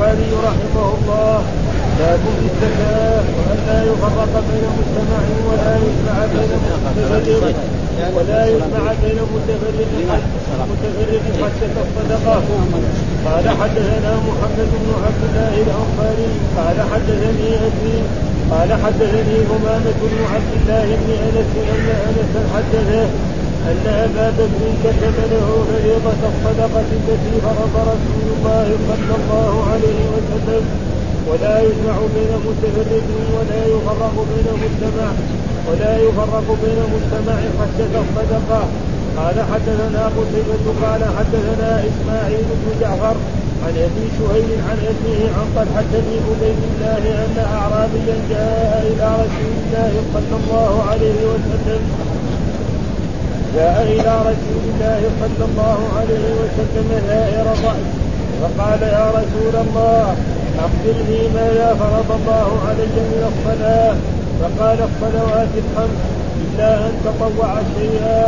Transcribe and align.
البخاري 0.00 0.32
رحمه 0.48 0.86
الله 0.96 1.42
باب 1.98 2.20
في 2.38 2.46
الزكاة 2.50 3.22
وأن 3.36 3.58
لا 3.68 3.78
يفرق 3.90 4.32
بين 4.48 4.64
مجتمع 4.78 5.20
ولا 5.48 5.72
يجمع 5.84 6.16
بين 6.32 6.50
متفرق. 7.12 7.54
ولا 8.16 8.46
يجمع 8.46 8.92
بين 9.02 9.18
متفرق 9.34 10.20
متفرق 10.70 11.24
خشية 11.40 11.76
الصدقة 11.84 12.42
قال 13.26 13.48
حدثنا 13.60 14.12
محمد 14.28 14.68
بن 14.80 14.88
عبد 15.04 15.22
الله 15.28 15.54
الأنصاري 15.64 16.28
قال 16.56 16.76
حدثني 16.92 17.48
أبي 17.66 17.96
قال 18.50 18.70
حدثني 18.84 19.36
همامة 19.50 19.96
بن 20.02 20.18
عبد 20.34 20.52
الله 20.60 20.84
بن 21.00 21.10
أنس 21.26 21.52
أن 21.74 21.86
أنسا 22.08 22.42
حدثه 22.54 23.08
أن 23.68 23.86
أبا 23.86 24.30
بكر 24.38 24.62
كتب 24.84 25.16
له 25.32 25.48
فريضة 25.68 26.20
الصدقة 26.32 26.80
التي 26.80 27.34
فرض 27.44 27.74
رسول 27.92 28.26
الله 28.36 28.66
صلى 28.88 29.14
الله 29.20 29.52
عليه 29.72 30.00
وسلم 30.14 30.64
ولا 31.28 31.60
يجمع 31.60 31.96
بين 32.14 32.32
متفرد 32.46 33.08
ولا 33.36 33.60
يفرق 33.74 34.14
بين 34.30 34.48
مجتمع 34.62 35.10
ولا 35.68 35.92
يفرق 35.98 36.46
بين 36.64 36.80
مجتمع 36.94 37.36
خشية 37.58 37.94
الصدقة. 38.04 38.62
قال 39.16 39.34
حدثنا 39.52 40.02
قتيبة 40.16 40.64
قال 40.82 41.02
حدثنا 41.18 41.84
إسماعيل 41.88 42.44
بن 42.60 42.80
جعفر 42.80 43.16
عن 43.64 43.74
أبي 43.86 44.06
سهيل 44.18 44.50
عن 44.68 44.78
ابنه 44.92 45.20
عن 45.36 45.46
طلحة 45.56 45.90
بن 45.92 46.12
عبيد 46.26 46.58
الله 46.70 47.24
أن 47.24 47.36
اعرابيا 47.54 48.16
جاء 48.30 48.82
إلى 48.90 49.06
رسول 49.22 49.52
الله 49.62 49.92
صلى 50.14 50.36
الله 50.40 50.82
عليه 50.90 51.20
وسلم 51.32 52.09
جاء 53.54 53.82
إلى 53.82 54.12
رسول 54.30 54.62
الله 54.70 55.00
صلى 55.20 55.44
الله 55.50 55.78
عليه 55.98 56.26
وسلم 56.40 56.88
ثائر 57.08 57.42
الرأس 57.42 57.86
فقال 58.40 58.82
يا 58.82 59.06
رسول 59.10 59.54
الله 59.66 60.16
أخبرني 60.58 61.20
ماذا 61.34 61.68
فرض 61.80 62.10
الله 62.20 62.48
علي 62.68 62.96
من 63.12 63.22
الصلاة؟ 63.30 63.94
فقال 64.40 64.78
الصلوات 64.88 65.52
الخمس 65.62 66.00
إلا 66.44 66.74
أن 66.86 66.92
تطوع 67.04 67.52
شيئا. 67.78 68.24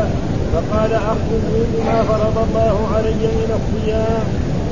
فقال 0.53 0.93
أخبرني 0.95 1.61
بما 1.73 2.03
فرض 2.03 2.37
الله 2.47 2.77
علي 2.97 3.23
من 3.41 3.50
الصيام. 3.59 4.25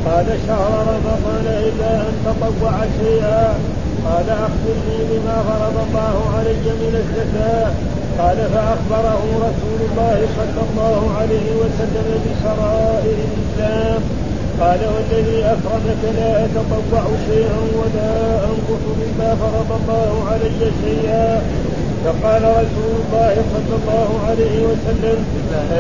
قال 0.07 0.27
شهر 0.47 0.87
رمضان 0.95 1.47
إلا 1.69 1.93
أن 2.09 2.15
تطوع 2.27 2.73
شيئا. 3.01 3.55
قال 4.07 4.29
أخبرني 4.31 4.99
بما 5.11 5.37
فرض 5.49 5.77
الله 5.87 6.17
علي 6.39 6.67
من 6.83 6.95
الزكاة. 7.03 7.71
قال 8.21 8.37
فأخبره 8.55 9.23
رسول 9.49 9.81
الله 9.89 10.19
صلى 10.39 10.63
الله 10.69 11.01
عليه 11.21 11.49
وسلم 11.63 12.09
بشرائع 12.25 13.17
الإسلام. 13.29 14.01
قال 14.61 14.81
والذي 14.95 15.39
أكرمك 15.55 16.03
لا 16.19 16.45
أتطوع 16.45 17.05
شيئا 17.29 17.61
ولا 17.81 18.13
أنقص 18.51 18.85
مما 19.01 19.31
فرض 19.43 19.71
الله 19.81 20.13
علي 20.31 20.61
شيئا. 20.85 21.43
فقال 22.05 22.43
رسول 22.63 22.93
الله 23.03 23.35
صلى 23.55 23.75
الله 23.81 24.09
عليه 24.29 24.57
وسلم 24.69 25.19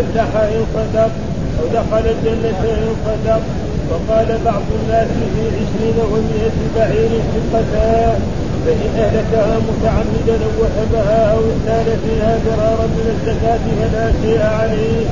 أفلح 0.00 0.30
إن 0.54 0.62
صدق 0.74 1.12
أو 1.58 1.64
دخل 1.78 2.04
الجنة 2.14 2.60
إن 2.82 2.94
صدق. 3.06 3.42
وقال 3.90 4.28
بعض 4.44 4.66
الناس 4.80 5.08
في 5.32 5.42
عشرين 5.58 5.98
ومئة 6.12 6.58
بعير 6.76 7.12
في 7.30 7.36
القتال. 7.42 8.18
فإن 8.64 8.90
أهلكها 9.04 9.54
متعمدا 9.68 10.36
أو 10.44 10.52
وهبها 10.60 11.32
أو 11.32 11.38
اختال 11.38 11.86
فيها 12.04 12.38
فرارا 12.44 12.86
من 12.86 13.06
الزكاة 13.14 13.64
فلا 13.78 14.12
شيء 14.22 14.42
عليه. 14.60 15.06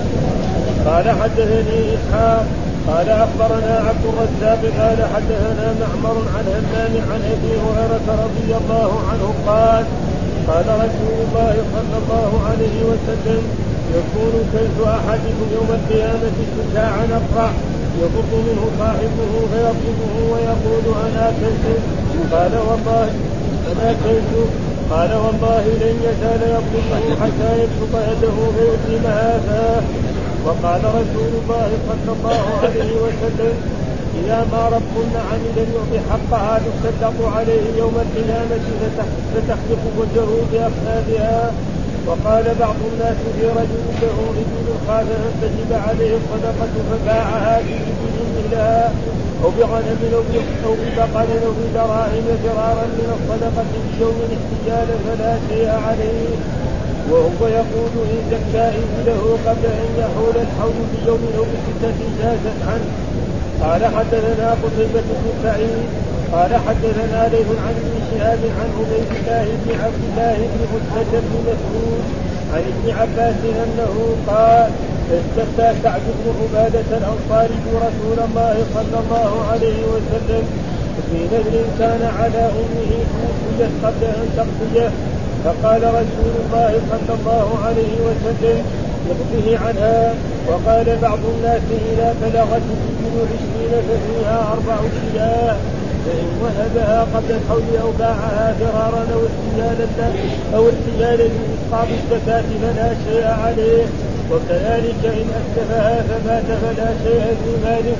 قال 0.86 1.10
حدثني 1.20 1.80
إسحاق 1.94 2.46
قال 2.88 3.08
أخبرنا 3.10 3.74
عبد 3.88 4.04
الرزاق 4.10 4.60
قال 4.80 4.98
حدثنا 5.14 5.74
معمر 5.80 6.16
عن 6.34 6.44
همام 6.54 6.94
عن 7.10 7.20
أبي 7.34 7.52
هريرة 7.64 8.08
رضي 8.24 8.50
الله 8.60 8.90
عنه 9.10 9.34
قال 9.46 9.84
قال 10.48 10.66
رسول 10.84 11.16
الله 11.26 11.54
صلى 11.74 11.96
الله 12.02 12.30
عليه 12.48 12.78
وسلم 12.90 13.42
يكون 13.98 14.34
كيف 14.52 14.86
أحدكم 14.88 15.46
يوم 15.56 15.68
القيامة 15.78 16.36
شجاعا 16.56 17.04
أقرع 17.20 17.50
يفر 18.02 18.30
منه 18.46 18.64
صاحبه 18.78 19.32
فيطلبه 19.52 20.14
ويقول 20.32 20.86
أنا 21.06 21.32
كنت 21.40 21.64
قال 22.32 22.52
والله 22.68 23.08
فما 23.64 23.92
كنت 24.04 24.32
قال 24.90 25.10
والله 25.24 25.62
لن 25.82 25.96
يزال 26.08 26.42
يطلبه 26.56 27.16
حتى 27.20 27.48
يبسط 27.62 27.92
يده 28.10 28.36
فيسلمها 28.56 29.38
فاه 29.46 29.82
وقال 30.46 30.80
رسول 30.84 31.30
الله 31.42 31.68
صلى 31.88 32.12
الله 32.16 32.42
عليه 32.62 32.92
وسلم 33.04 33.54
إذا 34.24 34.46
ما 34.52 34.62
ربكن 34.68 35.12
عملا 35.30 35.64
يعطي 35.74 36.00
حقها 36.10 36.58
تصدق 36.58 37.36
عليه 37.36 37.64
يوم 37.78 37.94
القيامة 38.04 38.64
فتحلق 39.34 39.82
وجهه 39.98 40.32
بأخنافها 40.52 41.52
وقال 42.08 42.44
بعض 42.60 42.76
الناس 42.92 43.16
في 43.34 43.46
رجل 43.58 43.84
له 44.02 44.16
ابل 44.42 44.68
خاف 44.86 45.08
أن 45.26 45.32
تجب 45.42 45.70
عليه 45.88 46.12
الصدقه 46.20 46.74
فباعها 46.90 47.60
بابل 47.60 48.14
مثلها 48.36 48.92
أو 49.44 49.50
بغنم 49.50 50.00
أو 50.66 50.72
ببقر 50.80 51.28
أو 51.46 51.52
بدراهم 51.60 52.26
فرارا 52.44 52.86
من 52.98 53.08
الصدقة 53.16 53.64
بيوم 53.98 54.16
احتجالا 54.36 54.96
فلا 55.06 55.32
شيء 55.48 55.68
عليه. 55.86 56.36
وهو 57.10 57.42
يقول 57.60 57.92
إن 58.12 58.20
زكى 58.30 58.66
ابله 58.82 59.38
قبل 59.46 59.66
أن 59.82 59.90
يحول 59.98 60.36
الحول 60.46 60.78
بيوم 60.92 61.22
أو 61.38 61.42
بستة 61.42 61.98
جازت 62.18 62.58
عنه. 62.68 62.90
قال 63.62 63.82
حدثنا 63.96 64.50
قتيبة 64.50 65.08
بن 65.20 65.32
سعيد 65.42 65.88
قال 66.32 66.50
حدثنا 66.66 67.28
ليث 67.32 67.50
عن 67.64 67.74
ابن 67.82 67.94
شهاب 68.10 68.38
عن 68.58 68.68
عبيد 68.78 69.10
الله 69.18 69.46
بن 69.64 69.70
عبد 69.84 70.02
الله 70.08 70.36
بن 70.52 70.60
عتبة 70.74 71.20
بن 71.20 71.34
مسعود 71.48 72.04
عن 72.54 72.62
ابن 72.72 72.86
عباس 73.00 73.40
أنه 73.64 73.94
قال 74.26 74.70
استفتى 75.18 75.68
سعد 75.82 76.00
بن 76.18 76.26
عبادة 76.40 76.88
الأنصاري 77.00 77.58
رسول 77.86 78.18
الله 78.28 78.56
صلى 78.74 78.98
الله 79.02 79.32
عليه 79.52 79.80
وسلم 79.92 80.44
في 81.10 81.18
نذر 81.32 81.64
كان 81.78 82.02
على 82.20 82.42
أمه 82.60 82.92
توفيت 83.14 83.72
قبل 83.84 84.04
أن 84.04 84.28
تقضيه 84.36 84.90
فقال 85.44 85.82
رسول 85.82 86.34
الله 86.44 86.80
صلى 86.90 87.14
الله 87.20 87.58
عليه 87.64 87.94
وسلم 88.06 88.62
يقضيه 89.08 89.58
عنها. 89.58 90.14
وقال 90.48 90.98
بعض 91.02 91.18
الناس 91.34 91.62
إذا 91.92 92.14
بلغت 92.22 92.62
الابل 92.62 93.28
عشرين 93.32 93.82
ففيها 93.88 94.52
أربع 94.52 94.76
شياه. 95.12 95.56
فإن 96.04 96.28
وهبها 96.42 97.06
قبل 97.14 97.30
الحول 97.38 97.62
أو 97.82 97.90
باعها 97.98 98.54
فرارا 98.60 99.02
أو 99.14 99.20
احتيالا 99.30 99.86
أو 100.54 100.62
احتيالا 100.68 101.28
لإسقاط 101.34 101.88
الزكاة 101.98 102.44
فلا 102.62 102.88
شيء 103.04 103.26
عليه. 103.26 103.84
وكذلك 104.32 105.02
إن 105.04 105.28
أسلفها 105.40 106.02
فمات 106.08 106.48
فلا 106.62 106.88
شيء 107.04 107.36
في 107.44 107.52
ماله. 107.64 107.96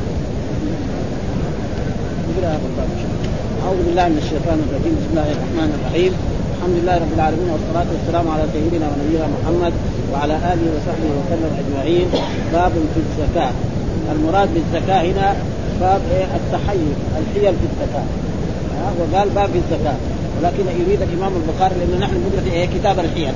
أعوذ 3.65 3.81
بالله 3.87 4.09
من 4.09 4.19
الشيطان 4.25 4.59
الرجيم. 4.65 4.95
بسم 4.99 5.11
الله 5.13 5.29
الرحمن 5.37 5.71
الرحيم. 5.77 6.13
الحمد 6.57 6.77
لله 6.81 6.95
رب 7.05 7.13
العالمين 7.19 7.51
والصلاة 7.55 7.89
والسلام 7.95 8.27
على 8.35 8.45
سيدنا 8.55 8.87
ونبينا 8.91 9.27
محمد 9.37 9.73
وعلى 10.13 10.35
آله 10.53 10.67
وصحبه 10.75 11.11
وسلم 11.19 11.53
أجمعين. 11.63 12.07
باب 12.53 12.73
في 12.95 13.01
الزكاة. 13.07 13.53
المراد 14.13 14.49
بالزكاة 14.55 15.03
هنا 15.11 15.29
باب 15.81 16.01
إيه؟ 16.13 16.25
التحيز 16.25 16.97
الحيل 17.19 17.55
في 17.55 17.67
الزكاة. 17.71 18.05
وقال 18.99 19.29
باب 19.29 19.51
في 19.51 19.59
الزكاة. 19.59 19.95
ولكن 20.39 20.65
يريد 20.81 21.03
الإمام 21.03 21.33
البخاري 21.37 21.75
لأنه 21.79 22.07
نحن 22.07 22.15
ندرس 22.15 22.53
إيه؟ 22.53 22.67
كتاب 22.67 22.99
الحيل. 22.99 23.33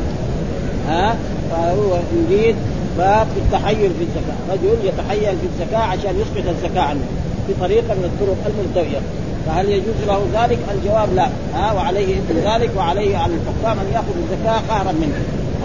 ها؟ 0.89 1.17
فهو 1.51 1.99
يريد 2.31 2.57
باب 2.99 3.27
التحيل 3.37 3.91
في 3.99 4.05
الزكاة. 4.05 4.37
رجل 4.53 4.89
يتحيل 4.89 5.37
في 5.39 5.47
الزكاة 5.53 5.79
عشان 5.79 6.15
يسقط 6.21 6.49
الزكاة 6.49 6.83
عنه 6.83 7.01
بطريقه 7.49 7.95
من 7.95 8.05
الطرق 8.05 8.37
الملتويه 8.47 9.01
فهل 9.47 9.69
يجوز 9.69 9.95
له 10.07 10.21
ذلك؟ 10.35 10.59
الجواب 10.75 11.15
لا. 11.15 11.29
ها؟ 11.55 11.73
وعليه 11.73 12.15
اثم 12.15 12.51
ذلك 12.53 12.71
وعليه 12.77 13.17
على 13.17 13.33
الحكام 13.35 13.79
أن 13.79 13.93
يأخذ 13.93 14.15
الزكاة 14.23 14.61
قهرا 14.69 14.93
منه. 14.93 15.15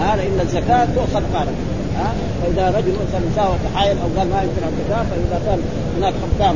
ها؟ 0.01 0.15
لأن 0.15 0.39
الزكاة 0.41 0.87
تؤخذ 0.95 1.23
قهرا 1.33 1.51
ها 1.99 2.13
فإذا 2.41 2.69
رجل 2.77 2.91
مثلا 2.91 3.21
ساوى 3.35 3.55
تحايل 3.65 3.97
أو 3.97 4.19
قال 4.19 4.29
ما 4.29 4.41
يمكن 4.41 4.63
الزكاه 4.67 5.03
فإذا 5.03 5.41
كان 5.45 5.59
هناك 5.97 6.13
حكام 6.13 6.55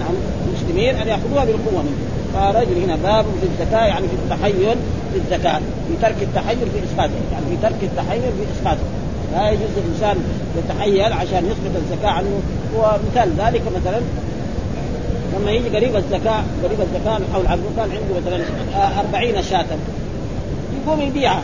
نعم 0.00 0.14
مسلمين 0.54 0.96
أن 0.96 1.08
يأخذوها 1.08 1.44
بالقوة 1.44 1.82
منه. 1.82 1.98
فرجل 2.34 2.82
هنا 2.82 2.96
باب 2.96 3.24
في 3.40 3.46
الزكاة 3.46 3.86
يعني 3.86 4.08
في 4.08 4.14
التحيل 4.14 4.76
في 5.12 5.18
الزكاه 5.18 5.58
في 5.58 5.94
ترك 6.02 6.16
التحيل 6.22 6.58
في 6.58 6.78
اسقاطه 6.84 7.12
يعني 7.32 7.44
في 7.50 7.56
ترك 7.62 7.82
التحيل 7.82 8.20
في 8.20 8.60
اسقاطه 8.60 8.80
لا 9.32 9.50
يجوز 9.50 9.70
الإنسان 9.76 10.16
يتحيل 10.58 11.12
عشان 11.12 11.46
يسقط 11.46 11.76
الزكاة 11.76 12.10
عنه. 12.10 12.40
ومثال 12.76 13.30
ذلك 13.38 13.62
مثلا 13.76 14.00
لما 15.38 15.50
يجي 15.50 15.68
قريب 15.68 15.96
الزكاة 15.96 16.42
قريب 16.64 16.80
الزكاة 16.80 17.20
حول 17.32 17.46
عبده 17.46 17.68
كان 17.76 17.90
عنده 17.90 18.20
مثلا 18.20 18.44
40 19.14 19.42
شاة 19.42 19.66
يقوم 20.76 21.00
يبيعها 21.00 21.42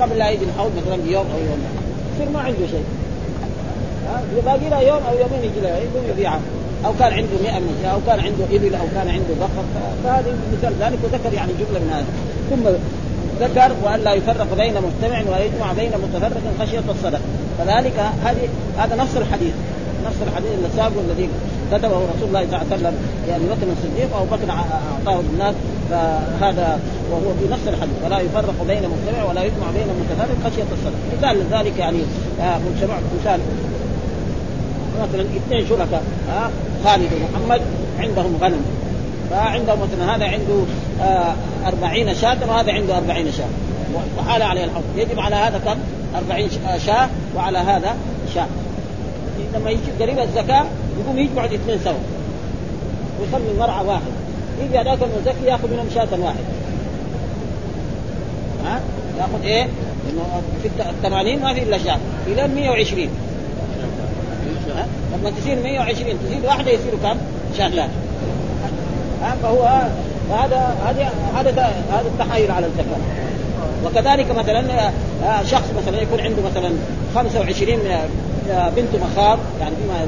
قبل 0.00 0.18
لا 0.18 0.30
يجي 0.30 0.44
الحول 0.44 0.70
مثلا 0.76 0.96
بيوم 0.96 1.26
أو 1.34 1.38
يوم 1.38 1.85
يصير 2.16 2.32
ما 2.34 2.40
عنده 2.40 2.66
شيء. 2.70 2.84
باقي 4.46 4.68
له 4.70 4.80
يوم 4.80 5.02
أو 5.08 5.14
يومين 5.14 5.40
يجي 5.42 5.60
له 5.62 5.68
يقوم 5.68 6.04
يبيعها 6.10 6.40
أو 6.86 6.92
كان 6.98 7.12
عنده 7.12 7.36
100 7.42 7.58
من 7.58 7.78
شاء 7.82 7.94
أو 7.94 8.00
كان 8.06 8.20
عنده 8.20 8.44
إبل 8.56 8.74
أو 8.74 8.86
كان 8.94 9.08
عنده 9.08 9.34
بقر 9.40 9.64
فهذه 10.04 10.32
مثال 10.52 10.72
ذلك 10.80 10.98
وذكر 11.04 11.32
يعني 11.34 11.52
جملة 11.60 11.80
من 11.80 11.90
هذا. 11.96 12.06
ثم 12.50 12.64
ذكر 13.44 13.72
وأن 13.84 14.00
لا 14.00 14.12
يفرق 14.12 14.54
بين 14.56 14.74
مجتمع 14.74 15.18
ولا 15.28 15.44
يجمع 15.44 15.72
بين 15.72 15.92
متفرق 16.04 16.42
خشية 16.60 16.82
الصدقه 16.88 17.20
فذلك 17.58 17.98
هذه 18.24 18.48
هذا 18.78 18.96
نص 18.96 19.16
الحديث. 19.16 19.54
نص 20.06 20.18
الحديث 20.28 20.50
اللي 20.58 20.68
سابه 20.76 21.00
الذي 21.00 21.28
كتبه 21.72 21.96
رسول 21.96 22.28
الله 22.28 22.46
صلى 22.46 22.56
الله 22.56 22.66
عليه 22.70 22.76
وسلم 22.76 22.94
يعني 23.28 23.44
بكر 23.44 23.66
الصديق 23.76 24.16
أو 24.16 24.24
بكر 24.24 24.50
أعطاه 24.50 25.22
للناس 25.22 25.54
فهذا 25.90 26.80
وهو 27.10 27.34
في 27.40 27.52
نفس 27.52 27.68
الحديث. 27.68 27.94
ولا 28.04 28.20
يفرق 28.20 28.54
بين 28.68 28.82
مجتمع 28.82 29.24
ولا 29.28 29.42
يجمع 29.42 29.66
بين 29.74 29.86
متفرق 30.00 30.36
خشية 30.44 30.62
الصدقه 30.72 31.00
مثال 31.18 31.36
لذلك 31.38 31.78
يعني 31.78 31.98
آه 32.40 32.58
مجتمع 32.58 32.94
مثال 33.20 33.40
مثلا 35.02 35.22
اثنين 35.36 35.66
شركاء 35.68 36.02
آه 36.30 36.50
خالد 36.84 37.10
ومحمد 37.12 37.60
عندهم 37.98 38.38
غنم. 38.40 38.64
فعندهم 39.30 39.78
مثلا 39.80 40.16
هذا 40.16 40.24
عنده 40.24 40.62
آه 41.02 41.34
أربعين 41.66 42.14
شاة 42.14 42.36
وهذا 42.48 42.72
عنده 42.72 42.96
أربعين 42.96 43.32
شاة. 43.32 43.48
وحال 44.18 44.42
عليه 44.42 44.64
الحول 44.64 44.82
يجب 44.96 45.20
على 45.20 45.36
هذا 45.36 45.58
كم؟ 45.58 45.78
أربعين 46.16 46.48
شاة 46.86 47.08
وعلى 47.36 47.58
هذا 47.58 47.96
شاة. 48.34 48.46
لما 49.54 49.70
يجي 49.70 49.80
قريب 50.00 50.18
الزكاة 50.18 50.64
يقوم 51.00 51.18
يجمع 51.18 51.44
الاثنين 51.44 51.78
سوا. 51.84 51.98
ويخلي 53.20 53.58
مرعى 53.58 53.86
واحد 53.86 54.02
يجي 54.62 54.78
هذاك 54.78 54.98
المزكي 55.02 55.46
ياخذ 55.46 55.70
منهم 55.72 55.86
شاة 55.94 56.08
واحد 56.20 56.44
ها؟ 58.64 58.80
ياخذ 59.18 59.42
إيه؟ 59.44 59.62
انه 60.10 60.42
في 60.62 60.68
ال 60.68 61.02
80 61.02 61.42
ما 61.42 61.54
في 61.54 61.62
إلا 61.62 61.78
شاة. 61.78 61.98
إلى 62.26 62.48
120 62.48 63.08
ها؟ 64.76 64.86
لما 65.12 65.30
تصير 65.30 65.62
120 65.62 66.18
تزيد 66.26 66.44
واحدة 66.44 66.70
يصير 66.70 66.92
كم؟ 67.02 67.16
شاتان 67.58 67.88
ها؟ 69.22 69.36
فهو 69.42 69.62
هذا 70.30 70.76
هذا 70.86 71.14
هذا 71.36 71.50
هذا 71.92 72.06
التحايل 72.06 72.50
على 72.50 72.66
الزكاة. 72.66 73.00
وكذلك 73.84 74.38
مثلا 74.38 74.90
شخص 75.42 75.64
مثلا 75.82 76.02
يكون 76.02 76.20
عنده 76.20 76.42
مثلا 76.42 76.70
25 77.14 77.78
بنت 78.76 79.02
مخاض 79.02 79.38
يعني 79.60 79.74
بما 79.84 80.06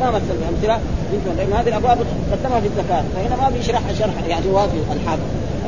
ما 0.00 0.10
مثل 0.10 0.34
الامثله 0.40 0.78
بنت 1.12 1.38
لأن 1.38 1.52
هذه 1.52 1.68
الأبواب 1.68 1.98
قدمها 2.32 2.60
في 2.60 2.66
الزكاة 2.66 3.02
فهنا 3.14 3.36
ما 3.42 3.56
بيشرحها 3.56 3.92
شرح 3.98 4.14
يعني 4.28 4.46
وافي 4.46 4.76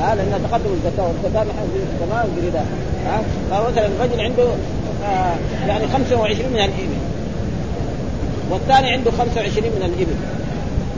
ها 0.00 0.14
لأن 0.14 0.48
تقدم 0.50 0.70
الزكاة 0.72 1.06
والزكاة 1.06 1.44
نحن 1.44 1.68
تمام 2.00 2.26
قريبا 2.38 2.60
ها 3.06 3.22
فمثلا 3.50 3.86
الرجل 3.86 4.20
عنده 4.20 4.44
آه 5.04 5.34
يعني 5.68 5.88
25 5.88 6.52
من 6.52 6.58
الإبل 6.58 6.96
والثاني 8.50 8.90
عنده 8.90 9.10
25 9.10 9.68
من 9.68 9.82
الإبل 9.82 10.14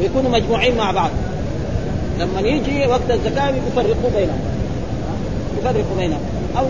ويكونوا 0.00 0.30
مجموعين 0.30 0.76
مع 0.76 0.90
بعض. 0.90 1.10
لما 2.18 2.40
يجي 2.40 2.86
وقت 2.86 3.10
الزكاة 3.10 3.48
يفرقوا 3.48 4.10
بينهم. 4.16 4.40
يفرقوا 5.58 5.96
بينهم. 5.98 6.20
أو 6.58 6.64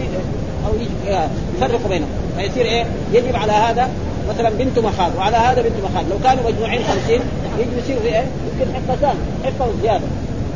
أو 0.67 0.73
يفرقوا 1.57 1.89
بينهم. 1.89 2.09
فيصير 2.37 2.65
إيه؟ 2.65 2.87
يجب 3.13 3.37
على 3.37 3.53
هذا 3.53 3.89
مثلا 4.29 4.51
بنت 4.51 4.79
مخاض 4.79 5.13
وعلى 5.19 5.37
هذا 5.37 5.63
بنت 5.63 5.73
مخاض. 5.85 6.05
لو 6.11 6.19
كانوا 6.25 6.51
مجموعين 6.51 6.83
50 6.85 7.21
يجب 7.59 7.79
يصير 7.79 7.97
في 7.97 8.09
إيه؟ 8.09 8.25
يمكن 8.53 8.75
حقتان 8.75 9.15
حقه 9.45 9.69
وزياده 9.69 10.05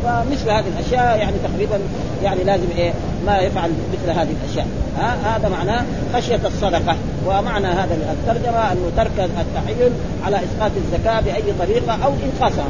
فمثل 0.05 0.51
هذه 0.51 0.65
الأشياء 0.79 1.19
يعني 1.19 1.37
تقريبا 1.45 1.79
يعني 2.23 2.45
لازم 2.45 2.67
إيه؟ 2.77 2.93
ما 3.27 3.39
يفعل 3.39 3.71
مثل 3.93 4.19
هذه 4.19 4.35
الأشياء. 4.45 4.67
ها؟ 4.99 5.37
هذا 5.37 5.49
معناه 5.49 5.85
خشية 6.15 6.41
الصدقة. 6.47 6.97
ومعنى 7.27 7.67
هذا 7.67 7.95
الترجمة 8.13 8.73
أنه 8.73 8.91
ترك 8.97 9.31
التحيل 9.41 9.93
على 10.25 10.37
إسقاط 10.37 10.71
الزكاة 10.77 11.21
بأي 11.21 11.43
طريقة 11.59 12.05
أو 12.05 12.13
إنقاصها. 12.25 12.67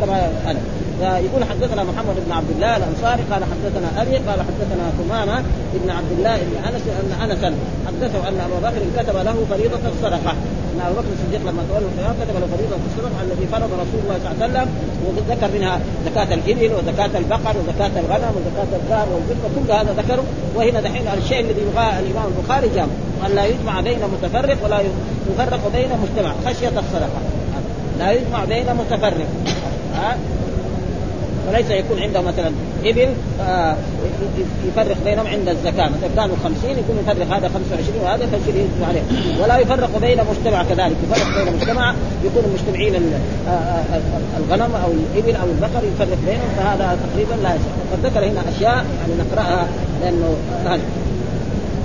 كما 0.00 0.30
أنا. 0.46 0.58
فيقول 1.00 1.44
حدثنا 1.50 1.82
محمد 1.90 2.16
بن 2.26 2.32
عبد 2.32 2.50
الله 2.50 2.76
الأنصاري 2.76 3.22
قال 3.32 3.42
حدثنا 3.52 4.02
أبي 4.02 4.16
قال 4.16 4.40
حدثنا 4.48 4.84
ثمامة 4.98 5.42
بن 5.74 5.90
عبد 5.90 6.12
الله 6.18 6.36
بن 6.36 6.56
أنس 6.68 6.82
أن 7.00 7.30
انسا 7.30 7.54
حدثه 7.86 8.28
أن 8.28 8.40
ابا 8.46 8.68
بكر 8.68 8.82
كتب 8.96 9.16
له 9.16 9.36
فريضة 9.50 9.84
الصدقة. 9.92 10.32
إن 10.70 10.80
أبو 10.86 10.94
بكر 10.94 11.08
الصديق 11.16 11.40
لما 11.40 11.62
تولى 11.68 11.86
الخيار 11.92 12.14
كتب 12.20 12.34
له 12.40 12.46
فريضة 12.56 12.76
الصدقة 12.88 13.22
الذي 13.26 13.46
فرض 13.52 13.70
رسول 13.82 14.00
الله 14.04 14.18
صلى 14.22 14.32
الله 14.32 14.42
عليه 14.42 14.46
وسلم 14.46 14.68
وذكر 15.06 15.48
منها 15.58 15.80
زكاة 16.06 16.34
الإبل 16.34 16.70
وزكاة 16.78 17.18
البقر 17.18 17.54
وزكاة 17.60 17.94
الغنم 18.02 18.32
وزكاة 18.36 18.70
الذهب 18.80 19.08
والفضة. 19.14 19.48
كل 19.56 19.72
هذا 19.72 19.92
ذكره 20.02 20.24
وهنا 20.54 20.80
دحين 20.80 21.06
الشيء 21.18 21.40
الذي 21.40 21.60
يبغاه 21.60 21.98
الإمام 22.02 22.26
البخاري 22.32 22.68
جامع. 22.76 22.92
أن 23.26 23.30
لا 23.34 23.44
يجمع 23.46 23.80
بين 23.80 23.98
متفرق 24.14 24.56
ولا 24.64 24.78
يفرق 25.30 25.62
بين 25.72 25.90
مجتمع. 26.02 26.32
خشية 26.46 26.78
الصدقة. 26.84 27.20
لا 27.98 28.12
يجمع 28.12 28.44
بين 28.44 28.66
متفرق. 28.80 29.28
وليس 31.48 31.70
يكون 31.70 32.02
عنده 32.02 32.20
مثلا 32.20 32.52
إبل 32.84 33.08
آه 33.40 33.76
يفرق 34.68 34.96
بينهم 35.04 35.26
عند 35.26 35.48
الزكاة. 35.48 35.88
مثلا 35.88 36.10
كانوا 36.16 36.36
50 36.44 36.70
يكون 36.70 36.96
يفرق 37.02 37.36
هذا 37.36 37.48
25 37.48 38.02
وهذا 38.02 38.26
فيصير 38.26 38.54
يجمع 38.54 38.88
عليه. 38.88 39.02
ولا 39.42 39.58
يفرق 39.58 39.98
بين 40.00 40.18
مجتمع 40.30 40.62
كذلك. 40.62 40.96
يفرق 41.04 41.44
بين 41.44 41.54
مجتمع 41.54 41.94
يكونوا 42.24 42.50
مجتمعين 42.54 42.94
الغنم 44.38 44.74
أو 44.84 44.90
الإبل 44.90 45.36
أو 45.36 45.46
البقر 45.46 45.84
يفرق 45.94 46.18
بينهم 46.26 46.48
فهذا 46.56 46.98
تقريبا 47.10 47.42
لا 47.42 47.54
يصح. 47.54 47.72
قد 47.92 48.06
ذكر 48.06 48.24
هنا 48.24 48.40
أشياء 48.56 48.84
يعني 49.00 49.12
نقرأها 49.18 49.68
لأنه 50.02 50.34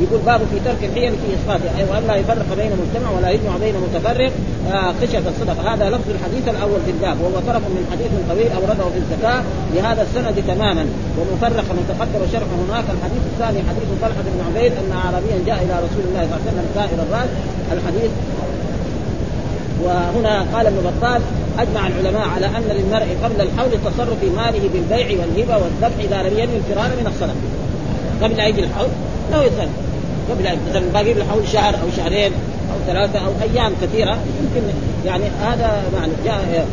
يقول 0.01 0.19
باب 0.25 0.41
في 0.51 0.59
ترك 0.65 0.81
الحيل 0.89 1.11
في 1.11 1.27
اسقاطها 1.37 1.77
أي 1.77 1.83
وأن 1.89 2.03
لا 2.07 2.15
يفرق 2.15 2.49
بين 2.57 2.71
مجتمع 2.81 3.09
ولا 3.17 3.29
يجمع 3.29 3.57
بين 3.57 3.75
متفرق. 3.85 4.31
آه 4.71 4.93
خشية 5.01 5.25
الصدقه 5.33 5.73
هذا 5.73 5.89
لفظ 5.89 6.09
الحديث 6.15 6.47
الأول 6.47 6.79
في 6.85 6.91
الباب 6.91 7.17
وهو 7.21 7.37
طرف 7.49 7.63
من 7.75 7.83
حديث 7.91 8.11
طويل 8.29 8.49
أورده 8.51 8.85
في 8.93 8.99
الزكاة 9.03 9.41
لهذا 9.75 10.01
السند 10.07 10.43
تماما. 10.47 10.85
ومفرقا 11.17 11.73
وتقدم 11.79 12.21
شرح 12.33 12.49
هناك 12.63 12.87
الحديث 12.95 13.23
الثاني 13.31 13.59
حديث 13.69 13.89
طلحة 14.01 14.25
بن 14.33 14.39
عبيد 14.47 14.71
أن 14.81 14.89
اعرابيا 15.01 15.37
جاء 15.45 15.59
إلى 15.65 15.75
رسول 15.85 16.03
الله 16.09 16.23
صلى 16.29 16.35
الله 16.35 16.41
عليه 16.43 16.51
وسلم 16.51 16.65
سائر 16.75 16.97
الرأس. 17.05 17.29
الحديث 17.71 18.11
وهنا 19.83 20.45
قال 20.53 20.67
ابن 20.67 20.77
بطال 20.89 21.21
أجمع 21.59 21.87
العلماء 21.87 22.27
على 22.35 22.45
أن 22.45 22.63
للمرء 22.77 23.17
قبل 23.23 23.41
الحول 23.41 23.73
التصرف 23.73 24.19
في 24.21 24.29
ماله 24.29 24.69
بالبيع 24.73 25.07
والهبة 25.19 25.57
والذبح 25.63 25.97
إذا 25.99 26.29
لم 26.29 26.39
ينوي 26.39 26.57
الفرار 26.57 26.89
من 26.99 27.07
الصدقه 27.07 27.35
قبل 28.23 28.39
أن 28.39 28.49
يجي 28.49 28.63
الحول 28.63 28.87
له 29.31 29.43
يتصرف 29.43 29.84
قبل 30.29 30.57
مثلا 30.69 30.85
باقي 30.93 31.13
له 31.13 31.25
حول 31.25 31.47
شهر 31.47 31.73
أو 31.73 31.87
شهرين 31.97 32.31
أو 32.71 32.93
ثلاثة 32.93 33.19
أو 33.19 33.31
أيام 33.41 33.71
كثيرة 33.81 34.11
يمكن 34.11 34.67
يعني 35.05 35.23
هذا 35.41 35.83
معنى. 35.93 36.11
جاء 36.25 36.67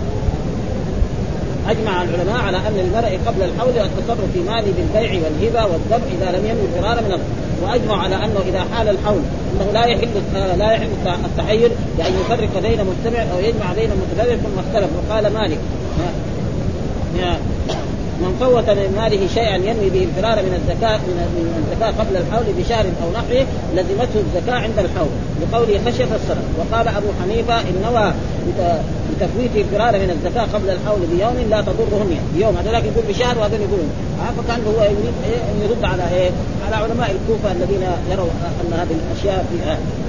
أجمع 1.69 2.03
العلماء 2.03 2.37
على 2.37 2.57
أن 2.57 2.79
المرء 2.79 3.19
قبل 3.27 3.43
الحول 3.43 3.69
التصرف 3.69 4.33
في 4.35 4.41
ماله 4.41 4.73
بالبيع 4.77 5.21
والهبة 5.23 5.73
والذبح 5.73 6.07
إذا 6.21 6.39
لم 6.39 6.47
ينوي 6.47 6.65
الفرار 6.77 7.01
من 7.01 7.07
الأرض 7.07 7.23
وأجمع 7.63 8.03
على 8.03 8.17
أنه 8.17 8.41
إذا 8.49 8.65
حال 8.75 8.89
الحول 8.89 9.21
أنه 9.55 9.73
لا 9.73 9.85
يحل 9.85 10.09
لا 10.59 10.73
يحل 10.73 10.89
التحير 11.25 11.71
بأن 11.99 12.13
يفرق 12.21 12.63
بين 12.63 12.79
مجتمع 12.79 13.23
أو 13.23 13.41
يجمع 13.41 13.73
بين 13.73 13.91
متفرق 13.91 14.37
ثم 14.37 14.59
اختلف 14.59 14.91
وقال 14.97 15.33
مالك 15.33 15.59
من 18.23 18.37
فوت 18.41 18.71
من 18.71 18.91
ماله 19.01 19.23
شيئا 19.35 19.57
ينوي 19.57 19.91
به 19.91 20.03
الفرار 20.09 20.37
من 20.47 20.55
الزكاة 20.61 20.99
من 20.99 21.65
الزكاة 21.65 21.93
قبل 22.01 22.17
الحول 22.17 22.47
بشهر 22.59 22.85
أو 23.03 23.09
نحوه 23.19 23.47
لزمته 23.75 24.19
الزكاة 24.27 24.59
عند 24.65 24.79
الحول. 24.79 25.13
لقوله 25.43 25.81
خشية 25.87 26.15
الصدقة 26.21 26.53
وقال 26.59 26.89
أبو 26.89 27.09
حنيفة 27.23 27.61
إن 27.61 27.77
نوى 27.87 28.13
بتفويت 29.11 29.51
الفرار 29.57 29.93
من 30.03 30.11
الزكاة 30.17 30.47
قبل 30.55 30.71
الحول 30.71 31.01
بيوم 31.13 31.37
لا 31.51 31.61
تضره 31.61 32.03
النية 32.03 32.49
هذا 32.61 32.79
يقول 32.79 33.05
بشهر 33.09 33.39
وهذا 33.39 33.55
يقولون 33.55 33.91
فكان 34.39 34.61
هو 34.67 34.83
يريد 34.85 35.15
أن 35.51 35.57
يرد 35.65 35.85
على 35.85 36.03
إيه؟ 36.17 36.31
على 36.67 36.77
علماء 36.77 37.11
الكوفة 37.17 37.53
الذين 37.53 37.83
يروا 38.13 38.31
أن 38.61 38.73
هذه 38.73 38.97
الأشياء 39.03 39.47
في 39.51 39.57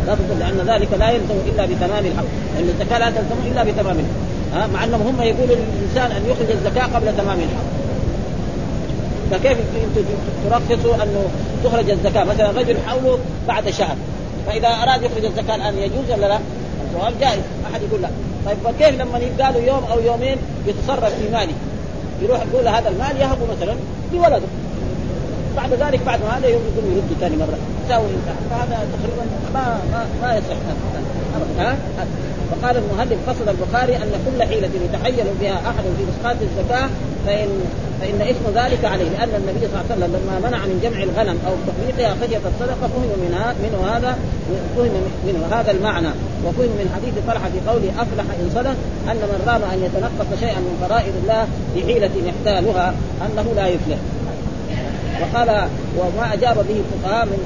لا 0.08 0.16
تضر 0.16 0.36
لأن 0.40 0.76
ذلك 0.76 0.88
لا 1.00 1.10
يلزم 1.12 1.36
إلا 1.48 1.66
بتمام 1.66 2.06
الحول. 2.06 2.28
لأن 2.56 2.70
الزكاة 2.70 3.00
لا 3.00 3.10
تلزم 3.10 3.52
إلا 3.52 3.64
بتمام 3.64 3.98
الحول. 4.00 4.70
مع 4.74 4.84
أنهم 4.84 5.02
هم 5.02 5.22
يقولوا 5.22 5.56
للإنسان 5.56 6.12
أن 6.12 6.24
يخرج 6.30 6.52
الزكاة 6.52 6.86
قبل 6.96 7.18
تمام 7.18 7.38
الحول. 7.40 7.83
فكيف 9.32 9.58
ترخصوا 10.50 10.96
أنه 10.96 11.26
تخرج 11.64 11.90
الزكاة؟ 11.90 12.24
مثلا 12.24 12.52
رجل 12.52 12.76
حوله 12.88 13.20
بعد 13.48 13.70
شهر 13.70 13.96
فإذا 14.48 14.68
أراد 14.68 15.04
يخرج 15.04 15.26
الزكاة 15.26 15.56
الآن 15.56 15.78
يجوز 15.78 16.12
ولا 16.12 16.28
لا؟ 16.28 16.40
الجواب 16.88 17.14
جائز 17.20 17.42
احد 17.72 17.82
يقول 17.90 18.02
لا. 18.02 18.10
طيب 18.46 18.58
فكيف 18.64 19.02
لما 19.02 19.18
يبقى 19.20 19.52
له 19.54 19.60
يوم 19.60 19.84
أو 19.92 20.00
يومين 20.00 20.38
يتصرف 20.68 21.16
في 21.16 21.30
ماله؟ 21.32 21.54
يروح 22.22 22.40
يقول 22.54 22.68
هذا 22.68 22.90
المال 22.90 23.22
يهبه 23.22 23.46
مثلا 23.58 23.76
لولده. 24.14 24.48
بعد 25.58 25.74
ذلك 25.74 26.00
بعد 26.06 26.20
هذا 26.22 26.48
يقوم 26.48 26.94
يرد 26.96 27.20
ثاني 27.20 27.38
مرة. 27.38 27.58
ساوي 27.90 28.06
فهذا 28.50 28.88
تقريبا 28.94 29.26
ما 29.54 29.80
ما 29.92 30.06
ما 30.22 30.36
يصح 30.36 30.58
ها؟ 31.60 31.76
فقال 32.52 32.78
المهلب 32.78 33.18
قصد 33.28 33.48
البخاري 33.50 33.96
أن 33.96 34.12
كل 34.26 34.44
حيلة 34.44 34.70
يتحيل 34.86 35.26
بها 35.42 35.54
أحد 35.54 35.84
في 35.98 36.04
إسقاط 36.12 36.36
الزكاة 36.42 36.90
فان 37.26 37.50
فإن 38.02 38.22
اثم 38.22 38.46
ذلك 38.60 38.86
عليه. 38.86 39.10
لأن 39.10 39.30
النبي 39.40 39.60
صلى 39.60 39.68
الله 39.68 39.86
عليه 39.90 39.96
وسلم 39.96 40.12
لما 40.16 40.50
منع 40.50 40.66
من 40.66 40.80
جمع 40.84 41.04
الغنم 41.04 41.38
أو 41.48 41.54
تفريقها 41.68 42.16
خشية 42.22 42.42
الصدقة 42.52 42.88
فهم 42.88 43.12
منها 43.28 43.56
منه 43.64 43.88
هذا 43.94 44.18
فهم 44.76 44.92
منه 45.28 45.42
هذا 45.52 45.72
المعنى. 45.72 46.12
وفهم 46.46 46.72
من 46.80 46.88
حديث 46.96 47.14
طلحه 47.28 47.50
في 47.50 47.70
قوله 47.70 47.90
أفلح 48.02 48.26
إن 48.42 48.50
صدق 48.56 48.76
أن 49.12 49.18
من 49.32 49.40
رام 49.48 49.62
أن 49.74 49.84
يتنقص 49.86 50.40
شيئا 50.40 50.60
من 50.60 50.76
فرائض 50.82 51.14
الله 51.24 51.48
بحيله 51.76 52.12
يحتالها 52.30 52.94
أنه 53.26 53.54
لا 53.56 53.68
يفلح. 53.68 53.98
وقال 55.24 55.68
وما 55.98 56.34
أجاب 56.34 56.56
به 56.56 56.82
الفقهاء 56.84 57.26
من 57.26 57.40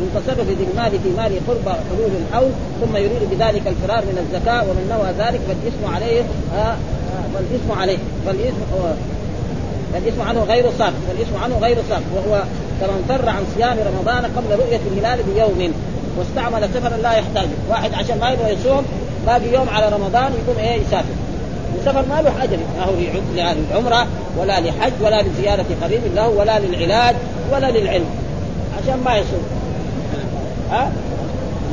من 0.00 0.08
تصرف 0.14 0.48
ذي 0.48 0.66
المال 0.70 0.90
في 0.90 1.08
مال 1.16 1.32
قرب 1.48 1.76
حلول 1.90 2.10
الحول 2.22 2.50
ثم 2.80 2.96
يريد 2.96 3.22
بذلك 3.30 3.62
الفرار 3.66 4.02
من 4.04 4.18
الزكاة 4.24 4.62
ومن 4.62 4.84
نوى 4.90 5.26
ذلك 5.26 5.40
فالاسم 5.48 5.94
عليه 5.94 6.22
آه 6.56 6.74
فالاسم 7.34 7.80
عليه 7.80 7.98
فالاسم 8.26 8.56
فالاسم 9.92 10.22
عنه 10.22 10.40
غير 10.40 10.64
صار 10.78 10.92
فالاسم 11.08 11.36
عنه 11.44 11.58
غير 11.58 11.76
صار 11.88 12.00
وهو 12.14 12.42
كمن 12.80 13.04
فر 13.08 13.28
عن 13.28 13.42
صيام 13.56 13.76
رمضان 13.78 14.24
قبل 14.36 14.50
رؤية 14.58 14.80
الهلال 14.92 15.18
بيوم 15.34 15.72
واستعمل 16.18 16.68
سفرا 16.74 16.96
لا 16.96 17.12
يحتاج 17.12 17.48
واحد 17.70 17.94
عشان 17.94 18.18
ما 18.20 18.30
يبغى 18.30 18.52
يصوم 18.52 18.84
باقي 19.26 19.52
يوم 19.54 19.68
على 19.68 19.88
رمضان 19.88 20.32
يقوم 20.32 20.58
إيه 20.58 20.82
يسافر. 20.82 21.14
السفر 21.78 22.04
ما 22.08 22.22
له 22.22 22.44
أجر. 22.44 22.56
ما 22.78 22.84
هو 22.84 22.92
للعمره 23.34 24.06
ولا 24.38 24.60
لحج 24.60 24.92
ولا 25.00 25.22
لزيارة 25.22 25.66
قريب 25.82 26.00
له 26.14 26.28
ولا 26.28 26.58
للعلاج 26.58 27.16
ولا 27.52 27.70
للعلم. 27.70 28.06
عشان 28.82 29.00
ما 29.04 29.16
يصوم. 29.16 29.44
ها؟ 30.70 30.92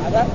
هذا 0.07 0.27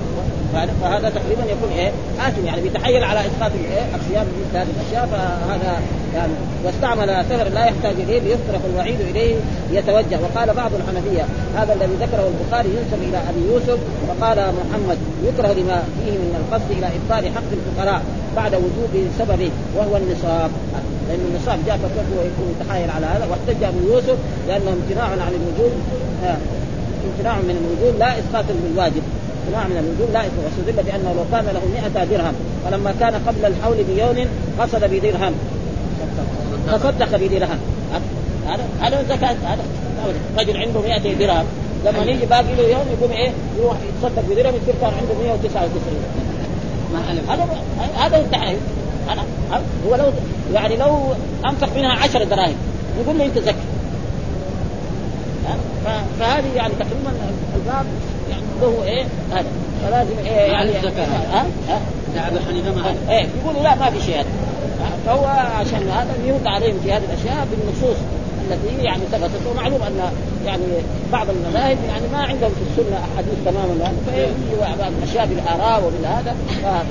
فهذا 0.53 1.11
تقريبا 1.11 1.43
يكون 1.53 1.71
إيه 1.79 1.93
آثم 2.29 2.47
يعني 2.47 2.61
بيتحايل 2.61 3.05
على 3.05 3.21
إسقاط 3.21 3.51
الايه 3.55 3.87
الصيام 3.95 4.27
مثل 4.27 4.59
هذه 4.59 4.69
الأشياء 4.81 5.07
فهذا 5.07 5.81
يعني 6.15 6.33
واستعمل 6.65 7.25
سفر 7.31 7.49
لا 7.49 7.65
يحتاج 7.65 7.95
إليه 7.95 8.21
ليصرف 8.21 8.67
الوعيد 8.73 9.01
إليه 9.01 9.35
يتوجه. 9.73 10.19
وقال 10.23 10.55
بعض 10.55 10.71
الحنفية 10.75 11.25
هذا 11.57 11.73
الذي 11.75 11.95
ذكره 12.01 12.31
البخاري 12.33 12.69
ينسب 12.69 13.03
إلى 13.03 13.17
أبي 13.17 13.53
يوسف 13.53 13.79
وقال 14.09 14.39
محمد 14.39 14.99
يكره 15.25 15.53
لما 15.53 15.83
فيه 16.05 16.13
من 16.13 16.35
القصد 16.41 16.71
إلى 16.71 16.87
إبطال 16.87 17.35
حق 17.35 17.51
الفقراء 17.53 18.03
بعد 18.37 18.55
وجود 18.55 19.11
سببه 19.19 19.51
وهو 19.77 19.97
النصاب. 19.97 20.51
لأن 21.09 21.21
النصاب 21.31 21.59
جاء 21.67 21.77
فتركه 21.77 22.13
ويكون 22.19 22.55
يتحايل 22.61 22.91
على 22.91 23.07
هذا 23.07 23.27
واحتج 23.31 23.65
أبو 23.65 23.79
يوسف 23.93 24.17
لأنه 24.49 24.73
امتناع 24.73 25.05
عن 25.05 25.33
الوجود 25.41 25.73
آه 26.25 26.37
امتناع 27.07 27.37
من 27.37 27.57
الوجود 27.63 27.99
لا 27.99 28.19
إسقاط 28.19 28.45
بالواجب. 28.63 29.03
امتناع 29.53 29.69
من 29.69 29.77
الوجود 29.77 30.15
لا 30.15 30.23
واستدل 30.45 30.83
بأنه 30.83 31.13
لو 31.17 31.25
كان 31.33 31.45
له 31.45 31.61
100 31.95 32.05
درهم 32.05 32.35
فلما 32.65 32.95
كان 33.01 33.15
قبل 33.27 33.45
الحول 33.45 33.77
بيوم 33.85 34.29
قصد 34.59 34.85
بدرهم. 34.85 35.33
تصدق 36.67 37.17
بدرهم. 37.17 37.59
هذا 38.49 38.65
هذا 38.81 39.03
زكاة 39.03 39.37
هذا. 39.45 39.65
رجل 40.39 40.57
عنده 40.57 40.81
100 40.81 41.15
درهم. 41.15 41.45
لما 41.85 42.05
يجي 42.05 42.27
باقي 42.27 42.55
له 42.55 42.63
يوم 42.63 42.87
يقوم 42.99 43.11
إيه؟ 43.11 43.31
يروح 43.59 43.77
يتصدق 43.89 44.23
بدرهم 44.31 44.55
يصير 44.63 44.75
كان 44.81 44.93
عنده 45.01 45.15
199 45.23 45.73
هذا 47.29 47.47
هذا 47.97 48.17
التحايل 48.17 48.59
هو 49.87 49.95
لو 49.95 50.05
يعني 50.55 50.77
لو 50.77 50.99
أنفق 51.47 51.69
منها 51.77 51.93
10 51.93 52.25
دراهم 52.25 52.55
يقول 53.01 53.19
له 53.19 53.25
أنت 53.25 53.39
زكي. 53.39 53.57
فهذه 56.19 56.55
يعني 56.57 56.73
تقريبا 56.75 57.13
الباب. 57.57 57.87
له 58.63 58.85
إيه؟ 58.85 59.05
هذا. 59.33 59.47
فلازم 59.87 60.19
إيه 60.25 60.53
يعني 60.53 60.71
ها؟ 60.73 61.47
ها؟ 61.69 61.81
أبو 62.29 62.39
حنيفة 62.49 62.75
ما 62.75 62.95
إيه 63.11 63.27
يقولوا 63.43 63.63
لا 63.63 63.75
ما 63.75 63.91
في 63.91 64.01
شيء 64.07 64.15
هذا. 64.15 64.27
فهو 65.07 65.25
عشان 65.61 65.89
هذا 65.89 66.15
يرد 66.27 66.47
عليهم 66.47 66.79
في 66.85 66.93
هذه 66.93 67.03
الأشياء 67.05 67.47
بالنصوص 67.51 67.97
التي 68.51 68.85
يعني 68.85 69.03
ثبتت 69.13 69.47
ومعلوم 69.51 69.83
أن 69.83 70.13
يعني 70.47 70.63
بعض 71.13 71.27
المذاهب 71.31 71.79
يعني 71.89 72.07
ما 72.13 72.19
عندهم 72.19 72.51
في 72.51 72.63
السنة 72.71 72.97
أحاديث 72.97 73.35
تماما 73.45 73.93
فيجي 74.07 74.61
بعض 74.61 74.93
الأشياء 74.99 75.27
بالاراء 75.27 75.85
وبالهذا 75.87 76.37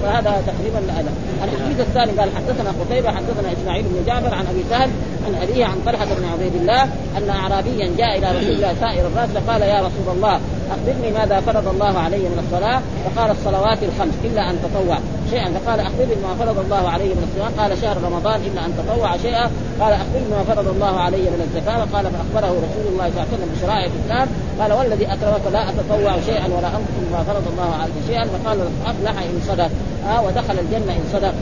فهذا 0.04 0.44
تقريبا 0.48 0.94
هذا 0.94 1.12
الحديث 1.44 1.80
الثاني 1.80 2.12
قال 2.12 2.30
حدثنا 2.36 2.74
قتيبة 2.82 3.12
حدثنا 3.12 3.54
إسماعيل 3.54 3.84
بن 3.84 4.06
جعفر 4.08 4.36
عن 4.36 4.46
أبي 4.48 4.64
سهل 4.70 4.90
عن 5.28 5.36
أبيه 5.42 5.66
عن 5.66 5.78
طلحة 5.86 6.06
بن 6.06 6.26
عبيد 6.34 6.56
الله 6.56 6.84
أن 7.18 7.30
اعرابيا 7.30 7.92
جاء 7.98 8.18
إلى 8.18 8.40
رسول 8.40 8.56
الله 8.56 8.74
سائر 8.80 9.08
الراس 9.08 9.30
فقال 9.30 9.62
يا 9.62 9.80
رسول 9.80 10.16
الله 10.16 10.40
أخبرني 10.72 11.12
ماذا 11.12 11.40
فرض 11.40 11.68
الله 11.68 12.00
علي 12.00 12.18
من 12.18 12.40
الصلاة؟ 12.46 12.82
فقال 13.06 13.32
الصلوات 13.32 13.78
الخمس 13.84 14.14
إلا 14.24 14.50
أن 14.50 14.56
تطوع 14.64 14.98
شيئا. 15.32 15.52
فقال 15.58 15.80
أخبرني 15.80 16.16
ما 16.24 16.36
فرض 16.40 16.60
الله 16.60 16.90
علي 16.90 17.10
من 17.18 17.24
الصيام؟ 17.28 17.52
قال 17.60 17.78
شهر 17.82 17.98
رمضان 18.08 18.40
إلا 18.48 18.66
أن 18.66 18.72
تطوع 18.80 19.18
شيئا. 19.18 19.52
قال 19.82 19.94
أخبرني 19.94 20.30
ما 20.32 20.44
فرض 20.44 20.68
الله 20.68 21.00
علي 21.00 21.22
من 21.34 21.42
الزكاة؟ 21.48 21.80
قال 21.94 22.06
فأخبره 22.14 22.52
رسول 22.68 22.86
الله 22.92 23.08
صلى 23.10 23.18
الله 23.18 23.28
عليه 23.28 23.34
وسلم 23.36 23.41
بشرائع 23.56 23.86
الاسلام 23.86 24.28
قال 24.60 24.74
والذي 24.74 25.06
أكرمك 25.06 25.46
لا 25.54 25.70
أتطوع 25.70 26.14
شيئا 26.26 26.46
ولا 26.46 26.68
انقص 26.68 27.12
ما 27.12 27.24
فرض 27.24 27.48
الله 27.52 27.76
علي 27.82 27.92
شيئا. 28.08 28.26
فقال 28.26 28.60
أفلح 28.86 29.12
إن 29.12 29.42
صدق. 29.48 29.70
آه 30.10 30.22
ودخل 30.26 30.60
الجنة 30.60 30.94
إن 30.94 31.04
صدق. 31.14 31.34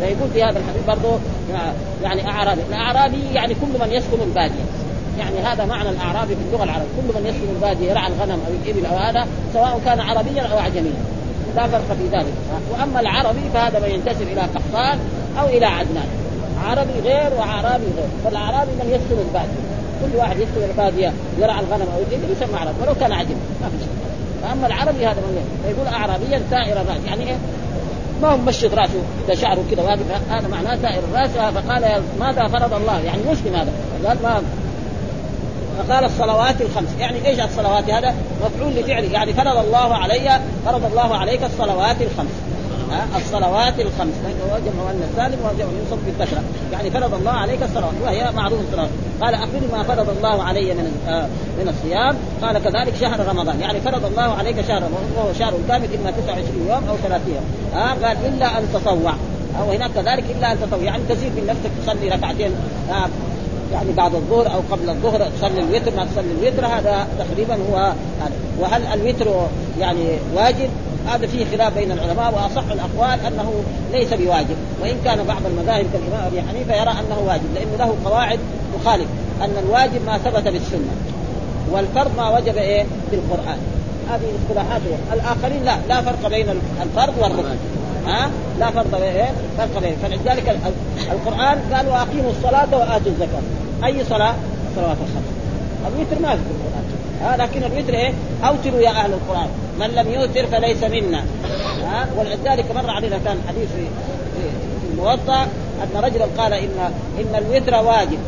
فيقول 0.00 0.30
في 0.34 0.42
هذا 0.42 0.58
الحديث 0.58 0.82
برضه 0.86 1.18
يعني 2.02 2.30
أعرابي، 2.30 2.60
الأعرابي 2.68 3.22
يعني 3.34 3.54
كل 3.54 3.86
من 3.86 3.92
يسكن 3.92 4.22
البادية. 4.22 4.64
يعني 5.18 5.38
هذا 5.40 5.64
معنى 5.64 5.88
الأعرابي 5.90 6.34
في 6.34 6.40
اللغة 6.48 6.64
العربية، 6.64 6.88
كل 6.96 7.20
من 7.20 7.26
يسكن 7.26 7.48
البادية 7.56 7.90
يرعى 7.90 8.06
الغنم 8.12 8.40
أو 8.46 8.52
الإبل 8.62 8.86
أو 8.86 8.96
هذا 8.96 9.26
سواء 9.52 9.80
كان 9.84 10.00
عربيا 10.00 10.42
أو 10.42 10.58
اعجميا. 10.58 11.02
لا 11.56 11.66
فرق 11.66 11.96
في 11.98 12.16
ذلك، 12.16 12.32
وأما 12.72 13.00
العربي 13.00 13.40
فهذا 13.54 13.78
من 13.78 13.90
ينتسب 13.90 14.22
إلى 14.22 14.40
قحطان 14.40 14.98
أو 15.40 15.46
إلى 15.46 15.66
عدنان. 15.66 16.08
عربي 16.64 17.00
غير 17.04 17.30
وعربي 17.38 17.84
غير، 17.96 18.08
فالأعرابي 18.24 18.70
من 18.70 18.90
يسكن 18.90 19.20
البادية، 19.28 19.77
كل 20.02 20.16
واحد 20.16 20.36
يسكن 20.36 20.70
الباديه 20.70 21.12
يرعى 21.38 21.60
الغنم 21.60 21.86
أو 21.94 21.98
الابل 21.98 22.32
يسمى 22.32 22.58
عربي 22.58 22.82
ولو 22.82 22.94
كان 23.00 23.12
عجم 23.12 23.36
ما 23.62 23.68
في 23.68 23.78
شيء. 23.78 23.88
فأما 24.42 24.66
العربي 24.66 25.06
هذا 25.06 25.20
من 25.20 25.44
فيقول 25.64 25.86
اعرابيا 25.86 26.42
سائر 26.50 26.80
الرأس. 26.80 27.04
يعني 27.06 27.30
إيه؟ 27.30 27.36
ما 28.22 28.28
هو 28.28 28.36
ممشط 28.36 28.74
رأسه 28.74 29.02
إذا 29.26 29.34
شعره 29.34 29.64
كذا 29.70 29.82
واقف 29.82 30.30
هذا 30.30 30.48
معناه 30.48 30.76
سائر 30.82 31.02
الرأس. 31.12 31.30
فقال 31.30 32.02
ماذا 32.20 32.48
فرض 32.48 32.74
الله؟ 32.74 33.00
يعني 33.00 33.22
مسلم 33.30 33.54
هذا 33.54 33.72
قال 34.08 34.18
ما 34.22 34.42
فقال 35.78 36.04
الصلوات 36.04 36.60
الخمس. 36.60 36.88
يعني 36.98 37.26
إيش 37.26 37.40
الصلوات 37.40 37.90
هذا؟ 37.90 38.14
مفعول 38.44 38.72
لفعله. 38.72 39.12
يعني 39.12 39.32
فرض 39.32 39.56
الله 39.56 39.94
علي 39.94 40.40
فرض 40.66 40.84
الله 40.84 41.16
عليك 41.16 41.40
الصلوات 41.44 41.96
الخمس. 42.00 42.32
الصلوات 43.16 43.80
الخمس. 43.80 44.14
وجمع 44.52 44.84
مؤنث 44.84 45.16
سالم 45.16 45.38
وجمع 45.44 45.68
يوصف 45.78 45.98
بالكثره 46.06 46.42
يعني 46.72 46.90
فرض 46.90 47.14
الله 47.14 47.30
عليك 47.30 47.62
الصلوات 47.62 47.94
وهي 48.04 48.32
معروف 48.36 48.60
الصلوات 48.60 48.88
قال 49.20 49.34
اخبرني 49.34 49.66
ما 49.72 49.82
فرض 49.82 50.08
الله 50.16 50.42
علي 50.42 50.74
من 50.74 50.92
آه 51.08 51.26
من 51.58 51.68
الصيام. 51.68 52.16
قال 52.42 52.58
كذلك 52.58 52.94
شهر 53.00 53.28
رمضان. 53.28 53.60
يعني 53.60 53.80
فرض 53.80 54.04
الله 54.04 54.34
عليك 54.38 54.56
شهر 54.68 54.82
رمضان 54.82 55.12
وهو 55.16 55.32
شهر 55.38 55.52
كامل 55.68 55.88
إما 56.00 56.10
29 56.10 56.66
يوم 56.68 56.88
أو 56.88 56.96
30 56.96 57.34
يوم. 57.34 57.44
ها 57.74 57.88
قال 58.06 58.16
إلا 58.26 58.58
أن 58.58 58.68
تطوع. 58.74 59.12
أو 59.60 59.70
هناك 59.70 59.90
كذلك 59.90 60.24
إلا 60.38 60.52
أن 60.52 60.58
تطوع. 60.60 60.82
يعني 60.82 61.02
تزيد 61.08 61.32
من 61.32 61.46
نفسك 61.46 61.70
تصلي 61.82 62.08
ركعتين 62.08 62.50
آه 62.90 63.08
يعني 63.72 63.92
بعد 63.92 64.14
الظهر 64.14 64.46
أو 64.54 64.60
قبل 64.70 64.90
الظهر 64.90 65.30
تصلي 65.38 65.60
الوتر 65.60 65.96
ما 65.96 66.04
تصلي 66.04 66.32
الوتر 66.40 66.66
هذا 66.66 67.06
تقريبا 67.18 67.58
هو 67.70 67.92
وهل 68.58 68.82
الوتر 68.86 69.26
يعني 69.80 70.06
واجب؟ 70.34 70.68
هذا 71.08 71.26
فيه 71.26 71.44
خلاف 71.52 71.74
بين 71.74 71.92
العلماء 71.92 72.34
وأصح 72.34 72.64
الأقوال 72.72 73.26
أنه 73.26 73.52
ليس 73.92 74.14
بواجب. 74.14 74.56
وإن 74.82 74.96
كان 75.04 75.24
بعض 75.24 75.42
المذاهب 75.46 75.86
كالإمام 75.92 76.26
أبي 76.26 76.42
حنيفة 76.42 76.74
يرى 76.74 76.90
أنه 76.90 77.18
واجب 77.26 77.54
لأنه 77.54 77.76
له 77.78 77.94
قواعد 78.04 78.38
تخالف 78.80 79.08
أن 79.42 79.56
الواجب 79.64 80.06
ما 80.06 80.18
ثبت 80.18 80.48
بالسنه 80.48 80.92
والفرض 81.70 82.10
ما 82.16 82.38
وجب 82.38 82.56
إيه؟ 82.56 82.84
بالقران 83.10 83.58
هذه 84.10 84.28
اصطلاحات 84.42 84.80
الآخرين 85.12 85.64
لا 85.64 85.76
لا 85.88 86.02
فرق 86.02 86.28
بين 86.28 86.46
الفرض 86.82 87.14
والركن. 87.18 87.56
ها؟ 88.06 88.30
لا 88.60 88.70
فرق 88.70 89.00
إيه؟ 89.02 89.32
فرق 89.58 89.80
بين. 89.80 89.96
فلذلك 90.02 90.56
القرآن 91.12 91.58
قال 91.74 91.88
وأقيموا 91.88 92.30
الصلاة 92.30 92.68
وآتوا 92.72 93.12
الزكاة. 93.12 93.42
أي 93.84 94.04
صلاة؟ 94.04 94.34
الصلوات 94.70 94.96
الخمس. 94.96 95.28
الوتر 95.86 96.22
ما 96.22 96.28
في 96.28 96.42
القرآن. 96.50 96.84
ها 97.22 97.36
لكن 97.36 97.64
الوتر 97.64 97.94
إيه؟ 97.94 98.12
اوتروا 98.44 98.80
يا 98.80 98.90
أهل 98.90 99.12
القرآن. 99.12 99.48
من 99.80 99.86
لم 99.86 100.12
يوتر 100.12 100.46
فليس 100.46 100.84
منا. 100.84 101.24
ها 101.84 102.06
ولذلك 102.16 102.64
مر 102.74 102.90
علينا 102.90 103.18
كان 103.24 103.38
حديث 103.48 103.68
في 103.68 103.86
الموطأ 104.92 105.42
أن 105.82 106.04
رجلا 106.04 106.26
قال 106.38 106.52
ان 106.52 106.92
إن 107.18 107.44
الوتر 107.44 107.74
واجب. 107.74 108.18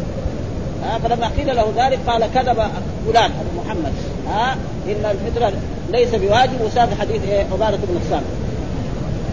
ها 0.85 0.99
فلما 0.99 1.29
قيل 1.29 1.57
له 1.57 1.73
ذلك 1.77 1.99
قال 2.07 2.25
كذب 2.35 2.63
فلان 3.07 3.31
أبو 3.31 3.61
محمد. 3.65 3.93
ها 4.29 4.57
إن 4.87 5.05
الفطره 5.11 5.53
ليس 5.91 6.15
بواجب 6.15 6.61
وساد 6.61 6.89
حديث 7.01 7.23
إيه؟ 7.29 7.45
عبادة 7.53 7.77
بن 7.77 8.01
الصامت 8.05 8.25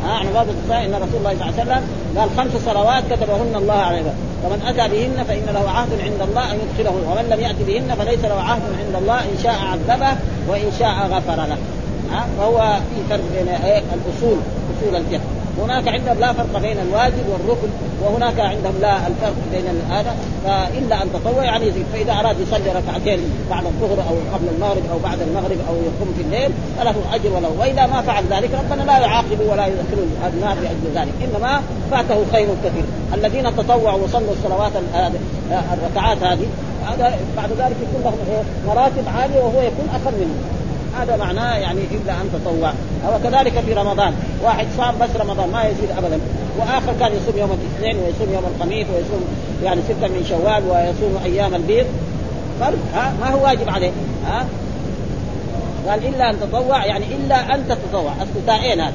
عن 0.05 0.27
عباده 0.27 0.53
الصالحين 0.63 0.93
إن 0.93 1.01
رسول 1.01 1.17
الله 1.19 1.33
صلى 1.39 1.49
الله 1.49 1.53
عليه 1.59 1.63
وسلم 1.63 1.83
قال 2.17 2.29
خمس 2.37 2.61
صلوات 2.65 3.03
كتبهن 3.11 3.55
الله 3.55 3.73
عباده 3.73 4.13
فمن 4.43 4.61
أتى 4.67 4.93
بهن 4.93 5.23
فإن 5.23 5.45
له 5.53 5.69
عهد 5.69 5.89
عند 6.01 6.21
الله 6.29 6.51
أن 6.51 6.57
يدخله 6.63 6.91
ومن 6.91 7.29
لم 7.29 7.39
يأت 7.39 7.55
بهن 7.67 7.95
فليس 7.99 8.25
له 8.25 8.41
عهد 8.41 8.61
عند 8.85 8.95
الله 8.95 9.19
إن 9.19 9.37
شاء 9.43 9.55
عذبه 9.71 10.17
وإن 10.47 10.71
شاء 10.79 10.95
غفر 11.11 11.35
له 11.35 11.57
ها 12.11 12.27
فهو 12.37 12.77
في 12.89 13.01
فرق 13.09 13.23
بين 13.35 13.47
إيه؟ 13.47 13.79
الأصول 13.79 14.37
أصول 14.77 14.95
الجهل 14.95 15.21
هناك 15.63 15.87
عندهم 15.87 16.19
لا 16.19 16.33
فرق 16.33 16.61
بين 16.61 16.77
الواجب 16.79 17.25
والركن 17.31 17.67
وهناك 18.01 18.39
عندهم 18.39 18.73
لا 18.81 19.07
الفرق 19.07 19.35
بين 19.51 19.65
هذا 19.89 20.15
فإلا 20.43 21.03
أن 21.03 21.09
تطوع 21.13 21.43
يعني 21.43 21.67
يزيد 21.67 21.85
فإذا 21.93 22.13
أراد 22.13 22.39
يصلي 22.39 22.69
ركعتين 22.69 23.19
بعد 23.49 23.65
الظهر 23.65 24.05
أو 24.09 24.15
قبل 24.33 24.47
المغرب 24.55 24.83
أو 24.91 24.99
بعد 25.03 25.21
المغرب 25.21 25.57
أو 25.69 25.75
يقوم 25.75 26.13
في 26.17 26.21
الليل 26.21 26.51
فله 26.79 26.95
أجر 27.13 27.29
ولو 27.35 27.61
واذا 27.61 27.85
ما 27.85 28.01
فعل 28.01 28.23
ذلك 28.29 28.49
ربنا 28.53 28.83
لا 28.83 28.97
يعاقب 28.97 29.39
ولا 29.49 29.67
يدخل 29.67 29.97
النار 30.33 30.55
لاجل 30.55 30.95
ذلك 30.95 31.13
إنما 31.23 31.61
فاته 31.91 32.25
خير 32.31 32.47
كثير. 32.63 32.83
الذين 33.13 33.55
تطوعوا 33.57 34.03
وصلوا 34.03 34.31
الصلوات 34.31 34.71
الركعات 35.73 36.17
هذه 36.23 36.47
هذا 36.87 37.17
بعد 37.37 37.49
ذلك 37.49 37.75
يكون 37.81 38.01
لهم 38.03 38.17
مراتب 38.67 39.03
عالية 39.17 39.39
وهو 39.39 39.61
يكون 39.61 39.89
أقل 39.93 40.13
منهم. 40.19 40.66
هذا 41.01 41.17
معناه 41.17 41.57
يعني 41.57 41.81
إلا 41.91 42.13
أن 42.13 42.29
تطوع. 42.33 42.73
وكذلك 43.15 43.59
في 43.59 43.73
رمضان. 43.73 44.13
واحد 44.43 44.67
صام 44.77 44.95
بس 45.01 45.09
رمضان 45.19 45.49
ما 45.49 45.63
يزيد 45.63 45.89
ابدا. 45.97 46.19
وآخر 46.59 46.93
كان 46.99 47.11
يصوم 47.11 47.37
يوم 47.37 47.51
الاثنين 47.51 48.03
ويصوم 48.03 48.33
يوم 48.33 48.43
الخميس 48.55 48.87
ويصوم 48.95 49.23
يعني 49.63 49.81
ستة 49.81 50.07
من 50.07 50.25
شوال 50.29 50.63
ويصوم 50.69 51.21
أيام 51.25 51.55
البيض. 51.55 51.85
ها 52.93 53.13
ما 53.21 53.29
هو 53.29 53.43
واجب 53.43 53.69
عليه. 53.69 53.91
ها؟ 54.27 54.45
قال 55.89 56.07
إلا 56.07 56.29
أن 56.29 56.39
تطوع 56.39 56.85
يعني 56.85 57.05
إلا 57.05 57.55
أن 57.55 57.63
تتطوع. 57.69 58.11
اصل 58.11 58.45
تائين 58.47 58.81
هذا. 58.81 58.93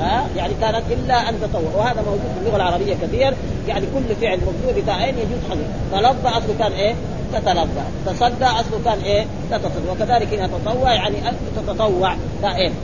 ها؟ 0.00 0.24
يعني 0.36 0.52
كانت 0.60 0.82
إلا 0.90 1.28
أن 1.28 1.34
تطوع 1.42 1.70
وهذا 1.76 2.02
موجود 2.02 2.20
في 2.34 2.40
اللغة 2.40 2.56
العربية 2.56 2.94
كثير. 3.02 3.34
يعني 3.68 3.86
كل 3.94 4.14
فعل 4.20 4.38
مبدوء 4.38 4.82
بتائين 4.82 5.14
يجوز 5.18 5.40
حذف 5.50 5.66
تلظى 5.92 6.28
أصله 6.28 6.54
كان 6.58 6.72
إيه؟ 6.72 6.94
تتلظى 7.34 7.84
تصدى 8.06 8.44
اصله 8.44 8.80
كان 8.84 8.98
إيه؟ 9.04 9.26
تتصدى 9.50 9.90
وكذلك 9.90 10.34
هنا 10.34 10.48
تطوع 10.64 10.94
يعني 10.94 11.28
أن 11.28 11.36
تتطوع 11.56 12.16
تائين 12.42 12.74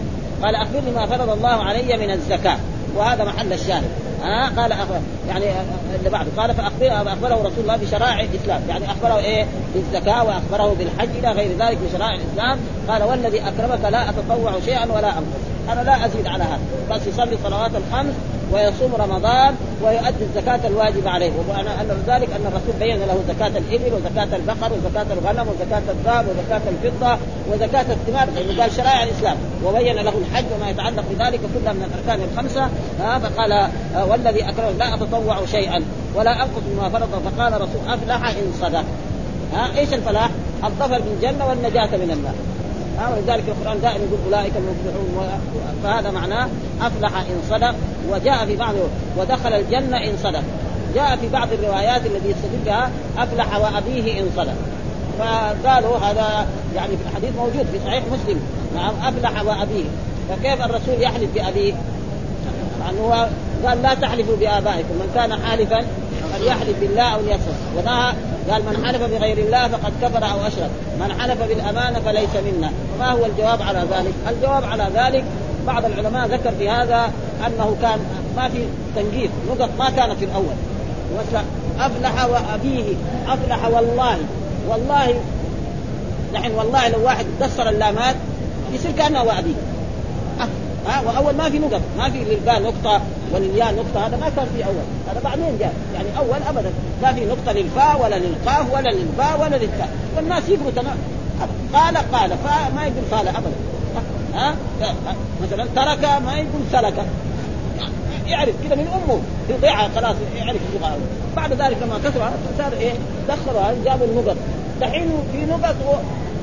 قال 0.42 0.54
أخبرني 0.54 0.90
ما 0.90 1.06
فرض 1.06 1.30
الله 1.30 1.48
علي 1.48 1.96
من 1.96 2.10
الزكاة. 2.10 2.56
وهذا 2.96 3.24
محل 3.24 3.52
الشاهد. 3.52 3.84
ها؟ 4.22 4.46
آه 4.46 4.60
قال 4.60 4.72
أخبر 4.72 5.00
يعني 5.28 5.44
اللي 5.98 6.10
بعده. 6.10 6.30
قال 6.36 6.54
فاخبره 6.54 7.12
أخبره 7.12 7.34
رسول 7.34 7.60
الله 7.62 7.76
بشرائع 7.76 8.20
الإسلام. 8.20 8.62
يعني 8.68 8.84
أخبره 8.84 9.18
إيه؟ 9.18 9.46
بالزكاة 9.74 10.24
وأخبره 10.24 10.74
بالحج 10.78 11.08
إلى 11.18 11.32
غير 11.32 11.50
ذلك 11.58 11.78
بشرائع 11.88 12.14
الإسلام. 12.14 12.58
قال 12.88 13.02
والذي 13.02 13.40
أكرمك 13.40 13.84
لا 13.92 14.10
أتطوع 14.10 14.52
شيئا 14.64 14.84
ولا 14.92 15.08
أنقص. 15.08 15.40
أنا 15.72 15.80
لا 15.80 16.06
أزيد 16.06 16.26
على 16.26 16.44
هذا 16.44 16.60
بس 16.90 17.06
يصلي 17.06 17.34
الصلوات 17.34 17.70
الخمس 17.70 18.14
ويصوم 18.52 18.94
رمضان 18.98 19.54
ويؤدي 19.82 20.24
الزكاة 20.24 20.66
الواجبة 20.66 21.10
عليه. 21.10 21.30
وأنا 21.48 21.80
أن 21.80 22.02
ذلك 22.06 22.28
أن 22.32 22.46
الرسول 22.46 22.74
بين 22.80 22.98
له 22.98 23.22
زكاة 23.28 23.58
الإبل 23.58 23.94
وزكاة 23.94 24.36
البقر 24.36 24.72
وزكاة 24.72 25.06
الغنم 25.12 25.48
وزكاة 25.48 25.82
الذهب 25.90 26.26
وزكاة 26.28 26.60
الفضة 26.68 27.18
وزكاة 27.52 27.92
الثمار 27.92 28.28
لأنه 28.34 28.62
قال 28.62 28.72
شرائع 28.72 29.02
الإسلام. 29.02 29.36
وبين 29.64 29.96
له 29.96 30.12
الحج 30.18 30.44
وما 30.56 30.70
يتعلق 30.70 31.04
بذلك 31.10 31.40
كلها 31.40 31.72
من 31.72 31.92
الأركان 31.92 32.28
الخمسة. 32.32 32.64
آه 33.02 33.18
فقال 33.18 33.52
آه 33.52 33.70
والذي 34.06 34.48
أكرم 34.48 34.78
لا 34.78 34.94
أتطوع 34.94 35.46
شيئا 35.46 35.82
ولا 36.14 36.36
أنقص 36.42 36.62
مما 36.72 36.88
فرض. 36.88 37.22
فقال 37.24 37.52
رسول 37.52 37.80
أفلح 37.88 38.28
إن 38.28 38.52
صدق. 38.60 38.84
ها 39.54 39.78
إيش 39.78 39.94
الفلاح؟ 39.94 40.30
الظفر 40.64 41.00
بالجنة 41.00 41.46
والنجاة 41.48 41.96
من 41.96 42.10
النار. 42.10 42.34
ولذلك 43.08 43.44
القرآن 43.48 43.80
دائما 43.80 44.04
يقول 44.04 44.34
أولئك 44.34 44.52
المفلحون 44.56 45.28
فهذا 45.82 46.10
معناه 46.10 46.48
أفلح 46.82 47.16
إن 47.16 47.42
صدق 47.50 47.74
وجاء 48.10 48.46
في 48.46 48.56
بعض 48.56 48.74
ودخل 49.16 49.52
الجنة 49.52 49.96
إن 49.96 50.12
صدق. 50.22 50.42
جاء 50.94 51.16
في 51.16 51.28
بعض 51.28 51.48
الروايات 51.52 52.06
التي 52.06 52.28
يستدل 52.28 52.64
بها 52.66 52.90
أفلح 53.18 53.56
وأبيه 53.56 54.20
إن 54.20 54.26
صدق. 54.36 54.54
فقالوا 55.18 55.96
هذا 55.96 56.46
يعني 56.76 56.96
في 56.96 57.02
الحديث 57.10 57.30
موجود 57.36 57.66
في 57.72 57.78
صحيح 57.86 58.04
مسلم. 58.12 58.40
نعم 58.74 58.92
أفلح 59.02 59.42
وأبيه. 59.42 59.84
فكيف 60.28 60.64
الرسول 60.64 61.02
يحلف 61.02 61.34
بأبيه؟ 61.34 61.72
انه 62.90 63.00
هو 63.00 63.28
قال 63.66 63.82
لا 63.82 63.94
تحلفوا 63.94 64.36
بآبائكم 64.36 64.94
من 64.94 65.10
كان 65.14 65.44
حالفا 65.44 65.78
فليحلف 66.32 66.80
بالله 66.80 67.14
أو 67.14 67.20
ليصدق 67.20 67.54
ونهى 67.76 68.12
قال 68.50 68.62
من 68.62 68.86
حلف 68.86 69.02
بغير 69.02 69.38
الله 69.38 69.68
فقد 69.68 69.92
كفر 70.02 70.24
أو 70.24 70.46
أشرك. 70.46 70.70
من 71.00 71.20
حلف 71.20 71.42
بالأمانة 71.42 72.00
فليس 72.00 72.30
منا. 72.46 72.70
ما 72.98 73.10
هو 73.12 73.26
الجواب 73.26 73.62
على 73.62 73.78
ذلك؟ 73.78 74.14
الجواب 74.28 74.64
على 74.64 74.86
ذلك 74.94 75.24
بعض 75.66 75.84
العلماء 75.84 76.26
ذكر 76.26 76.52
في 76.58 76.68
هذا 76.68 77.12
أنه 77.46 77.76
كان 77.82 77.98
ما 78.36 78.48
في 78.48 78.64
تنقيط 78.96 79.30
نقط 79.50 79.70
ما 79.78 79.90
كانت 79.90 80.18
في 80.18 80.24
الأول. 80.24 80.54
أفلح 81.80 82.24
وابيه 82.24 82.94
أفلح 83.28 83.66
والله. 83.66 84.18
والله 84.68 85.14
نحن 86.34 86.54
والله 86.54 86.88
لو 86.88 87.04
واحد 87.04 87.26
كسر 87.40 87.68
اللامات 87.68 88.16
يصير 88.72 88.92
كأنه 88.92 89.22
وابيه 89.22 89.54
ها 90.90 91.00
وأول 91.00 91.34
ما 91.34 91.50
في 91.50 91.58
نقط 91.58 91.80
ما 91.98 92.10
في 92.10 92.18
للباء 92.24 92.62
نقطة 92.62 93.00
وللياء 93.32 93.74
نقطة 93.74 94.06
هذا 94.06 94.16
ما 94.16 94.28
كان 94.36 94.46
في 94.56 94.64
أول. 94.64 94.84
هذا 95.10 95.20
بعدين 95.24 95.58
جاء؟ 95.58 95.74
يعني 95.94 96.08
أول 96.18 96.42
ابدا. 96.48 96.70
ما 97.02 97.12
في 97.12 97.24
نقطة 97.24 97.52
للفاء 97.52 98.00
ولا 98.02 98.18
للقاف 98.18 98.74
ولا 98.74 98.90
للباء 98.90 99.40
ولا 99.40 99.56
للتاء. 99.56 99.88
والناس 100.16 100.42
يقروا 100.48 100.70
تمام. 100.76 100.96
قال 101.74 101.96
قال 101.96 102.30
فما 102.44 102.82
يقول 102.82 103.04
قال 103.10 103.28
ابدا. 103.28 103.56
ها؟ 104.34 104.54
مثلا 105.42 105.66
ترك 105.76 106.04
ما 106.04 106.34
يقول 106.34 106.62
سلك. 106.72 107.06
يعرف 108.26 108.54
كذا 108.64 108.74
من 108.74 108.88
أمه. 108.88 109.20
يضيعها 109.50 109.88
خلاص 109.96 110.16
يعرف 110.36 110.60
اللغة. 110.74 110.98
بعد 111.36 111.52
ذلك 111.52 111.76
لما 111.82 111.98
كثر 112.04 112.30
صار 112.58 112.72
إيه؟ 112.72 112.92
دخلوا 113.28 113.84
جابوا 113.84 114.06
النقط. 114.06 114.36
دحين 114.80 115.10
في 115.32 115.46
نقط 115.46 115.74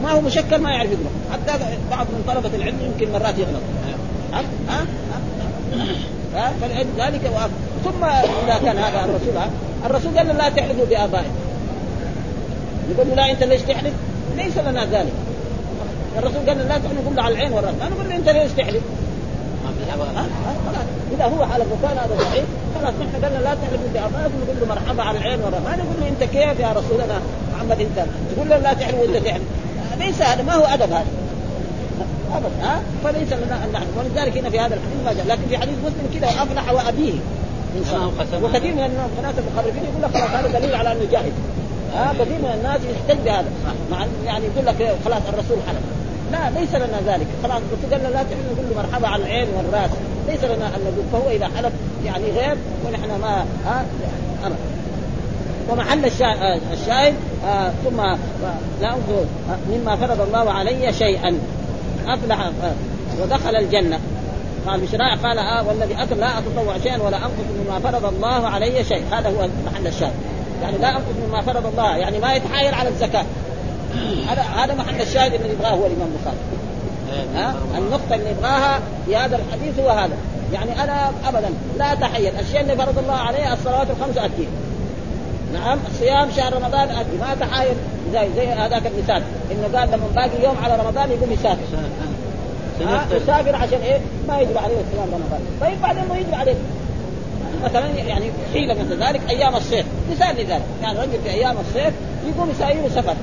ما 0.04 0.12
هو 0.12 0.22
مشكل 0.22 0.58
ما 0.58 0.72
يعرف 0.72 0.92
يقرا 0.92 1.12
حتى 1.34 1.66
بعض 1.92 2.06
من 2.06 2.24
طلبة 2.28 2.56
العلم 2.56 2.78
يمكن 2.82 3.14
مرات 3.14 3.38
يغلط. 3.40 3.62
ها 4.70 4.86
ها 6.36 6.54
فلذلك 6.62 7.22
ثم 7.84 8.04
إذا 8.04 8.60
كان 8.66 8.78
هذا 8.78 9.06
الرسول 9.06 9.34
الرسول 9.86 10.18
قال 10.18 10.28
لا 10.28 10.50
تحلفوا 10.50 10.86
بآبائكم. 10.86 11.36
يقول 12.92 13.08
لا 13.16 13.32
أنت 13.32 13.44
ليش 13.44 13.62
تحلف؟ 13.62 13.94
ليس 14.38 14.58
لنا 14.58 14.86
ذلك. 14.86 15.14
الرسول 16.18 16.50
قال 16.50 16.58
لا 16.58 16.78
تحلف 16.78 17.10
كله 17.10 17.24
على 17.24 17.36
العين 17.36 17.54
والرأس. 17.54 17.74
أنا 17.82 17.96
أقول 17.96 18.12
أنت 18.12 18.30
ليش 18.30 18.52
تحلف؟ 18.52 18.84
إذا 21.16 21.26
هو 21.26 21.46
حلف 21.46 21.66
وكان 21.72 21.98
هذا 21.98 22.16
ضعيف 22.18 22.46
خلاص. 22.76 22.94
نحن 22.94 23.26
قلنا 23.26 23.40
لا 23.40 23.56
تحلفوا 23.56 23.90
بآبائكم 23.94 24.36
نقول 24.44 24.60
له 24.60 24.66
مرحبا 24.68 25.04
على 25.04 25.18
العين 25.18 25.40
والرأس. 25.40 25.62
ما 25.62 25.76
نقول 25.76 26.02
له 26.02 26.08
أنت 26.08 26.24
كيف 26.24 26.60
يا 26.60 26.72
رسول 26.72 27.02
محمد؟ 27.56 27.82
أنت 27.82 28.06
تقول 28.36 28.50
له 28.50 28.58
لا 28.58 28.74
تحلف 28.74 28.96
وانت 28.96 29.26
تحلف 29.26 29.44
ليس 30.00 30.22
هذا 30.22 30.44
ما 30.44 30.54
هو 30.54 30.66
أدب 30.66 30.92
هذا. 30.92 31.06
ابدا 32.36 32.50
ها؟ 32.62 32.82
فليس 33.04 33.34
لنا 33.34 33.64
أن 33.64 33.70
نحلف 33.74 33.98
ولذلك 33.98 34.38
هنا 34.38 34.50
في 34.50 34.60
هذا 34.60 34.76
الحديث 34.76 35.06
ما 35.06 35.14
جاء. 35.14 35.26
لكن 35.28 35.42
في 35.50 35.58
حديث 35.58 35.76
مسلم 35.86 36.20
كذا 36.20 36.28
افلح 36.28 36.72
وأبيه. 36.72 37.14
وكثير 38.44 38.76
من 38.76 38.84
الناس 39.20 39.36
المخرفين 39.38 39.84
يقول 39.84 40.02
لك 40.02 40.10
خلاص 40.18 40.30
هذا 40.30 40.60
دليل 40.60 40.76
على 40.76 40.92
أنه 40.92 41.06
جاهز 41.12 41.32
ها؟ 41.96 42.14
كثير 42.14 42.40
من 42.40 42.52
الناس 42.58 42.80
يحتج 42.92 43.24
بهذا. 43.26 43.46
مع 43.92 44.06
يعني 44.26 44.46
يقول 44.46 44.66
لك 44.66 44.96
خلاص 45.06 45.22
الرسول 45.34 45.58
حلف. 45.68 45.80
لا 46.32 46.60
ليس 46.60 46.76
لنا 46.76 47.14
ذلك. 47.14 47.28
خلاص 47.44 47.62
الرسول 47.72 47.92
قال 47.92 48.14
لا 48.14 48.24
تحلف 48.24 48.46
نقول 48.54 48.66
له 48.70 48.84
مرحبا 48.84 49.08
على 49.08 49.24
العين 49.24 49.48
والرأس. 49.58 49.92
ليس 50.28 50.44
لنا 50.44 50.68
أن 50.68 50.82
نقول. 50.82 51.06
فهو 51.12 51.32
إذا 51.32 51.50
حلف 51.58 51.74
يعني 52.06 52.26
غير 52.32 52.58
ونحن 52.88 53.22
ما 53.22 53.46
ها؟ 53.66 53.86
ومحل 55.70 56.06
الشاهد 56.06 57.14
آه 57.48 57.72
ثم 57.86 58.02
لا 58.82 58.90
أنظر 58.94 59.26
مما 59.70 59.96
فرض 59.96 60.22
الله 60.22 60.52
علي 60.52 60.94
شيئا. 60.94 61.40
أفلح 62.14 62.40
آه 62.40 62.74
ودخل 63.22 63.56
الجنة. 63.56 64.00
قال 64.68 64.80
بشراء 64.82 65.16
قال 65.24 65.38
آه 65.40 65.68
والذي 65.68 66.04
أكل 66.04 66.20
لا 66.20 66.38
اتطوع 66.38 66.78
شيئا 66.84 67.02
ولا 67.02 67.18
أنقص 67.18 67.48
مما 67.66 67.80
فرض 67.80 68.06
الله 68.06 68.48
علي 68.48 68.84
شيء. 68.84 69.04
هذا 69.12 69.30
هو 69.30 69.48
محل 69.66 69.88
الشاهد. 69.88 70.14
يعني 70.62 70.78
لا 70.78 70.90
أنقص 70.90 71.16
مما 71.28 71.42
فرض 71.42 71.66
الله 71.66 71.98
يعني 71.98 72.20
ما 72.20 72.34
يتحايل 72.34 72.74
على 72.74 72.90
الزكاة. 72.90 73.26
هذا 74.30 74.42
هذا 74.42 74.74
محل 74.74 75.02
الشاهد 75.02 75.34
اللي 75.34 75.50
يبغاه 75.50 75.70
هو 75.70 75.86
الإمام 75.86 76.08
البخاري 76.16 76.38
ها؟ 77.36 77.56
النقطة 77.78 78.16
اللي 78.16 78.30
يبغاها 78.30 78.80
في 79.06 79.16
هذا 79.16 79.36
الحديث 79.36 79.80
هو 79.80 79.90
هذا. 79.90 80.18
يعني 80.54 80.84
أنا 80.84 81.12
ابدا 81.28 81.50
لا 81.78 81.94
اتحيل 81.94 82.32
الشيء 82.40 82.62
اللي 82.62 82.76
فرض 82.76 82.98
الله 82.98 83.14
عليه 83.14 83.54
الصلوات 83.54 83.88
الخمس 83.90 84.18
اديه 84.18 84.48
نعم 85.54 85.80
صيام 86.00 86.32
شهر 86.38 86.54
رمضان 86.54 86.90
ادي 86.90 87.18
ما 87.20 87.36
تحايل 87.40 87.76
زي 88.14 88.28
زي 88.36 88.48
هذاك 88.48 88.88
المثال. 88.88 89.24
إنه 89.52 89.80
قال 89.80 89.88
لما 89.92 90.08
باقي 90.16 90.44
يوم 90.44 90.56
على 90.64 90.76
رمضان 90.76 91.12
يقوم 91.12 91.32
يسافر. 91.32 91.58
يسافر 93.12 93.56
عشان 93.56 93.80
إيه؟ 93.82 94.00
ما 94.28 94.40
يجب 94.40 94.58
عليه 94.58 94.76
صيام 94.94 95.08
رمضان 95.14 95.40
طيب 95.62 95.82
بعدين 95.82 96.04
ما 96.10 96.18
يجب 96.18 96.34
عليه. 96.34 96.56
مثلا 97.64 97.88
يعني 97.88 98.32
حيلة 98.54 98.74
مثل 98.74 99.04
ذلك 99.04 99.22
أيام 99.30 99.56
الصيف. 99.56 99.86
مثال 100.12 100.36
لذلك. 100.36 100.64
يعني 100.82 101.00
رجل 101.00 101.20
في 101.24 101.30
أيام 101.30 101.56
الصيف 101.58 101.94
يقوم 102.28 102.50
يسافر 102.50 102.90
سفر. 103.02 103.16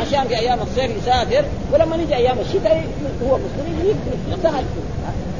عشان 0.00 0.28
في 0.28 0.38
أيام 0.38 0.58
الصيف 0.62 0.90
يسافر 1.02 1.44
ولما 1.72 1.96
يجي 1.96 2.16
أيام 2.16 2.38
الشتاء 2.38 2.84
هو 3.22 3.38
مسلم 3.38 3.80
يجي 3.80 3.94
سهل 4.42 4.64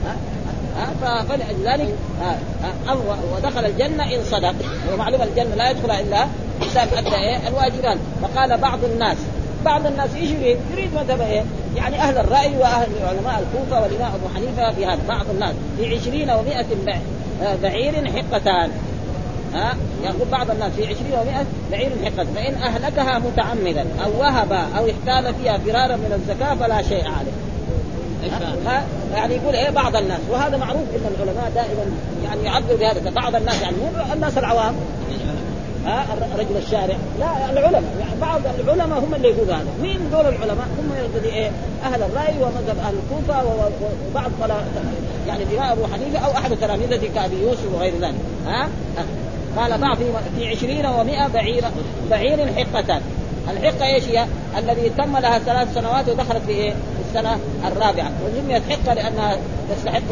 ها 0.06 1.24
فلذلك 1.28 1.94
ودخل 3.36 3.64
الجنة 3.64 4.04
إن 4.04 4.24
صدق. 4.30 4.54
ومعلوم 4.92 5.22
الجنة 5.22 5.54
لا 5.54 5.70
يدخلها 5.70 6.00
إلا 6.00 6.26
إنسان 6.62 6.88
أدى 6.96 7.16
إيه؟ 7.16 7.48
الواجبات 7.48 7.98
فقال 8.22 8.58
بعض 8.58 8.84
الناس 8.84 9.16
بعض 9.64 9.86
الناس 9.86 10.10
إيش 10.14 10.30
يريد؟ 10.30 10.58
يريد 10.72 10.90
مذهب 10.94 11.20
إيه؟ 11.20 11.44
يعني 11.76 11.96
أهل 11.96 12.18
الرأي 12.18 12.56
وأهل 12.56 12.88
علماء 13.08 13.42
الكوفة 13.42 13.82
والإمام 13.82 14.12
أبو 14.14 14.28
حنيفة 14.34 14.72
في 14.72 14.86
هذا 14.86 15.00
بعض 15.08 15.26
الناس 15.30 15.54
في 15.78 15.96
عشرين 15.96 16.30
ومائة 16.30 16.66
بعير 17.62 18.12
حقتان. 18.12 18.70
ها؟ 19.54 19.76
يقول 20.04 20.28
بعض 20.32 20.50
الناس 20.50 20.72
في 20.72 20.82
عشرين 20.82 21.12
ومائة 21.12 21.44
بعير 21.70 21.90
حقة 22.04 22.26
فإن 22.34 22.54
أهلكها 22.54 23.18
متعمدا 23.18 23.86
أو 24.04 24.20
وهب 24.20 24.52
أو 24.52 24.86
احتال 24.90 25.34
فيها 25.34 25.58
فرارا 25.58 25.96
من 25.96 26.12
الزكاة 26.12 26.54
فلا 26.54 26.82
شيء 26.82 27.04
عليه. 27.04 27.32
ها؟ 28.66 28.84
يعني 29.14 29.34
يقول 29.34 29.54
إيه 29.54 29.70
بعض 29.70 29.96
الناس؟ 29.96 30.20
وهذا 30.30 30.56
معروف 30.56 30.82
إن 30.82 31.14
العلماء 31.14 31.52
دائما 31.54 31.84
يعني 32.24 32.42
يعبروا 32.44 32.78
بهذا. 32.78 33.10
بعض 33.10 33.36
الناس 33.36 33.62
يعني 33.62 33.76
مو 33.76 34.12
الناس 34.12 34.38
العوام. 34.38 34.74
ها 35.86 36.06
رجل 36.38 36.56
الشارع. 36.56 36.96
لا 37.20 37.50
العلماء. 37.50 37.82
يعني 38.00 38.20
بعض 38.20 38.40
العلماء 38.60 38.98
هم 38.98 39.14
اللي 39.14 39.28
يقولوا 39.28 39.54
هذا. 39.54 39.66
مين 39.82 39.98
دول 40.12 40.20
العلماء؟ 40.20 40.66
هم 40.78 40.92
الذي 41.16 41.28
إيه؟ 41.28 41.50
أهل 41.84 42.02
الرأي 42.02 42.34
ومذهب 42.42 42.78
أهل 42.78 42.94
الكوفة 42.94 43.44
وبعض 44.10 44.30
يعني 45.28 45.42
الامام 45.42 45.72
أبو 45.72 45.86
حنيفة 45.94 46.18
أو 46.18 46.30
أحد 46.32 46.56
تلاميذه 46.56 47.08
كابي 47.14 47.42
يوسف 47.42 47.74
وغير 47.74 47.92
ذلك. 48.00 48.14
ها؟ 48.46 48.68
قال 49.56 49.78
بعض 49.78 49.98
في 50.36 50.48
عشرين 50.48 50.86
ومائة 50.86 51.28
بعير 51.28 51.64
بعير 52.10 52.52
حقتان. 52.52 53.00
الحقة 53.50 53.86
إيش 53.86 54.08
هي؟ 54.08 54.26
الذي 54.58 54.90
تم 54.90 55.18
لها 55.18 55.38
ثلاث 55.38 55.74
سنوات 55.74 56.08
ودخلت 56.08 56.42
في 56.46 56.52
إيه؟ 56.52 56.74
السنة 57.08 57.38
الرابعة. 57.66 58.10
وسميت 58.24 58.62
حقة 58.70 58.94
لأنها 58.94 59.38
تستحق 59.70 60.02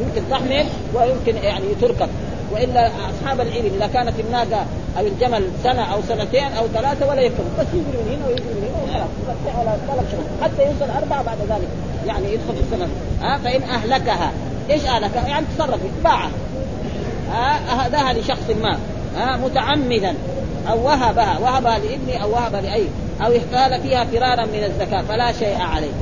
يمكن 0.00 0.30
تحمل 0.30 0.66
ويمكن 0.94 1.36
يعني 1.36 1.74
تركب. 1.80 2.08
وإلا 2.52 2.86
أصحاب 2.86 3.40
العلم 3.40 3.70
إذا 3.76 3.86
كانت 3.86 4.20
الناقة 4.20 4.66
أو 4.98 5.06
الجمل 5.06 5.50
سنة 5.64 5.94
أو 5.94 6.00
سنتين 6.08 6.52
أو 6.52 6.66
ثلاثة 6.66 7.08
ولا 7.08 7.20
يكمل 7.20 7.46
بس 7.58 7.66
يجري 7.74 8.02
من 8.02 8.16
هنا 8.16 8.26
ويجري 8.26 8.44
من 8.44 8.70
هنا 8.88 9.06
وخلاص. 9.46 10.06
حتى 10.42 10.62
يوصل 10.62 10.90
أربعة 11.02 11.22
بعد 11.22 11.38
ذلك. 11.38 11.68
يعني 12.06 12.32
يدخل 12.32 12.54
في 12.54 12.60
السنة 12.60 12.88
ها؟ 13.22 13.38
فإن 13.38 13.62
أهلكها. 13.62 14.32
إيش 14.70 14.84
أهلكها؟ 14.84 15.28
يعني 15.28 15.46
تصرف. 15.56 15.80
باعها 16.04 16.30
ها؟ 17.32 17.84
اهداها 17.84 18.12
لشخص 18.12 18.50
ما. 18.62 18.78
ها؟ 19.16 19.36
متعمدا. 19.36 20.14
أو 20.70 20.86
وهبها. 20.86 21.38
وهبها 21.38 21.78
لابني 21.78 22.22
أو 22.22 22.32
وهب 22.32 22.54
لأي. 22.54 22.84
أو 23.20 23.32
احتال 23.36 23.82
فيها 23.82 24.04
فرارا 24.04 24.46
من 24.46 24.64
الزكاة. 24.64 25.02
فلا 25.02 25.32
شيء 25.32 25.60
عليه. 25.60 25.92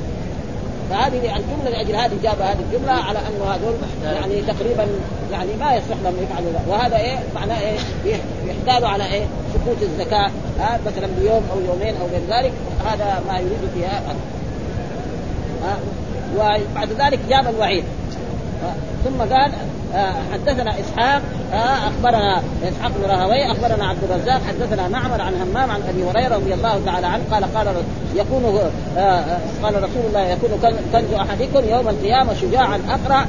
فهذه 0.90 1.36
الجملة 1.36 1.70
لأجل 1.70 1.96
هذه 1.96 2.12
جاب 2.22 2.40
هذه 2.40 2.58
الجملة 2.70 2.92
على 2.92 3.18
انه 3.18 3.44
هذول 3.44 3.74
يعني 4.04 4.42
تقريبا 4.42 4.86
يعني 5.32 5.50
ما 5.60 5.74
يصح 5.74 5.96
لهم 6.04 6.14
يفعلوا 6.22 6.50
ذلك 6.50 6.68
وهذا 6.68 6.96
إيه؟ 6.96 7.18
معناه 7.34 7.60
إيه؟ 7.60 8.18
يحتالوا 8.46 8.88
على 8.88 9.06
إيه؟ 9.06 9.24
سقوط 9.54 9.76
الزكاة 9.82 10.30
ها؟ 10.58 10.80
مثلا 10.86 11.06
بيوم 11.20 11.42
أو 11.52 11.60
يومين 11.60 11.94
أو 11.96 12.06
غير 12.06 12.22
ذلك 12.30 12.52
هذا 12.86 13.22
ما 13.28 13.38
يريد 13.38 13.70
فيها 13.74 14.02
ها؟ 15.64 15.76
وبعد 16.36 16.88
ذلك 16.98 17.18
جاب 17.28 17.46
الوعيد. 17.48 17.84
ثم 19.04 19.34
قال 19.34 19.52
حدثنا 20.32 20.80
إسحاق 20.80 21.22
آه، 21.52 21.88
أخبرنا 21.88 22.42
إسحاق 22.68 22.92
بن 22.96 23.10
راهوي 23.10 23.52
أخبرنا 23.52 23.86
عبد 23.86 23.98
الرزاق 24.10 24.40
حدثنا 24.48 24.88
معمر 24.88 25.20
عن 25.20 25.34
همام 25.34 25.70
عن 25.70 25.80
أبي 25.88 26.04
هريرة 26.04 26.36
رضي 26.36 26.54
الله 26.54 26.80
تعالى 26.86 27.06
عنه 27.06 27.22
قال 27.30 27.54
قال 27.54 27.66
يكون 28.14 28.60
آه، 28.98 29.38
قال 29.62 29.74
رسول 29.74 30.02
الله 30.08 30.20
يكون 30.20 30.50
كنز 30.92 31.12
أحدكم 31.14 31.68
يوم 31.68 31.88
القيامة 31.88 32.34
شجاعا 32.34 32.80
اقرع 32.88 33.24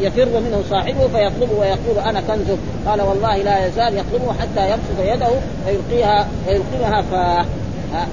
يفر 0.00 0.40
منه 0.40 0.62
صاحبه 0.70 1.08
فيطلبه 1.08 1.58
ويقول 1.60 1.98
أنا 2.06 2.20
كنزك 2.20 2.58
قال 2.86 3.00
والله 3.00 3.36
لا 3.36 3.66
يزال 3.66 3.98
يطلبه 3.98 4.32
حتى 4.32 4.70
يبسط 4.70 5.00
يده 5.14 5.28
فيلقيها 5.66 6.28
فيلقيها 6.46 7.02
ف 7.02 7.44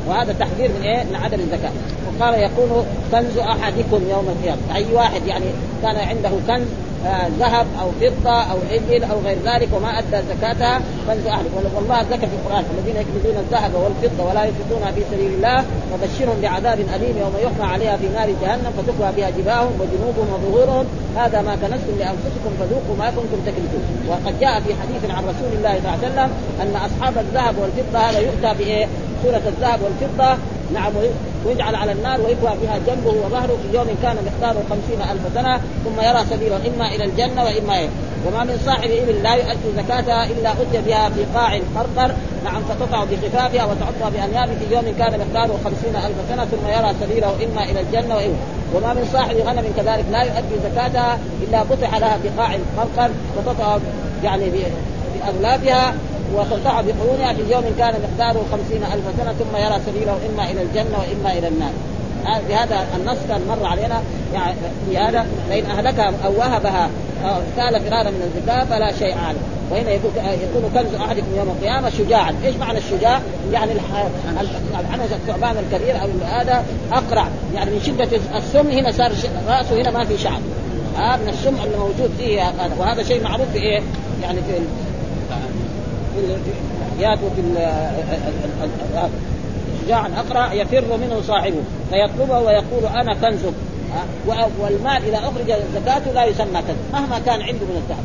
وهذا 0.07 0.33
تحذير 0.39 0.69
من 0.69 0.81
إيه؟ 0.81 1.03
من 1.03 1.15
عدم 1.15 1.39
الزكاه 1.39 1.71
وقال 2.07 2.43
يكون 2.43 2.85
كنز 3.11 3.37
أحدكم 3.37 4.01
يوم 4.09 4.27
القيامة. 4.29 4.75
أي 4.75 4.85
واحد 4.93 5.27
يعني 5.27 5.45
كان 5.81 5.95
عنده 5.95 6.29
كنز 6.47 6.67
آه، 6.67 6.86
ذهب 7.39 7.67
أو 7.81 7.87
فضة 8.01 8.41
أو 8.51 8.57
ابل 8.71 9.03
أو 9.03 9.19
غير 9.25 9.37
ذلك 9.45 9.69
وما 9.73 9.99
أدى 9.99 10.17
زكاتها 10.29 10.81
كنز 11.07 11.27
أهله. 11.27 11.49
والله 11.75 12.01
ذكر 12.01 12.27
في 12.27 12.35
القرآن. 12.39 12.63
الذين 12.77 12.95
يكنزون 13.01 13.37
الذهب 13.43 13.71
والفضة 13.75 14.29
ولا 14.29 14.45
ينفقونها 14.45 14.91
في 14.91 15.01
سبيل 15.11 15.33
الله 15.33 15.65
فبشرهم 15.91 16.41
بعذاب 16.41 16.79
أليم 16.95 17.17
يوم 17.17 17.33
يحمى 17.43 17.71
عليها 17.73 17.97
في 17.97 18.07
نار 18.07 18.29
جهنم 18.41 18.71
فتكوى 18.77 19.09
بها 19.17 19.29
جباههم 19.29 19.73
وجنوبهم 19.79 20.27
وظهورهم. 20.33 20.85
هذا 21.17 21.41
ما 21.41 21.55
كنزتم 21.55 21.95
لأنفسكم 21.99 22.51
فذوقوا 22.59 22.95
ما 22.99 23.09
كنتم 23.09 23.39
تكنزون. 23.45 23.83
وقد 24.09 24.39
جاء 24.39 24.59
في 24.59 24.73
حديث 24.81 25.11
عن 25.15 25.23
رسول 25.23 25.51
الله 25.57 25.73
صلى 25.79 25.89
الله 25.89 25.97
عليه 25.97 26.07
وسلم 26.07 26.29
أن 26.61 26.75
أصحاب 26.87 27.17
الذهب 27.17 27.55
والفضة 27.61 27.99
هذا 27.99 28.19
يؤتى 28.19 28.63
بايه؟ 28.63 28.87
سورة 29.23 29.41
الذهب 29.47 29.79
والفضة 29.81 30.37
نعم 30.73 30.91
ويجعل 31.45 31.75
على 31.75 31.91
النار 31.91 32.21
ويكوى 32.21 32.51
بها 32.61 32.79
جنبه 32.87 33.09
وظهره 33.09 33.57
في 33.63 33.77
يوم 33.77 33.87
كان 34.03 34.15
مقداره 34.15 34.63
خمسين 34.69 35.01
ألف 35.11 35.21
سنة 35.35 35.57
ثم 35.57 36.01
يرى 36.01 36.25
سبيله 36.29 36.59
إما 36.67 36.95
إلى 36.95 37.03
الجنة 37.05 37.43
وإما 37.43 37.77
إيه 37.77 37.87
وما 38.27 38.43
من 38.43 38.61
صاحب 38.65 38.89
إبل 38.91 39.23
لا 39.23 39.33
يؤدي 39.35 39.69
زكاتها 39.77 40.25
إلا 40.25 40.51
أتي 40.51 40.81
بها 40.85 41.09
في 41.09 41.23
قاع 41.35 41.59
قرقر 41.75 42.15
نعم 42.45 42.61
فتقع 42.63 43.03
بخفافها 43.03 43.65
وتعطى 43.65 44.17
بأنياب 44.17 44.47
في 44.47 44.75
يوم 44.75 44.95
كان 44.99 45.19
مقداره 45.19 45.59
خمسين 45.65 45.95
ألف 45.95 46.15
سنة 46.29 46.45
ثم 46.45 46.67
يرى 46.67 46.93
سبيله 47.01 47.35
إما 47.45 47.63
إلى 47.63 47.79
الجنة 47.79 48.15
وإما 48.15 48.37
وما 48.75 48.93
من 48.93 49.09
صاحب 49.13 49.35
غنم 49.35 49.65
كذلك 49.77 50.05
لا 50.11 50.23
يؤدي 50.23 50.55
زكاتها 50.63 51.19
إلا 51.43 51.63
بطح 51.63 51.97
لها 51.97 52.17
في 52.17 52.29
قاع 52.37 52.57
قرقر 52.77 53.11
فتقع 53.35 53.77
يعني 54.23 54.45
بأغلابها. 54.49 55.93
وترتع 56.35 56.81
بقرونها 56.81 57.33
في 57.33 57.53
يوم 57.53 57.63
كان 57.77 57.93
مقداره 57.93 58.45
خمسين 58.51 58.83
ألف 58.83 59.03
سنة 59.17 59.33
ثم 59.33 59.57
يرى 59.57 59.79
سبيله 59.85 60.17
إما 60.29 60.51
إلى 60.51 60.61
الجنة 60.61 60.97
وإما 60.97 61.37
إلى 61.37 61.47
النار 61.47 61.71
بهذا 62.49 62.87
النص 62.95 63.17
كان 63.29 63.41
مر 63.47 63.65
علينا 63.65 64.01
يعني 64.33 64.55
في 64.89 64.97
هذا 64.97 65.27
فإن 65.49 65.65
أهلكها 65.65 66.13
أو 66.25 66.37
وهبها 66.37 66.89
أو 67.23 67.41
سال 67.55 67.81
فرارا 67.81 68.09
من 68.09 68.31
الزكاة 68.35 68.63
فلا 68.63 68.91
شيء 68.91 69.17
عليه 69.17 69.39
وهنا 69.71 69.91
يكون 69.91 70.11
يكون 70.15 70.71
كنز 70.73 70.95
أحدكم 70.95 71.35
يوم 71.37 71.49
القيامة 71.49 71.89
شجاعا، 71.89 72.35
إيش 72.43 72.55
معنى 72.55 72.77
الشجاع؟ 72.77 73.21
يعني 73.51 73.71
العنز 74.79 75.11
الثعبان 75.11 75.55
الكبير 75.57 76.01
أو 76.01 76.07
هذا 76.25 76.65
أقرع، 76.91 77.27
يعني 77.55 77.71
من 77.71 77.81
شدة 77.85 78.19
السم 78.37 78.69
هنا 78.69 78.91
صار 78.91 79.11
رأسه 79.47 79.81
هنا 79.81 79.91
ما 79.91 80.05
في 80.05 80.17
شعر. 80.17 80.39
ها 80.97 81.13
آه 81.13 81.17
من 81.17 81.29
السم 81.29 81.55
اللي 81.63 81.77
موجود 81.77 82.11
فيه 82.17 82.41
هذا 82.41 82.75
وهذا 82.79 83.03
شيء 83.03 83.23
معروف 83.23 83.47
في 83.53 83.57
إيه؟ 83.57 83.81
يعني 84.23 84.41
في 84.41 84.53
في 86.17 86.51
الحيات 86.93 87.19
وفي 87.23 87.41
شجاعا 89.85 90.09
اقرا 90.17 90.53
يفر 90.53 90.97
منه 90.97 91.21
صاحبه 91.27 91.61
فيطلبه 91.89 92.39
ويقول 92.39 92.85
أنا 92.85 93.13
كنزك. 93.13 93.53
والمال 94.59 95.05
إذا 95.07 95.17
أخرج 95.17 95.53
زكاته 95.75 96.11
لا 96.11 96.25
يسمى 96.25 96.61
كنز 96.61 96.77
مهما 96.93 97.19
كان 97.19 97.41
عنده 97.41 97.65
من 97.65 97.83
الذهب. 97.83 98.03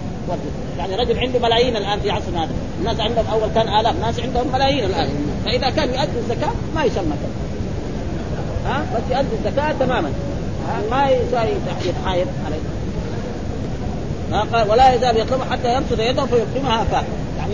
يعني 0.79 0.97
رجل 0.97 1.19
عنده 1.19 1.39
ملايين 1.39 1.77
الآن 1.77 2.01
في 2.01 2.11
عصرنا 2.11 2.45
هذا. 2.45 2.51
الناس 2.81 3.01
عندهم 3.01 3.25
أول 3.33 3.49
كان 3.55 3.81
آلاف 3.81 3.95
ناس 4.01 4.21
عندهم 4.21 4.53
ملايين 4.53 4.85
الآن. 4.85 5.09
فإذا 5.45 5.71
كان 5.71 5.89
يؤدي 5.89 6.19
الزكاة 6.19 6.53
ما 6.75 6.85
يسمى 6.85 7.05
كنز. 7.05 7.37
ها؟ 8.67 8.85
بس 8.95 9.03
يؤدي 9.17 9.37
الزكاة 9.45 9.73
تماما. 9.73 10.13
ما 10.91 11.09
يتحايل 11.85 12.27
عليه. 12.47 12.63
ولا 14.71 14.95
يزال 14.95 15.21
يطلب 15.21 15.41
حتى 15.51 15.75
يبسط 15.75 16.01
يده 16.01 16.27
فيقيمها 16.27 16.85
فاه 16.85 17.05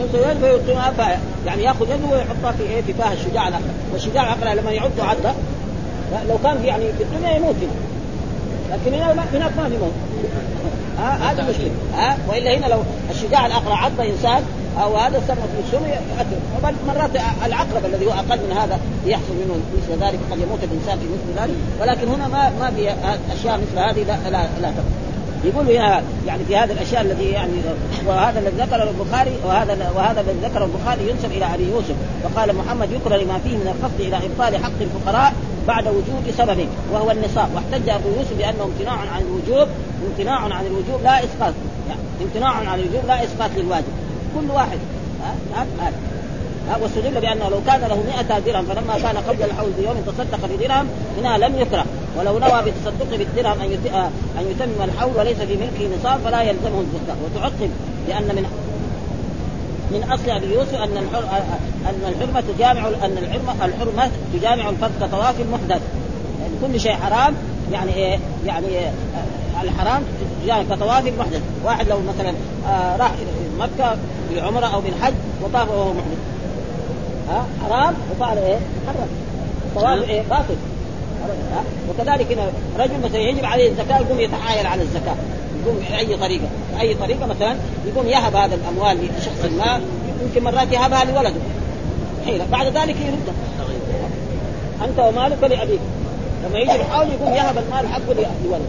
يوصل 0.01 0.31
يده 0.31 0.59
فيقيمها 0.59 0.91
فاه 0.91 1.19
يعني 1.47 1.63
ياخذ 1.63 1.91
يده 1.91 2.07
ويحطها 2.13 2.53
في 2.53 2.63
إيه؟ 2.63 2.83
في 2.83 2.93
فاه 2.93 3.13
الشجاع 3.13 3.49
الاقرع 3.49 3.73
والشجاع 3.93 4.23
الاقرع 4.23 4.53
لما 4.53 4.71
يعض 4.71 4.91
عضه 4.99 5.33
لو 6.29 6.39
كان 6.45 6.59
في 6.63 6.67
يعني 6.67 6.85
في 6.99 7.03
الدنيا 7.03 7.37
يموت 7.37 7.55
هنا. 7.55 8.77
لكن 8.77 8.95
هنا 8.95 9.13
هناك 9.13 9.51
ما 9.57 9.69
في 9.69 9.79
موت. 9.79 9.93
هذا 10.99 11.47
مشكلة. 11.51 11.71
ها؟ 11.95 12.19
وإلا 12.29 12.57
هنا 12.57 12.67
لو 12.67 12.79
الشجاع 13.11 13.47
الاقرع 13.47 13.85
عض 13.85 14.01
إنسان 14.01 14.43
أو 14.83 14.97
هذا 14.97 15.23
سمى 15.29 15.37
في 15.37 15.77
السم 15.77 15.87
يقتل 15.87 16.75
مرات 16.87 17.11
العقرب 17.47 17.85
الذي 17.85 18.07
هو 18.07 18.11
أقل 18.11 18.39
من 18.39 18.57
هذا 18.57 18.79
يحصل 19.07 19.35
منه 19.35 19.61
مثل 19.77 20.05
ذلك 20.05 20.19
قد 20.31 20.39
يموت 20.39 20.59
الإنسان 20.63 20.99
في 20.99 21.05
مثل 21.05 21.43
ذلك. 21.43 21.57
ولكن 21.81 22.09
هنا 22.09 22.29
ما 22.29 22.53
ما 22.61 22.71
في 22.71 22.91
أشياء 23.39 23.59
مثل 23.59 23.79
هذه 23.79 24.05
لا 24.05 24.31
لا, 24.31 24.49
لا 24.61 24.69
تقتل 24.69 25.08
يقول 25.45 25.71
هنا 25.71 26.03
يعني 26.27 26.45
في 26.45 26.57
هذه 26.57 26.73
الأشياء 26.73 27.03
الذي 27.03 27.25
يعني 27.25 27.53
وهذا 28.07 28.39
الذي 28.39 28.57
ذكره 28.57 28.91
البخاري 28.91 29.33
وهذا 29.47 29.93
وهذا 29.97 30.21
الذي 30.21 30.39
ذكره 30.43 30.65
البخاري 30.65 31.11
ينسب 31.11 31.33
إلى 31.33 31.55
أبي 31.55 31.71
يوسف. 31.71 31.95
فقال 32.25 32.57
محمد 32.57 32.93
يكره 32.93 33.17
لما 33.17 33.39
فيه 33.39 33.57
من 33.57 33.75
القصد 33.75 34.01
إلى 34.01 34.17
إبطال 34.17 34.65
حق 34.65 34.81
الفقراء 34.81 35.33
بعد 35.69 35.89
وجود 35.89 36.35
سبب 36.39 36.69
وهو 36.93 37.11
النصاب. 37.11 37.49
واحتج 37.55 37.89
أبو 37.89 38.09
يوسف 38.09 38.39
بأنه 38.39 38.65
امتناع 38.65 38.99
عن 39.15 39.23
الوجوب 39.23 39.69
امتناع 40.11 40.41
عن 40.41 40.67
الوجوب 40.67 41.03
لا 41.05 41.19
إسقاط. 41.19 41.55
يعني 41.89 42.01
امتناع 42.23 42.51
عن 42.51 42.79
الوجوب 42.81 43.07
لا 43.07 43.25
إسقاط 43.25 43.51
للواجب. 43.57 43.93
كل 44.35 44.51
واحد 44.51 44.79
واستدل 46.83 47.21
بأنه 47.21 47.49
لو 47.49 47.61
كان 47.67 47.81
له 47.81 48.03
100 48.31 48.39
درهم 48.39 48.65
فلما 48.65 48.99
كان 48.99 49.17
قبل 49.17 49.43
الحول 49.43 49.71
بيوم 49.79 49.97
تصدق 50.07 50.47
بدرهم 50.47 50.87
هنا 51.19 51.39
لم 51.47 51.59
يكره. 51.59 51.85
ولو 52.19 52.39
نوى 52.39 52.63
بالتصدق 52.65 53.17
بالدرهم 53.17 53.61
أن 53.61 53.79
أن 54.39 54.51
يتمم 54.51 54.85
الحول 54.85 55.17
وليس 55.17 55.37
في 55.37 55.57
ملكه 55.57 55.97
نصاب 55.99 56.21
فلا 56.25 56.43
يلزمه 56.43 56.81
الزكاة. 56.81 57.17
وتعقب 57.25 57.71
لأن 58.09 58.23
من 58.37 58.45
من 59.91 60.03
أصل 60.13 60.31
أبي 60.31 60.55
يوسف 60.55 60.75
أن 60.75 60.97
أن 61.87 62.01
الحرمة 62.09 62.41
تجامع 62.41 62.89
أن 62.89 63.19
الحرمه 63.19 63.65
الحرمة 63.65 64.11
تجامع 64.33 64.69
الفرد 64.69 64.91
كطواف 65.01 65.41
المحدث 65.41 65.83
يعني 66.41 66.53
كل 66.73 66.81
شيء 66.81 66.93
حرام 66.93 67.35
يعني 67.73 67.95
إيه 67.95 68.19
يعني 68.47 68.67
إيه 68.67 68.93
الحرام 69.63 70.03
يعني 70.47 70.65
كطواف 70.65 71.07
المحدث 71.07 71.41
واحد 71.65 71.89
لو 71.89 71.99
مثلا 72.09 72.35
آه 72.69 72.97
راح 72.97 73.13
مكة 73.59 73.97
بعمره 74.35 74.67
أو 74.67 74.81
بالحج 74.81 75.15
وطاف 75.43 75.71
وهو 75.71 75.93
محدث. 75.93 76.19
ها؟ 77.29 77.47
حرام؟ 77.63 77.95
وفعل 78.13 78.39
إيه؟ 78.39 78.59
حرام. 78.87 79.09
طواف 79.75 80.09
إيه؟ 80.11 80.23
باطل. 80.31 80.57
وكذلك 81.91 82.33
هنا 82.33 82.43
رجل 82.79 83.01
مثلا 83.05 83.21
يجب 83.21 83.45
عليه 83.45 83.71
الزكاة 83.71 83.99
يقوم 83.99 84.21
يتحايل 84.21 84.67
على 84.67 84.83
الزكاة. 84.83 85.17
يقوم 85.63 85.79
بأي 85.91 86.17
طريقة. 86.17 86.49
بأي 86.75 86.95
طريقة 86.95 87.27
مثلا 87.27 87.57
يقوم 87.87 88.07
يهب 88.07 88.37
هذا 88.37 88.55
الأموال 88.55 89.09
لشخص 89.19 89.45
ما 89.59 89.81
يمكن 90.23 90.45
مرات 90.45 90.73
يهبها 90.73 91.05
لولده. 91.05 91.41
حيلة. 92.27 92.47
بعد 92.53 92.67
ذلك 92.67 92.97
يردها 92.97 93.35
أنت 94.85 94.99
ومالك 94.99 95.43
لابيك 95.43 95.81
لما 96.49 96.59
يجي 96.59 96.75
الحول 96.75 97.07
يقوم 97.09 97.35
يهب 97.35 97.59
المال 97.59 97.89
حقه 97.93 98.27
لولده. 98.45 98.65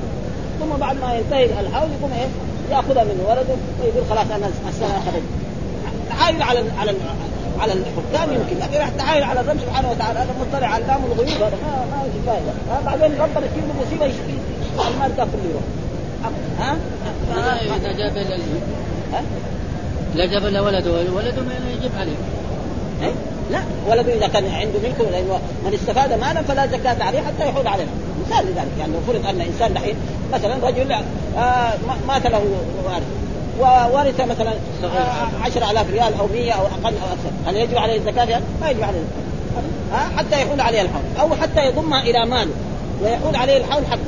ثم 0.60 0.78
بعد 0.80 0.96
ما 1.02 1.14
ينتهي 1.14 1.46
الحول 1.46 1.90
يقوم 2.00 2.12
إيه؟ 2.14 2.28
ياخذها 2.76 3.04
من 3.04 3.26
ولده. 3.30 3.56
ويقول 3.82 4.04
خلاص 4.10 4.26
أنا 4.36 4.50
السنة 4.70 4.98
اخذت 4.98 5.24
تحايل 6.10 6.42
على 6.42 6.64
على 6.80 6.92
على 7.60 7.74
الحكام 7.74 8.34
يمكن 8.34 8.58
لكن 8.60 8.88
التحايل 8.88 9.24
على 9.24 9.40
الرب 9.40 9.58
سبحانه 9.60 9.92
وتعالى. 9.92 10.20
هذا 10.20 10.34
مطلع 10.42 10.68
على 10.68 10.86
علام 10.86 11.02
الغيوب 11.06 11.42
هذا 11.42 11.58
ما 11.64 11.86
ما 11.92 12.04
في 12.04 12.20
فائده 12.26 12.52
بعدين 12.86 13.22
ربنا 13.22 13.46
يكتب 13.46 13.68
له 13.68 13.86
مصيبة 13.86 14.06
يشفي 14.06 14.38
المال 14.88 15.16
ده 15.18 15.24
كله. 15.24 15.50
يروح 15.50 15.64
ها؟ 16.60 16.78
إذا 17.78 17.92
جاب 17.92 18.28
لا 20.16 20.26
جاب 20.26 20.44
له 20.44 20.62
ولده 20.62 20.92
ولده 20.92 21.42
ما 21.42 21.54
يجب 21.74 21.92
عليه. 22.00 22.16
إيه؟ 23.02 23.14
لا 23.52 23.60
ولده 23.88 24.14
إذا 24.14 24.28
كان 24.28 24.46
عنده 24.46 24.80
ملكه 24.84 25.12
لأنه 25.12 25.40
من 25.66 25.74
استفاد 25.74 26.14
مالا 26.14 26.42
فلا 26.42 26.68
زكاة 26.68 27.04
عليه 27.04 27.20
حتى 27.20 27.50
يحول 27.50 27.68
عليه 27.68 27.86
مثال 28.26 28.46
لذلك 28.46 28.72
يعني 28.80 28.94
لو 28.94 29.00
فرض 29.08 29.28
أن 29.28 29.42
إنسان 29.42 29.74
دحين 29.74 29.96
مثلا 30.34 30.56
رجل 30.68 30.92
آه 31.38 31.74
مات 32.08 32.26
له 32.28 32.42
وارث 32.86 33.04
وورث 33.60 34.22
مثلا 34.22 34.54
آه 34.84 35.44
10000 35.44 35.90
ريال 35.92 36.14
أو 36.20 36.28
100 36.28 36.52
أو 36.52 36.66
أقل 36.66 36.94
أو 36.94 37.08
أكثر. 37.14 37.32
هل 37.46 37.56
يجب 37.56 37.78
عليه 37.78 37.98
الزكاة؟ 37.98 38.42
ما 38.62 38.70
يجب 38.70 38.84
عليه 38.84 39.04
ها؟ 39.94 40.10
حتى 40.18 40.42
يحول 40.42 40.62
عليه 40.62 40.82
الحول. 40.82 41.02
أو 41.20 41.36
حتى 41.36 41.66
يضمها 41.66 42.02
إلى 42.02 42.26
ماله. 42.26 42.52
ويحول 43.02 43.36
عليه 43.36 43.58
الحول 43.58 43.86
حقه 43.86 44.00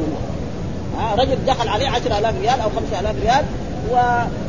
ها؟ 0.99 1.15
رجل 1.15 1.37
دخل 1.47 1.67
عليه 1.67 1.89
10000 1.89 2.35
ريال 2.41 2.61
أو 2.61 2.69
5000 2.69 3.15
ريال 3.21 3.45
و... 3.91 3.95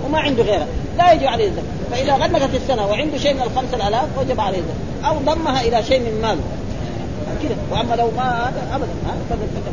وما 0.06 0.18
عنده 0.18 0.42
غيره. 0.42 0.66
لا 0.98 1.12
يجب 1.12 1.26
عليه 1.26 1.48
الزكاة. 1.48 1.62
فإذا 1.90 2.14
غلقت 2.14 2.54
السنة 2.54 2.86
وعنده 2.86 3.18
شيء 3.18 3.34
من 3.34 3.42
الخمسة 3.42 3.88
آلاف 3.88 4.08
وجب 4.18 4.40
عليه 4.40 4.58
الزكاة. 4.58 5.08
أو 5.08 5.34
ضمها 5.34 5.60
إلى 5.60 5.82
شيء 5.82 6.00
من 6.00 6.22
ماله. 6.22 6.40
كذا 7.42 7.57
وأما 7.70 7.94
لو 7.94 8.11
ما 8.16 8.48
هذا 8.48 8.74
ابدا 8.74 8.92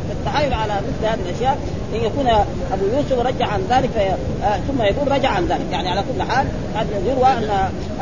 فالتحايل 0.08 0.54
على 0.54 0.72
مثل 0.72 1.06
هذه 1.06 1.20
الأشياء 1.28 1.58
إن 1.94 2.04
يكون 2.04 2.26
أبو 2.72 2.84
يوسف 2.96 3.26
رجع 3.26 3.46
عن 3.46 3.60
ذلك 3.70 3.90
في... 3.90 4.00
آه 4.44 4.56
ثم 4.68 4.82
يقول 4.82 5.12
رجع 5.12 5.28
عن 5.30 5.46
ذلك. 5.46 5.66
يعني 5.72 5.88
على 5.88 6.02
كل 6.02 6.22
حال 6.22 6.46
قد 6.76 6.86
يروى 7.06 7.26
ان 7.26 7.50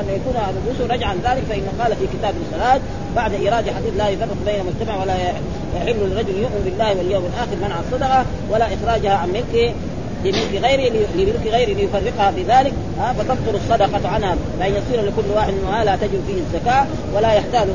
أن 0.01 0.05
يكون 0.09 0.37
أبو 0.37 0.59
يوسف 0.69 0.93
رجع 0.93 1.07
عن 1.07 1.17
ذلك 1.25 1.43
فانه 1.49 1.73
قال 1.83 1.97
في 1.97 2.07
كتاب 2.19 2.35
الصلاة 2.47 2.81
بعد 3.17 3.33
إيراد 3.33 3.71
حديث 3.71 3.97
لا 3.97 4.09
يفرق 4.09 4.37
بين 4.47 4.65
مجتمع 4.67 5.03
ولا 5.03 5.15
يحل 5.77 5.97
للرجل 5.97 6.39
يؤمن 6.39 6.63
بالله 6.65 6.89
واليوم 6.97 7.25
الآخر 7.25 7.57
منع 7.63 7.81
الصدقة 7.81 8.25
ولا 8.51 8.67
إخراجها 8.75 9.15
عن 9.15 9.29
ملكه 9.29 9.75
لملك 10.25 10.65
غيره 10.65 11.07
لملك 11.15 11.47
غيره 11.47 11.75
ليفرقها 11.75 12.31
بذلك 12.31 12.73
ها؟ 12.99 13.13
فتبطل 13.13 13.55
الصدقة 13.55 14.09
عنها 14.09 14.37
بأن 14.59 14.71
يصير 14.71 15.07
لكل 15.07 15.31
واحد 15.35 15.53
منها 15.53 15.85
لا 15.85 15.97
تجب 15.97 16.21
فيه 16.27 16.41
الزكاة 16.41 16.87
ولا 17.15 17.33
يحتاج 17.33 17.69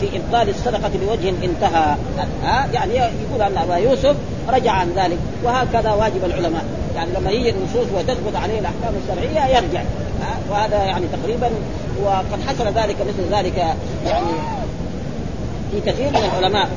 في 0.00 0.06
إبطال 0.16 0.48
الصدقة 0.48 0.90
بوجه 1.06 1.28
انتهى. 1.28 1.96
ها؟ 2.44 2.68
يعني 2.72 2.94
يقول 2.94 3.42
أن 3.42 3.58
أبا 3.58 3.76
يوسف 3.76 4.16
رجع 4.48 4.72
عن 4.72 4.92
ذلك. 4.96 5.18
وهكذا 5.44 5.92
واجب 5.92 6.24
العلماء. 6.24 6.64
يعني 6.96 7.10
لما 7.20 7.30
يجي 7.30 7.50
النصوص 7.50 7.86
وتثبت 7.94 8.36
عليه 8.42 8.58
الأحكام 8.58 8.92
الشرعية 9.02 9.56
يرجع. 9.56 9.80
ها؟ 10.20 10.38
وهذا 10.50 10.76
يعني 10.76 11.06
تقريبا 11.22 11.50
وقد 12.04 12.38
حصل 12.48 12.66
ذلك 12.66 12.96
مثل 13.00 13.36
ذلك 13.36 13.56
يعني 14.06 14.26
في 15.72 15.80
كثير 15.86 16.10
من 16.10 16.30
العلماء. 16.38 16.68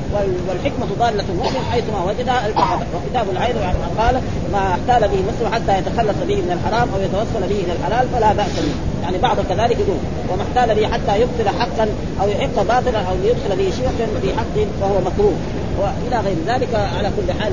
والحكمة 0.48 0.86
ضالة 0.98 1.24
المؤمن 1.32 1.66
حيثما 1.70 2.04
وجدها 2.04 2.46
التقطت 2.46 2.86
وكتاب 2.94 3.26
العين 3.32 3.54
قال 3.98 4.20
ما 4.52 4.70
احتال 4.70 5.08
به 5.08 5.16
مسلم 5.16 5.54
حتى 5.54 5.78
يتخلص 5.78 6.16
به 6.28 6.36
من 6.36 6.58
الحرام 6.60 6.88
أو 6.94 7.00
يتوصل 7.00 7.40
به 7.48 7.64
إلى 7.64 7.72
الحلال 7.72 8.08
فلا 8.08 8.32
بأس 8.32 8.56
به. 8.56 8.91
يعني 9.02 9.18
بعض 9.18 9.36
كذلك 9.48 9.76
يقول 9.80 9.96
وما 10.32 10.42
احتال 10.42 10.74
به 10.74 10.86
حتى 10.86 11.20
يبطل 11.20 11.48
حقا 11.58 11.88
أو 12.20 12.28
يحق 12.28 12.62
باطلا 12.62 12.98
أو 12.98 13.14
يدخل 13.24 13.56
به 13.56 13.70
شيئا 13.76 13.90
في 14.22 14.28
حق 14.38 14.66
فهو 14.80 15.00
مكروه. 15.00 15.34
وإلى 15.78 16.20
غير 16.24 16.36
ذلك 16.46 16.74
على 16.74 17.10
كل 17.16 17.32
حال 17.40 17.52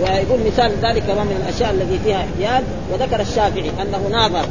ويقول 0.00 0.38
مثال 0.46 0.72
ذلك 0.82 1.02
من 1.10 1.42
الأشياء 1.42 1.70
التي 1.70 1.98
فيها 2.04 2.16
احتيال 2.16 2.64
وذكر 2.92 3.20
الشافعي 3.20 3.70
أنه 3.82 4.08
ناظر 4.10 4.46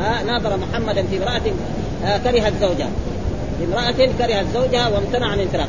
آه 0.00 0.22
ناظر 0.22 0.56
محمدا 0.56 1.02
في 1.10 1.16
امرأة 1.18 1.40
آه 2.04 2.16
كرهت 2.16 2.52
زوجها. 2.60 2.88
امرأة 3.64 4.08
كرهت 4.18 4.46
زوجها 4.54 4.88
وامتنع 4.88 5.26
عن 5.26 5.40
الفراق 5.40 5.68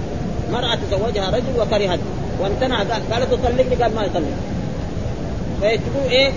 مرأة 0.54 0.78
تزوجها 0.92 1.30
رجل 1.30 1.62
وكرهت 1.62 2.00
وامتنع 2.42 2.84
قالت 2.84 3.34
طلقني 3.34 3.84
قال 3.84 3.96
ما 3.96 4.04
يطلق 4.04 4.24
فيكتبوا 5.62 6.10
إيه؟ 6.10 6.32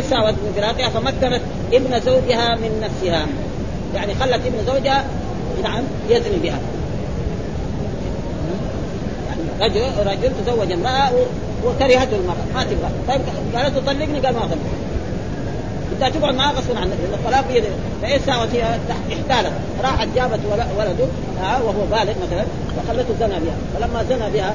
ساوت 0.00 0.34
من 0.34 0.52
فراقها 0.56 0.88
فمكنت 0.88 1.40
ابن 1.72 2.00
زوجها 2.00 2.54
من 2.56 2.80
نفسها. 2.82 3.26
يعني 3.94 4.14
خلت 4.14 4.40
ابن 4.46 4.66
زوجها 4.66 5.04
نعم 5.62 5.82
يزني 6.08 6.36
بها. 6.42 6.58
يعني 9.28 9.42
رجل 9.60 10.06
رجل 10.06 10.32
تزوج 10.44 10.72
امرأة 10.72 11.10
وكرهته 11.64 12.16
المرأة. 12.16 12.44
ما 12.54 12.64
تبغى. 12.64 12.90
طيب 13.08 13.20
قالت 13.54 13.78
طلقني 13.86 14.20
قال 14.20 14.34
ما 14.34 14.40
طلق 14.40 14.58
بدها 15.96 16.08
تقعد 16.08 16.34
معاه 16.34 16.52
غصبا 16.52 16.78
عنها 16.78 16.94
لأن 16.94 17.14
الطلاق 17.14 17.48
بيد 17.52 17.64
فايش 18.02 18.22
ساوت 18.22 18.48
هي 18.52 18.62
احتالت. 19.12 19.52
راحت 19.82 20.08
جابت 20.14 20.40
ولده 20.78 21.06
آه 21.42 21.62
وهو 21.64 21.84
بالغ 21.90 22.14
مثلا 22.26 22.44
وخلته 22.78 23.14
زنى 23.20 23.40
بها. 23.40 23.56
فلما 23.74 24.04
زنى 24.08 24.30
بها 24.30 24.54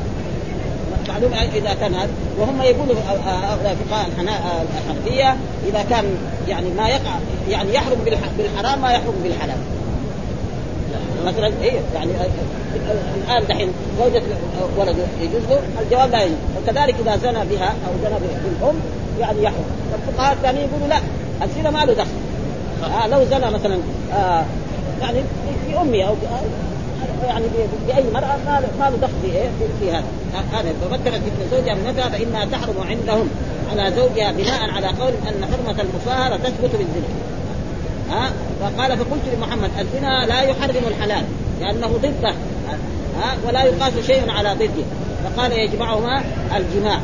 معلوم 1.09 1.33
إذا 1.33 1.73
كان 1.73 1.93
هذا. 1.93 2.09
وهم 2.39 2.61
يقولوا 2.61 2.95
هؤلاء 3.25 3.77
فقهاء 3.89 4.07
الحنفية 4.77 5.37
إذا 5.67 5.85
كان 5.89 6.05
يعني 6.47 6.69
ما 6.77 6.89
يقع 6.89 7.15
يعني 7.49 7.73
يحرم 7.73 7.97
بالحرام 8.37 8.81
ما 8.81 8.91
يحرم 8.91 9.13
بالحلال. 9.23 9.57
مثلا 11.25 11.51
إيه 11.61 11.79
يعني 11.95 12.11
الآن 13.25 13.43
دحين 13.49 13.69
زوجة 13.99 14.21
ولد 14.77 14.95
يجوز 15.21 15.41
له 15.49 15.59
الجواب 15.81 16.11
لا 16.11 16.23
يجوز. 16.23 16.37
وكذلك 16.57 16.95
إذا 17.05 17.17
زنى 17.17 17.45
بها 17.45 17.69
أو 17.69 17.91
زنى 18.03 18.19
بالأم 18.19 18.75
يعني 19.19 19.43
يحرم. 19.43 19.65
الفقهاء 19.93 20.33
الثانيين 20.33 20.69
يقولوا 20.69 20.87
لا 20.87 20.97
الزنا 21.43 21.69
ما 21.69 21.85
له 21.85 21.93
دخل. 21.93 22.09
آه 22.83 23.07
لو 23.07 23.25
زنى 23.25 23.51
مثلا 23.51 23.77
آه 24.13 24.43
يعني 25.01 25.19
في 25.67 25.81
أمي 25.81 26.07
أو 26.07 26.15
يعني 27.23 27.45
بأي 27.87 28.03
مرأة 28.13 28.37
ما 28.45 28.61
ما 28.79 28.89
له 28.89 28.97
دخل 29.01 29.13
في 29.21 29.27
إيه؟ 29.27 29.49
في 29.79 29.91
هذا. 29.91 30.03
هذا 30.51 30.73
فمكنت 30.81 31.07
ابن 31.07 31.49
زوجها 31.51 31.75
من 31.75 31.83
نفسها 31.87 32.09
فإنها 32.09 32.45
تحرم 32.45 32.75
عندهم 32.89 33.29
على 33.71 33.95
زوجها 33.95 34.31
بناء 34.31 34.69
على 34.69 34.87
قول 34.87 35.13
أن 35.27 35.45
حرمة 35.45 35.81
المصاهرة 35.81 36.37
تثبت 36.37 36.71
بالزنا. 36.75 37.07
ها؟ 38.11 38.31
فقال 38.61 38.97
فقلت 38.97 39.21
لمحمد 39.37 39.69
الزنا 39.79 40.25
لا 40.25 40.41
يحرم 40.41 40.83
الحلال 40.87 41.23
لأنه 41.61 41.87
ضده. 41.87 42.33
ها؟ 43.21 43.37
ولا 43.47 43.63
يقاس 43.63 43.93
شيء 44.07 44.31
على 44.31 44.53
ضده. 44.53 44.83
فقال 45.23 45.51
يجمعهما 45.51 46.23
الجماع. 46.55 46.99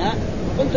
ها؟ 0.00 0.14
قلت 0.58 0.76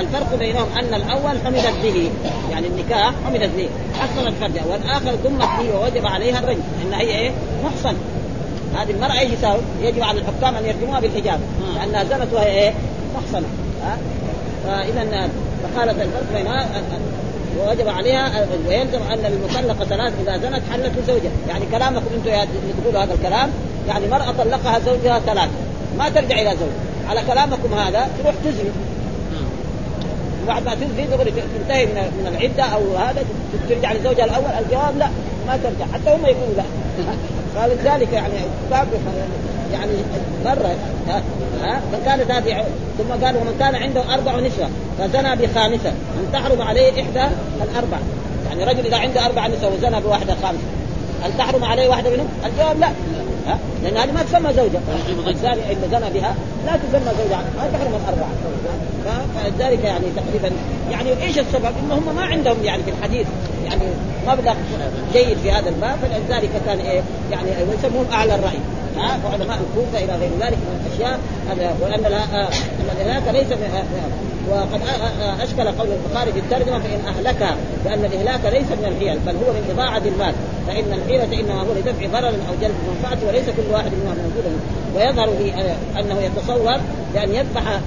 الفرق 0.00 0.34
بينهم 0.38 0.66
أن 0.78 0.94
الأول 0.94 1.38
حمدت 1.44 1.74
به 1.82 2.10
يعني 2.50 2.66
النكاح 2.66 3.12
حمدت 3.26 3.50
به. 3.56 3.68
حصنت 4.00 4.34
فرجها 4.40 4.64
والآخر 4.70 5.14
ضمت 5.24 5.48
به 5.60 5.78
ووجب 5.78 6.06
عليها 6.06 6.38
الرجم 6.38 6.62
ان 6.82 6.92
هي 6.92 7.18
إيه؟ 7.18 7.30
محصن. 7.64 7.96
هذه 8.76 8.90
المرأة 8.90 9.18
إيش 9.18 9.30
يساوي؟ 9.30 9.60
يجب 9.82 10.02
على 10.02 10.20
الحكام 10.20 10.54
أن 10.54 10.66
يرجموها 10.66 11.00
بالحجاب 11.00 11.40
لأنها 11.74 12.04
زنت 12.04 12.32
وهي 12.32 12.46
إيه؟ 12.46 12.72
محصنة. 13.16 13.46
ها؟ 13.84 13.98
فاذا 14.64 15.28
فقالت 15.62 16.02
الفرق 16.02 16.32
بينها 16.34 16.66
ووجب 17.58 17.88
عليها 17.88 18.46
ويلزم 18.68 19.02
أن 19.12 19.24
المطلقة 19.24 19.84
ثلاث 19.84 20.12
إذا 20.22 20.36
زنت 20.38 20.62
حلت 20.72 20.92
لزوجها، 20.98 21.30
يعني 21.48 21.64
كلامكم 21.72 22.06
أنتم 22.14 22.30
اللي 22.30 22.46
تقولوا 22.82 23.04
هذا 23.04 23.14
الكلام 23.14 23.50
يعني 23.88 24.08
مرأة 24.08 24.32
طلقها 24.32 24.78
زوجها 24.78 25.18
ثلاث 25.18 25.48
ما 25.98 26.08
ترجع 26.08 26.40
إلى 26.40 26.50
زوجها، 26.50 27.08
على 27.08 27.22
كلامكم 27.26 27.74
هذا 27.74 28.08
تروح 28.22 28.34
تزني. 28.44 28.70
بعد 30.48 30.64
ما 30.64 30.74
تزني 30.74 31.06
دغري 31.06 31.30
تنتهي 31.30 31.86
من 31.86 31.94
من 31.94 32.26
العدة 32.26 32.62
أو 32.62 32.96
هذا 32.96 33.24
ترجع 33.68 33.92
لزوجها 33.92 34.24
الأول 34.24 34.50
الجواب 34.64 34.98
لا 34.98 35.08
ما 35.46 35.56
ترجع. 35.56 35.92
حتى 35.92 36.10
هم 36.10 36.26
يقولوا 36.26 36.54
لا. 36.56 36.64
فلذلك 37.54 38.12
يعني 38.12 38.34
باب 38.70 38.86
يعني 39.72 39.92
مرة. 40.44 40.76
ها؟ 41.08 41.22
ها؟ 41.62 41.80
فكانت 41.92 42.30
هذه 42.30 42.64
ثم 42.98 43.24
قال 43.24 43.36
ومن 43.36 43.56
كان 43.58 43.74
عنده 43.74 44.14
أربع 44.14 44.40
نسوة 44.40 44.68
فزنى 44.98 45.36
بخامسة. 45.36 45.88
ان 45.88 46.32
تحرم 46.32 46.62
عليه 46.62 46.90
إحدى 46.90 47.34
الأربع. 47.62 47.98
يعني 48.48 48.64
رجل 48.64 48.86
إذا 48.86 48.96
عنده 48.96 49.26
أربع 49.26 49.46
نسوة 49.46 49.72
وزنى 49.74 50.00
بواحدة 50.00 50.34
خامسة. 50.42 50.64
هل 51.24 51.30
تحرم 51.38 51.64
عليه 51.64 51.88
واحدة 51.88 52.10
منهم؟ 52.10 52.28
الجواب 52.46 52.80
لا. 52.80 52.88
ها؟ 53.48 53.58
لأن 53.82 53.96
هذه 53.96 54.12
ما 54.12 54.22
تسمى 54.22 54.52
زوجة. 54.52 54.80
الزاني 55.28 55.60
اذا 55.70 55.88
زنى 55.90 56.10
بها 56.20 56.34
لا 56.66 56.72
تسمى 56.76 57.12
زوجة. 57.18 57.36
ما 57.36 57.68
تحرم 57.72 57.92
الأربعة. 57.94 58.30
فلذلك 59.34 59.84
يعني 59.84 60.04
تقريبا 60.16 60.56
يعني 60.90 61.22
إيش 61.22 61.38
السبب؟ 61.38 61.64
ان 61.64 61.90
هم 61.92 62.16
ما 62.16 62.22
عندهم 62.22 62.56
يعني 62.64 62.82
في 62.82 62.90
الحديث 62.90 63.26
يعني 63.64 63.82
مبلغ 64.26 64.54
جيد 65.12 65.38
في 65.38 65.52
هذا 65.52 65.68
الباب. 65.68 65.96
فلذلك 66.02 66.50
كان 66.66 66.78
إيه؟ 66.78 67.00
يعني 67.30 67.48
يسمون 67.78 68.06
أعلى 68.12 68.34
الرأي. 68.34 68.58
ها 68.96 69.18
وعلماء 69.26 69.58
الكوفة 69.60 70.04
إلى 70.04 70.12
غير 70.16 70.30
ذلك 70.40 70.58
من 70.58 70.86
الأشياء 70.86 71.18
وأن 71.80 72.04
أن 72.04 72.46
الاهلاك 72.96 73.34
ليس 73.34 73.58
وقد 74.50 74.80
أشكل 75.40 75.68
قول 75.78 75.88
البخاري 75.92 76.32
في 76.32 76.38
الترجمة 76.38 76.78
فإن 76.78 77.00
أهلك 77.06 77.56
لأن 77.84 78.04
الإهلاك 78.04 78.52
ليس 78.52 78.66
من 78.70 78.84
الحيل 78.84 79.18
بل 79.18 79.32
هو 79.32 79.52
من 79.52 79.70
إضاعة 79.70 80.02
المال 80.06 80.34
فإن 80.66 80.92
الحيلة 80.92 81.40
إنما 81.40 81.60
هو 81.60 81.72
لدفع 81.72 82.20
ضرر 82.20 82.28
أو 82.28 82.54
جلب 82.60 82.74
منفعة 82.88 83.18
وليس 83.28 83.44
كل 83.44 83.72
واحد 83.72 83.90
منها 84.02 84.14
موجودا 84.14 84.50
ويظهر 84.96 85.28
أنه 86.00 86.20
يتصور 86.20 86.80
بأن 87.14 87.34
يذبح 87.34 87.80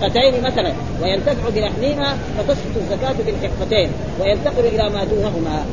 الحقتين 0.00 0.42
مثلا 0.42 0.72
وينتفع 1.02 1.48
بلحمهما 1.54 2.16
فتسقط 2.38 2.76
الزكاة 2.76 3.14
بالحقتين 3.26 3.90
وينتقل 4.20 4.64
إلى 4.64 4.90
ما 4.90 5.04
دونهما. 5.04 5.64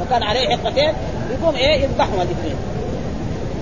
وكان 0.00 0.22
عليه 0.22 0.48
حقتين 0.48 0.92
يقوم 1.30 1.54
إيه؟ 1.56 1.82
يذبحهما 1.82 2.22
الاثنين. 2.22 2.56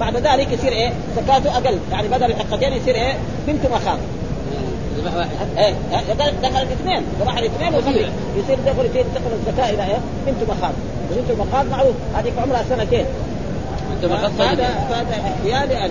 بعد 0.01 0.17
ذلك 0.17 0.53
يصير 0.53 0.73
إيه؟ 0.73 0.93
زكاته 1.17 1.57
أقل. 1.57 1.79
يعني 1.93 2.09
بدل 2.09 2.25
الحقتين 2.25 2.73
يصير 2.73 2.95
إيه؟ 2.95 3.15
بنت 3.47 3.67
مخاض 3.67 3.99
ذبح 4.99 5.15
واحد. 5.17 5.31
إيه 5.59 5.75
دخل 6.43 6.63
الاثنين 6.63 7.03
ذبح 7.21 7.37
الاثنين 7.37 7.75
وخلي 7.75 8.11
يصير 8.37 8.59
دخل 8.67 8.89
تدخل 8.93 9.33
الزكاة 9.47 9.71
إلى 9.71 9.85
إيه؟ 9.85 9.99
بنت 10.27 10.51
مخاض 10.51 10.73
بنت 11.11 11.31
المخاض 11.31 11.67
معروف. 11.71 11.95
هذيك 12.17 12.33
عمرها 12.39 12.65
سنتين. 12.69 13.05
أنت 13.97 14.13
مخاض 14.13 14.41
هذا 14.41 14.67
هذا 14.91 15.15
احتيال 15.25 15.91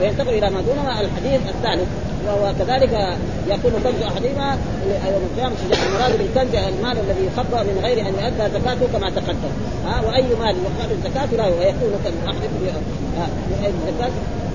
وينتقل 0.00 0.28
إلى 0.28 0.50
ما 0.50 0.60
دونها 0.60 1.00
الحديث 1.00 1.40
الثالث 1.48 1.88
وكذلك 2.28 3.16
يكون 3.48 3.72
كنز 3.84 4.02
أحدهما 4.02 4.58
يوم 5.06 5.22
القيامة 5.32 5.54
المراد 5.86 6.18
بالكنز 6.18 6.54
المال 6.54 6.96
الذي 6.98 7.26
يخبى 7.26 7.70
من 7.70 7.80
غير 7.82 8.00
أن 8.00 8.14
يؤدى 8.14 8.58
زكاته 8.58 8.86
كما 8.92 9.10
تقدم. 9.10 9.52
ها 9.86 10.00
وأي 10.06 10.22
مال 10.22 10.56
يخرج 10.56 10.90
الزكاة 10.92 11.36
لا 11.36 11.44
ويكون 11.46 11.92
كاحد 12.04 13.72
الزكاه 13.88 14.10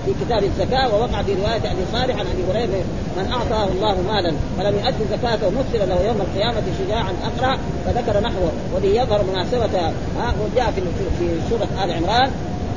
في 0.08 0.14
كتاب 0.26 0.44
الزكاة 0.44 0.96
ووقع 0.96 1.22
في 1.22 1.34
رواية 1.34 1.72
أبي 1.72 1.86
صالح 1.94 2.16
عن 2.20 2.26
أبي 2.26 2.44
هريرة 2.52 2.84
من 3.18 3.32
أعطاه 3.32 3.68
الله 3.68 4.02
مالا 4.02 4.34
فلم 4.58 4.76
يؤدي 4.76 5.04
زكاته 5.12 5.50
مثل 5.50 5.90
له 5.90 6.06
يوم 6.08 6.22
القيامة 6.22 6.64
شجاعا 6.80 7.14
أقرع 7.24 7.58
فذكر 7.86 8.20
نحوه 8.20 8.52
وبه 8.76 8.88
يظهر 8.88 9.24
مناسبة 9.24 9.80
ها 10.18 10.34
وجاء 10.44 10.72
في 10.72 10.82
في 11.20 11.30
سورة 11.50 11.84
آل 11.84 11.92
عمران 11.92 12.32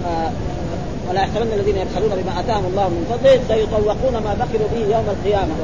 آه 0.07 0.31
ولا 1.11 1.20
يحسبن 1.20 1.53
الذين 1.53 1.77
يبخلون 1.77 2.23
بما 2.23 2.40
آتاهم 2.40 2.64
الله 2.66 2.88
من 2.88 3.07
فضله 3.11 3.40
سيطوقون 3.49 4.12
ما 4.12 4.35
بخلوا 4.35 4.68
به 4.73 4.96
يوم 4.96 5.07
القيامة. 5.09 5.55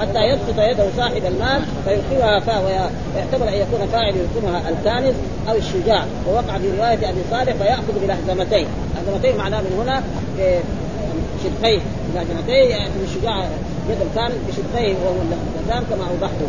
حتى 0.00 0.18
يبسط 0.18 0.58
يده 0.58 0.86
صاحب 0.96 1.24
المال 1.24 1.62
فيلقيها 1.84 2.40
فا 2.40 2.58
ويعتبر 2.58 3.48
أن 3.48 3.54
يكون 3.54 3.86
فاعل 3.92 4.14
يلقمها 4.16 4.62
الكانز 4.68 5.14
أو 5.48 5.54
الشجاع. 5.54 6.04
ووقع 6.28 6.58
في 6.58 6.70
رواية 6.78 7.10
أبي 7.10 7.20
صالح 7.30 7.52
فيأخذ 7.52 7.92
بلهزمتين 8.02 8.66
لهزمتين 8.96 9.36
معناه 9.36 9.60
من 9.60 9.72
هنا 9.80 10.02
شدقيه 11.44 11.80
لهزمتين 12.14 12.70
يعني 12.70 12.90
الشجاع 13.04 13.48
يد 13.88 13.98
الكامل 14.10 14.34
بشدقيه 14.48 14.94
وهو 14.94 15.14
اللهزام 15.22 15.84
كما 15.90 16.04
اوضحته 16.10 16.46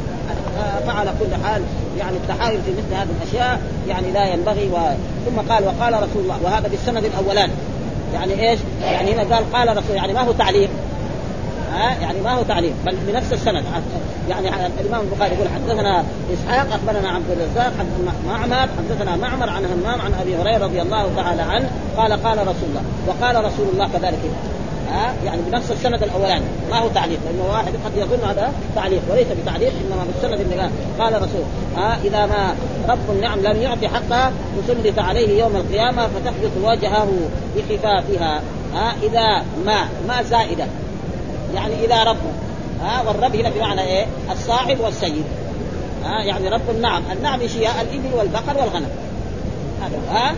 فعلى 0.88 1.14
كل 1.20 1.44
حال 1.44 1.62
يعني 2.00 2.18
التحايل 2.18 2.60
في 2.62 2.72
مثل 2.72 2.94
هذه 2.94 3.08
الأشياء 3.22 3.62
يعني 3.88 4.12
لا 4.12 4.34
ينبغي 4.34 4.70
و... 4.70 4.78
ثم 5.26 5.54
قال 5.54 5.64
وقال 5.66 5.94
رسول 5.94 6.24
الله 6.24 6.38
وهذا 6.44 6.68
بالسند 6.68 7.06
الاولاني 7.06 7.54
يعني 8.14 8.50
إيش؟ 8.50 8.60
يعني 8.84 9.14
هنا 9.14 9.36
قال 9.36 9.54
قال 9.54 9.78
رسول 9.78 9.96
يعني 9.96 10.14
ما 10.14 10.22
هو 10.22 10.32
تعليق؟ 10.32 10.70
ها؟ 11.74 11.96
يعني 12.02 12.22
ما 12.22 12.32
هو 12.32 12.44
تعليق 12.44 12.74
بل 12.86 12.96
بنفس 13.08 13.34
السند. 13.34 13.64
يعني 14.30 14.50
الإمام 14.80 15.02
البخاري 15.02 15.36
يقول 15.36 15.48
حدثنا 15.48 16.04
إسحاق 16.34 16.68
أخبرنا 16.74 17.10
عبد 17.10 17.32
الرزاق 17.32 17.74
حدثنا 17.80 18.14
معمر 18.28 18.70
حدثنا 18.78 19.16
معمر 19.16 19.50
عن 19.50 19.66
همام 19.66 20.02
عن 20.02 20.14
أبي 20.22 20.36
هريرة 20.36 20.66
رضي 20.66 20.82
الله 20.82 21.12
تعالى 21.16 21.42
عنه 21.42 21.70
قال 21.98 22.24
قال 22.24 22.38
رسول 22.38 22.70
الله 22.70 22.84
وقال 23.08 23.46
رسول 23.46 23.68
الله 23.74 23.90
كذلك. 23.94 24.20
ها 24.92 25.14
يعني 25.26 25.42
بنفس 25.42 25.72
السند 25.72 26.04
الأولاني. 26.04 26.46
ما 26.72 26.80
هو 26.80 26.88
تعليق؟ 26.88 27.20
لأنه 27.26 27.52
واحد 27.52 27.74
قد 27.86 27.98
يظن 27.98 28.30
هذا 28.30 28.54
تعليق 28.76 29.02
وليس 29.12 29.28
بتعليق 29.44 29.74
إنما 29.86 30.06
بالسند 30.06 30.40
اللي 30.40 30.70
قال 31.00 31.16
رسول 31.16 31.44
ها 31.76 31.98
إذا 32.04 32.26
ما 32.26 32.56
رب 32.90 33.10
النعم 33.10 33.40
لم 33.40 33.62
يعطي 33.62 33.88
حقها 33.88 34.32
تسلط 34.68 35.00
عليه 35.00 35.40
يوم 35.40 35.56
القيامة 35.56 36.08
فتحبط 36.08 36.52
وجهه 36.64 37.08
بخفافها. 37.56 38.42
ها 38.74 38.96
إذا 39.04 39.46
ما 39.66 39.88
ما 40.08 40.24
زائدة. 40.24 40.66
يعني 41.56 41.86
إذا 41.86 42.04
رب. 42.04 42.18
ها 42.82 43.02
والرب 43.08 43.36
هنا 43.36 43.50
بمعنى 43.50 43.82
إيه؟ 43.82 44.06
الصاحب 44.32 44.80
والسيد. 44.80 45.24
ها 46.06 46.24
يعني 46.24 46.50
رب 46.50 46.70
النعم، 46.70 47.04
النعم 47.12 47.40
هي؟ 47.40 47.68
الإبل 47.82 48.16
والبقر 48.18 48.58
والغنم. 48.58 48.90
ها 50.12 50.36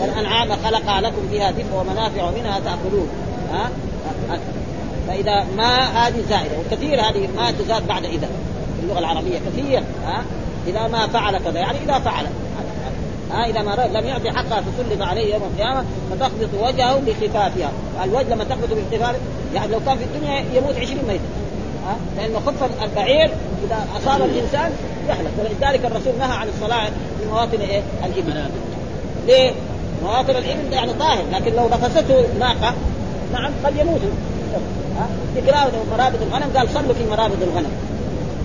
والأنعام 0.00 0.48
خلقها 0.64 1.00
لكم 1.00 1.28
فيها 1.30 1.50
دفء 1.50 1.74
ومنافع 1.74 2.24
ومنها 2.24 2.60
تأكلون. 2.60 3.08
ها 3.52 3.70
فإذا 5.08 5.46
ما 5.56 6.06
هذه 6.06 6.22
زائدة 6.28 6.52
وكثير 6.58 7.00
هذه 7.00 7.28
ما 7.36 7.50
تزاد 7.50 7.86
بعد 7.86 8.04
إذا 8.04 8.26
في 8.76 8.82
اللغة 8.82 8.98
العربية 8.98 9.38
كثير 9.38 9.82
ها؟ 10.06 10.24
إذا 10.66 10.88
ما 10.88 11.06
فعل 11.06 11.38
كذا 11.38 11.58
يعني 11.58 11.78
إذا 11.78 11.98
فعل. 11.98 12.26
ها؟ 13.32 13.46
إذا 13.46 13.62
ما 13.62 13.88
لم 13.94 14.06
يعطي 14.06 14.30
حقها 14.30 14.60
تسلط 14.60 15.02
عليه 15.02 15.34
يوم 15.34 15.42
القيامة 15.42 15.84
فتخبط 16.10 16.48
وجهه 16.62 17.00
بخفافها. 17.06 17.72
الوجه 18.04 18.34
لما 18.34 18.44
تخبط 18.44 18.68
بخفاف 18.70 19.16
يعني 19.54 19.72
لو 19.72 19.80
كان 19.86 19.98
في 19.98 20.04
الدنيا 20.04 20.44
يموت 20.54 20.76
20 20.76 20.98
ميت 21.08 21.20
ها؟ 21.86 21.96
لأنه 22.16 22.40
خف 22.40 22.82
البعير 22.82 23.30
إذا 23.66 23.86
أصاب 23.96 24.22
الإنسان 24.22 24.70
يهلك 25.08 25.30
ولذلك 25.38 25.84
الرسول 25.84 26.12
نهى 26.18 26.36
عن 26.36 26.48
الصلاة 26.48 26.86
في 27.20 27.26
مواطن 27.30 27.60
إيه؟ 27.60 27.82
الإبل. 28.04 28.42
ليه؟ 29.26 29.52
مواطن 30.02 30.30
الإبل 30.30 30.72
يعني 30.72 30.92
طاهر 30.92 31.24
لكن 31.32 31.52
لو 31.52 31.68
نفسته 31.68 32.24
ناقة 32.38 32.74
نعم 33.34 33.50
قد 33.64 33.76
يموتوا 33.76 34.08
في 35.34 35.40
قراءة 35.50 35.72
مرابط 35.92 36.18
الغنم 36.22 36.56
قال 36.56 36.68
صلوا 36.68 36.94
في 36.94 37.04
مرابط 37.10 37.42
الغنم. 37.42 37.72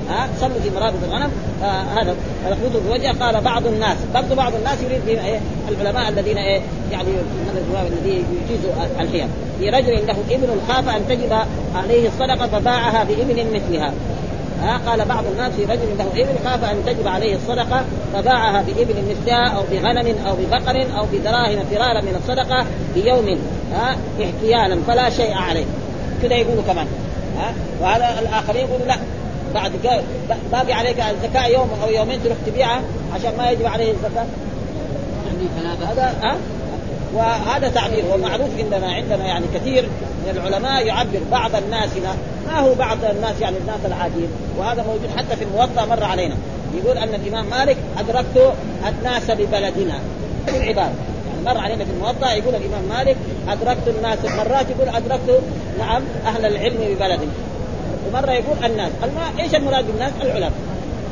ها؟ 0.10 0.28
صلوا 0.42 0.60
في 0.64 0.70
مرابط 0.70 1.04
الغنم. 1.04 1.32
آه 1.64 1.84
هذا 1.84 2.16
يخبطوا 2.48 2.82
في 2.82 2.90
وجهه 2.90 3.26
قال 3.26 3.42
بعض 3.42 3.68
الناس. 3.68 3.98
برضو 4.14 4.36
بعض 4.36 4.56
الناس 4.56 4.78
يريد 4.84 5.08
إيه؟ 5.08 5.40
العلماء 5.70 6.10
الذين 6.10 6.38
إيه؟ 6.38 6.62
يعني 6.92 7.10
هذا 7.50 7.60
الجواب 7.60 7.88
الذي 7.88 8.16
يجيز 8.46 8.60
الحيل 9.00 9.28
في 9.60 9.70
رجل 9.70 10.08
له 10.08 10.16
ابن 10.30 10.48
خاف 10.68 10.90
أن 10.90 11.02
تجب 11.10 11.34
عليه 11.76 12.08
الصدقة 12.08 12.48
فباعها 12.48 13.04
بابن 13.04 13.46
مثلها. 13.56 13.94
ها 14.62 14.78
قال 14.88 15.06
بعض 15.06 15.24
الناس 15.26 15.54
في 15.54 15.64
رجل 15.66 15.98
له 15.98 16.06
إبل 16.06 16.46
خاف 16.46 16.64
أن 16.64 16.86
تجب 16.86 17.08
عليه 17.08 17.36
الصدقة 17.36 17.84
فباعها 18.14 18.62
بإبل 18.62 18.96
مثلها 19.10 19.50
أو 19.50 19.64
بغنم 19.72 20.16
أو 20.28 20.36
ببقر 20.36 20.98
أو 20.98 21.06
بدراهم 21.14 21.66
فرارا 21.72 22.02
من 22.02 22.16
الصدقة 22.16 22.66
بيوم 22.96 23.40
ها 23.74 23.96
احتيالا 24.24 24.82
فلا 24.88 25.10
شيء 25.10 25.34
عليه. 25.34 25.66
كذا 26.22 26.36
يقولوا 26.36 26.64
كمان 26.68 26.88
ها 27.38 27.54
وهذا 27.82 28.20
الآخرين 28.20 28.66
يقولوا 28.66 28.86
لا. 28.86 28.96
بعد 29.54 29.72
باقي 30.52 30.74
عليك 30.74 30.98
الزكاة 31.00 31.48
يوم 31.48 31.70
أو 31.84 31.90
يومين 31.90 32.24
تروح 32.24 32.38
تبيعها 32.46 32.82
عشان 33.16 33.38
ما 33.38 33.52
يجب 33.52 33.66
عليه 33.66 33.92
الزكاة. 33.92 34.26
هذا 35.90 36.14
ها؟ 36.24 36.38
وهذا 37.14 37.70
تعبير 37.70 38.06
ومعروف 38.14 38.50
عندنا 38.58 38.88
عندنا 38.94 39.26
يعني 39.26 39.46
كثير 39.56 39.90
من 40.26 40.38
العلماء 40.38 40.86
يعبر 40.86 41.20
بعض 41.32 41.56
الناس 41.56 41.90
ما 42.48 42.60
هو 42.60 42.74
بعض 42.74 42.98
الناس 43.12 43.42
يعني 43.42 43.58
الناس 43.58 43.80
العاديين؟ 43.86 44.30
وهذا 44.58 44.84
موجود 44.84 45.10
حتى 45.18 45.36
في 45.36 45.44
الموطأ 45.44 45.86
مر 45.86 46.04
علينا. 46.04 46.36
يقول 46.74 46.98
أن 46.98 47.16
الإمام 47.16 47.46
مالك 47.46 47.78
أدركت 47.98 48.54
الناس 48.88 49.32
ببلدنا. 49.32 50.00
العباد 50.48 50.94
يعني 51.28 51.46
مر 51.46 51.58
علينا 51.58 51.86
في 51.86 51.92
الموطأ 51.92 52.32
يقول 52.32 52.56
الإمام 52.56 52.84
مالك 52.90 53.18
أدركت 53.50 53.88
الناس. 53.88 54.26
مرات 54.26 54.66
يقول 54.70 54.96
أدركت 54.96 55.42
نعم 55.80 56.02
أهل 56.26 56.46
العلم 56.46 56.78
ببلدنا. 56.78 57.32
ومرة 58.08 58.32
يقول 58.32 58.66
الناس. 58.66 58.92
الما 59.04 59.44
إيش 59.44 59.56
المراد 59.56 59.88
بالناس؟ 59.88 60.12
العلماء. 60.22 60.52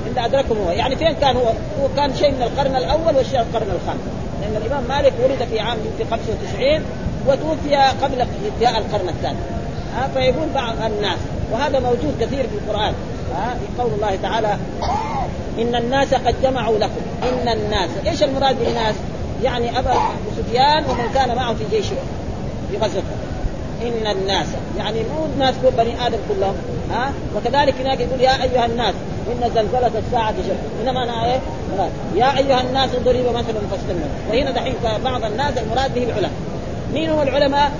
اللي 0.07 0.25
أدركهم 0.25 0.57
هو. 0.57 0.71
يعني 0.71 0.95
فين 0.95 1.13
كان 1.21 1.35
هو؟ 1.35 1.47
هو 1.81 1.87
كان 1.95 2.15
شيء 2.15 2.31
من 2.31 2.41
القرن 2.41 2.75
الأول 2.75 3.15
والشيء 3.15 3.39
القرن 3.39 3.67
الخامس. 3.81 4.16
لأن 4.47 4.61
الإمام 4.61 4.83
مالك 4.83 5.13
ولد 5.23 5.47
في 5.49 5.59
عام 5.59 5.77
95 6.11 6.81
وتوفي 7.27 7.75
قبل 7.75 8.21
انتهاء 8.21 8.77
القرن 8.77 9.09
الثاني. 9.09 9.37
ها 9.95 10.07
فيقول 10.07 10.49
بعض 10.55 10.73
الناس 10.91 11.19
وهذا 11.51 11.79
موجود 11.79 12.15
كثير 12.21 12.47
في 12.47 12.55
القرآن. 12.55 12.93
ها 13.35 13.57
قول 13.77 13.91
الله 13.93 14.15
تعالى 14.15 14.57
إن 15.59 15.75
الناس 15.75 16.13
قد 16.13 16.35
جمعوا 16.43 16.77
لكم. 16.77 17.01
إن 17.23 17.47
الناس. 17.47 17.89
إيش 18.07 18.23
المراد 18.23 18.59
بالناس؟ 18.59 18.95
يعني 19.43 19.79
أبا 19.79 19.93
سفيان 20.37 20.83
ومن 20.89 21.09
كان 21.13 21.35
معه 21.35 21.53
في 21.53 21.63
جيشه 21.71 21.95
في 22.71 22.77
غزوه 22.77 23.03
إن 23.81 24.17
الناس 24.17 24.47
يعني 24.77 24.99
مو 24.99 25.25
الناس 25.33 25.55
كل 25.63 25.71
بني 25.71 26.07
آدم 26.07 26.17
كلهم 26.29 26.55
ها؟ 26.91 27.11
وكذلك 27.35 27.75
هناك 27.81 27.99
يقول 27.99 28.21
يا 28.21 28.43
أيها 28.43 28.65
الناس 28.65 28.93
إن 29.31 29.49
زلزلة 29.55 29.91
الساعة 30.07 30.33
شيء. 30.35 30.57
إنما 30.83 31.03
أنا 31.03 31.25
إيه؟ 31.25 31.39
يا 32.15 32.37
أيها 32.37 32.61
الناس 32.61 32.89
ضرب 33.05 33.35
مثل 33.35 33.53
فاستمعوا. 33.71 34.09
وهنا 34.29 34.51
دحين 34.51 34.73
بعض 35.03 35.23
الناس 35.23 35.53
المراد 35.57 35.93
به 35.93 36.03
العلماء. 36.03 36.31
مين 36.93 37.09
هم 37.09 37.21
العلماء؟ 37.21 37.71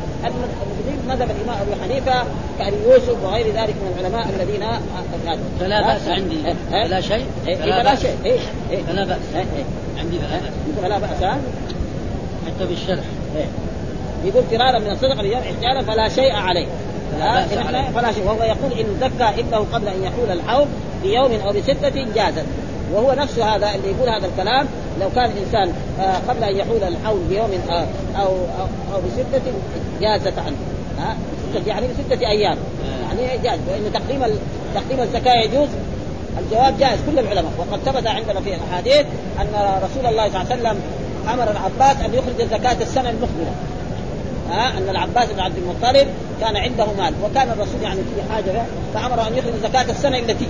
مذهب 1.07 1.29
الإمام 1.31 1.61
أبو 1.61 1.83
حنيفة 1.83 2.23
كان 2.59 2.73
يوسف 2.85 3.23
وغير 3.23 3.45
ذلك 3.45 3.75
من 3.75 3.95
العلماء 3.99 4.29
الذين 4.29 4.65
فلا 5.59 5.81
بأس 5.81 6.07
عندي. 6.07 6.37
فلا 6.71 7.01
شيء. 7.01 7.25
فلا 7.45 7.95
شيء. 7.95 8.15
إيه 8.25 8.83
فلا 8.83 9.03
بأس. 9.05 9.19
عندي 9.97 10.19
فلا 10.19 10.39
بأس. 10.39 10.81
فلا 10.81 10.97
بأس 10.97 11.23
حتى 12.45 12.65
بالشرح. 12.69 13.05
يقول 14.26 14.43
فرارا 14.51 14.80
من 14.80 14.91
الصدقه 14.91 15.20
اليوم 15.20 15.41
احتيالا 15.41 15.84
فلا 15.84 16.09
شيء 16.09 16.36
عليه. 16.36 16.68
فلا, 17.20 17.91
فلا 17.91 18.11
شيء. 18.11 18.24
وهو 18.26 18.43
يقول 18.43 18.80
إن 18.80 18.86
زكى 19.01 19.39
ابنه 19.39 19.65
قبل 19.74 19.88
أن 19.88 20.03
يحول 20.03 20.32
الحول 20.32 20.68
بيوم 21.03 21.32
أو 21.45 21.53
بستة 21.53 22.05
جازت 22.15 22.45
وهو 22.93 23.13
نفسه 23.13 23.55
هذا 23.55 23.76
اللي 23.76 23.91
يقول 23.91 24.09
هذا 24.09 24.26
الكلام. 24.26 24.68
لو 25.01 25.09
كان 25.15 25.32
الإنسان 25.32 25.74
قبل 26.30 26.43
أن 26.43 26.55
يحول 26.55 26.84
الحول 26.84 27.20
بيوم 27.30 27.49
أو 27.70 27.86
أو 28.22 28.36
أو 28.93 29.01
بستة 29.01 29.41
جازت 30.01 30.39
عنه. 30.39 30.55
ها؟ 30.99 31.15
يعني 31.68 31.88
بستة 31.88 32.28
أيام. 32.28 32.57
يعني 33.01 33.38
جاز. 33.43 33.59
وان 33.70 33.93
تقديم 33.93 34.24
تقديم 34.76 34.99
الزكاة 34.99 35.41
يجوز. 35.41 35.70
الجواب 36.39 36.78
جائز. 36.80 36.99
كل 37.11 37.20
العلماء. 37.20 37.51
وقد 37.57 37.80
ثبت 37.86 38.07
عندنا 38.07 38.41
في 38.41 38.55
الأحاديث 38.55 39.05
أن 39.41 39.80
رسول 39.84 40.05
الله 40.05 40.30
صلى 40.30 40.41
الله 40.41 40.51
عليه 40.51 40.61
وسلم 40.61 40.82
أمر 41.34 41.51
العباس 41.51 42.05
أن 42.05 42.13
يخرج 42.13 42.47
زكاه 42.51 42.82
السنة 42.82 43.09
المقبلة. 43.09 43.51
ها 44.51 44.77
أن 44.77 44.89
العباس 44.89 45.29
بن 45.31 45.39
عبد 45.39 45.57
المطلب 45.57 46.07
كان 46.41 46.57
عنده 46.57 46.85
مال 46.97 47.13
وكان 47.23 47.49
الرسول 47.49 47.81
يعني 47.83 47.99
في 47.99 48.33
حاجة 48.33 48.63
فأمر 48.93 49.27
أن 49.27 49.37
يخرج 49.37 49.53
زكاة 49.63 49.91
السنة 49.91 50.17
التي 50.17 50.47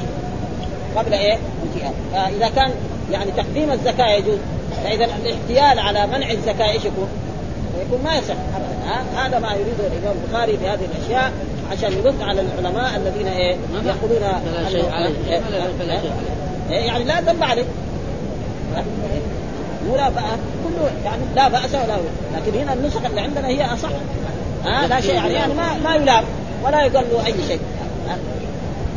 قبل 0.96 1.14
إيه؟ 1.14 1.38
انتهاء 1.64 1.94
فإذا 2.14 2.50
كان 2.50 2.72
يعني 3.12 3.32
تقديم 3.32 3.72
الزكاة 3.72 4.08
يجوز 4.08 4.38
فإذا 4.84 5.06
الاحتيال 5.06 5.80
على 5.80 6.08
منع 6.08 6.32
الزكاة 6.32 6.72
إيش 6.72 6.86
يكون؟ 6.86 7.08
يكون 7.86 8.00
ما 8.04 8.16
يصح 8.16 8.34
ابدا 8.56 9.22
هذا 9.22 9.40
ما 9.40 9.54
يريده 9.54 9.88
الإمام 9.98 10.16
البخاري 10.24 10.58
في 10.58 10.68
هذه 10.68 10.88
الأشياء 10.98 11.32
عشان 11.72 11.94
يرد 11.94 12.22
على 12.22 12.42
العلماء 12.42 12.96
الذين 12.96 13.28
إيه؟ 13.28 13.56
يقولون 13.86 14.20
فلا 14.46 14.70
شيء 14.70 14.90
عليه 14.92 15.14
فلا 15.80 16.02
شيء 16.02 16.12
عليه. 16.12 16.76
يعني 16.86 17.04
لا 17.04 17.22
ذنب 17.22 17.44
عليه. 17.44 17.66
مو 19.88 19.96
لا 19.96 20.10
بأس 20.10 20.40
كله 20.64 20.90
يعني 21.06 21.22
لا 21.36 21.48
بأس 21.48 21.76
ولا 21.76 21.98
لكن 22.36 22.60
هنا 22.60 22.74
النسخ 22.74 23.06
اللي 23.06 23.22
عندنا 23.22 23.48
هي 23.48 23.66
أصح. 23.66 23.90
ها 24.66 24.88
لا 24.88 25.02
شيء 25.02 25.14
يعني, 25.14 25.34
يعني 25.34 25.54
ما 25.54 25.78
ما 25.84 25.96
يلام 25.96 26.24
ولا 26.64 26.82
يقال 26.86 27.06
له 27.12 27.26
أي 27.26 27.34
شيء. 27.48 27.60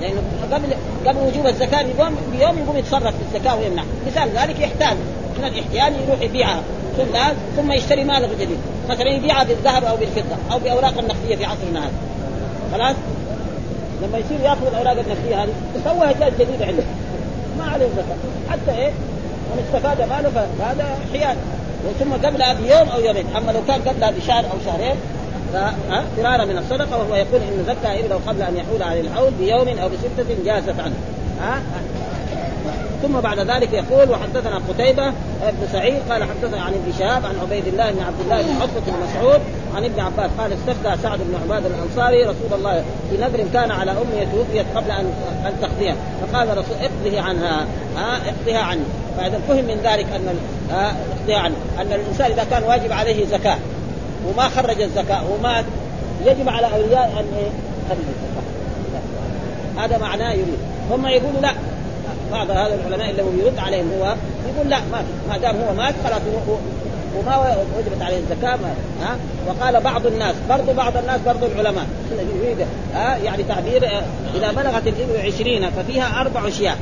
لأنه 0.01 0.22
قبل 0.53 0.66
قبل 1.07 1.18
وجوب 1.18 1.47
الزكاة 1.47 1.82
بيوم 1.82 2.16
بيوم 2.38 2.59
يقوم 2.59 2.76
يتصرف 2.76 3.14
في 3.14 3.36
الزكاة 3.36 3.57
ويمنع. 3.57 3.82
مثال 4.07 4.28
ذلك 4.28 4.61
يحتاج. 4.61 4.97
من 5.38 5.45
الاحتيال 5.45 5.93
يروح 6.09 6.20
يبيعها. 6.20 6.62
ثم 6.97 7.18
ثم 7.57 7.72
يشتري 7.72 8.05
مال 8.05 8.28
جديد. 8.41 8.59
مثلا 8.91 9.09
يبيعها 9.09 9.45
بالذهب 9.45 9.84
أو 9.84 9.97
بالفضة 9.97 10.36
أو 10.53 10.59
بأوراق 10.59 10.99
النقدية 10.99 11.36
في 11.36 11.45
عصرنا 11.45 11.80
هذا. 11.80 11.93
خلاص؟ 12.72 12.97
لما 14.03 14.18
يصير 14.18 14.41
يأخذ 14.41 14.66
الأوراق 14.66 14.93
النقدية 14.93 15.43
هذه 15.43 15.53
يسويها 15.76 16.12
جهاز 16.12 16.32
جديد 16.34 16.62
عنده. 16.62 16.82
ما 17.59 17.64
عليه 17.64 17.86
زكاه 17.86 18.51
حتى 18.51 18.78
إيه؟ 18.78 18.91
من 19.57 19.64
استفاد 19.66 20.09
ماله 20.09 20.46
فهذا 20.59 20.98
حيال 21.12 21.36
ثم 22.01 22.12
قبلها 22.26 22.53
بيوم 22.53 22.88
أو 22.88 23.01
يومين 23.01 23.24
أما 23.36 23.53
لو 23.53 23.61
كان 23.68 23.80
قبلها 23.80 24.11
بشهر 24.11 24.44
أو 24.44 24.59
شهرين 24.66 24.96
فرارا 26.16 26.44
من 26.44 26.59
الصدقة 26.59 26.98
وهو 26.98 27.14
يقول 27.14 27.40
إن 27.40 27.64
زكى 27.66 28.01
ابنه 28.01 28.20
قبل 28.26 28.42
أن 28.42 28.57
يحول 28.57 28.82
عليه 28.82 29.01
الحول 29.01 29.30
بيوم 29.30 29.78
أو 29.78 29.88
بستة 29.88 30.44
جازت 30.44 30.80
عنه. 30.80 30.94
ها؟ 31.40 31.62
ثم 33.03 33.20
بعد 33.20 33.38
ذلك 33.38 33.72
يقول 33.72 34.11
وحدثنا 34.11 34.61
قتيبة 34.68 35.11
بن 35.40 35.68
سعيد 35.72 35.96
قال 36.11 36.24
حدثنا 36.24 36.62
عن 36.62 36.72
ابن 36.72 36.92
شهاب 36.98 37.26
عن 37.26 37.34
عبيد 37.42 37.66
الله 37.66 37.90
بن 37.90 38.03
عبد 38.03 38.20
الله 38.20 38.42
بن 38.42 38.62
عتبة 38.62 38.80
بن 38.86 38.92
مسعود 39.09 39.40
عن 39.76 39.84
ابن 39.84 40.01
عباس 40.01 40.30
قال 40.38 40.53
استفتى 40.53 41.03
سعد 41.03 41.18
بن 41.18 41.34
عباد 41.42 41.66
الأنصاري 41.66 42.22
رسول 42.22 42.53
الله 42.59 42.84
في 43.11 43.16
نذر 43.16 43.44
كان 43.53 43.70
على 43.70 43.90
امه 43.90 44.26
توفيت 44.32 44.66
قبل 44.74 44.90
ان 44.90 45.12
أن 45.46 45.53
تقضيها 45.62 45.94
فقال 46.22 46.59
رسول 46.59 46.76
اقضه 46.80 47.20
عنها. 47.20 47.66
ها 47.96 48.16
اقضها 48.16 48.59
عني 48.59 48.80
فإذا 49.16 49.40
فهم 49.48 49.64
من 49.64 49.80
ذلك 49.84 50.07
أن 50.14 50.36
اقضها 50.70 51.38
عنه. 51.38 51.57
أن 51.80 51.92
الإنسان 51.92 52.30
إذا 52.30 52.44
كان 52.51 52.62
واجب 52.62 52.92
عليه 52.92 53.26
زكاة 53.26 53.59
وما 54.28 54.48
خرج 54.48 54.80
الزكاة 54.80 55.22
ومات 55.30 55.64
يجب 56.26 56.48
على 56.48 56.66
أولياء 56.66 57.05
ان 57.05 57.26
يخرج 57.86 58.05
الزكاه 58.09 59.84
هذا 59.84 59.98
معناه 59.98 60.32
يريد. 60.32 60.59
هم 60.90 61.07
يقولوا 61.07 61.40
لا 61.40 61.53
بعض 62.33 62.51
هذا 62.51 62.74
العلماء 62.74 63.11
اللي 63.11 63.22
يرد 63.45 63.59
عليهم 63.59 63.91
هو 63.99 64.14
يقول 64.55 64.70
لا 64.70 64.78
ما 64.93 64.99
في. 64.99 65.28
ما 65.28 65.39
دام 65.39 65.57
هو 65.57 65.74
مات 65.74 65.95
خلاص 66.05 66.20
وما 67.18 67.57
وجبت 67.76 68.03
عليه 68.03 68.18
الزكاة 68.18 68.57
ما 68.57 68.74
ها؟ 69.03 69.16
وقال 69.49 69.81
بعض 69.81 70.07
الناس 70.07 70.35
برضو 70.49 70.72
بعض 70.72 70.97
الناس 70.97 71.20
برضو 71.26 71.47
العلماء. 71.47 71.87
يريد 72.43 72.66
ها؟ 72.95 73.16
يعني 73.16 73.43
تعبير 73.43 73.85
إذا 74.35 74.53
بلغت 74.53 74.87
الإبل 74.87 75.26
عشرين 75.26 75.70
ففيها 75.70 76.20
أربع 76.20 76.51
شياه 76.51 76.76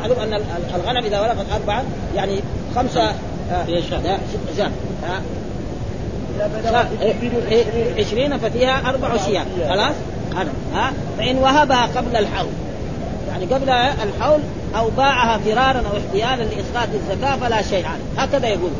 معلوم 0.00 0.18
أن 0.18 0.40
الغنم 0.74 1.04
إذا 1.04 1.20
بلغت 1.20 1.46
أربعة 1.52 1.82
يعني 2.16 2.40
خمسة 2.76 3.12
شاة. 4.56 4.70
ها؟ 5.04 5.20
عشرين 7.98 8.38
ففيها 8.38 8.88
أربع 8.88 9.16
شياه 9.16 9.44
خلاص؟ 9.68 9.94
هذا 10.36 10.50
ها؟ 10.74 10.92
فإن 11.18 11.38
وهبها 11.38 11.86
قبل 11.96 12.16
الحول. 12.16 12.48
يعني 13.28 13.46
قبل 13.46 13.68
الحول 14.02 14.40
أو 14.76 14.90
باعها 14.90 15.38
فرارا 15.38 15.78
أو 15.78 15.96
احتيالا 15.96 16.42
لاسقاط 16.42 16.88
الزكاة 16.94 17.36
فلا 17.36 17.62
شيء 17.62 17.86
عليه. 17.86 18.22
هكذا 18.22 18.48
يقول. 18.48 18.70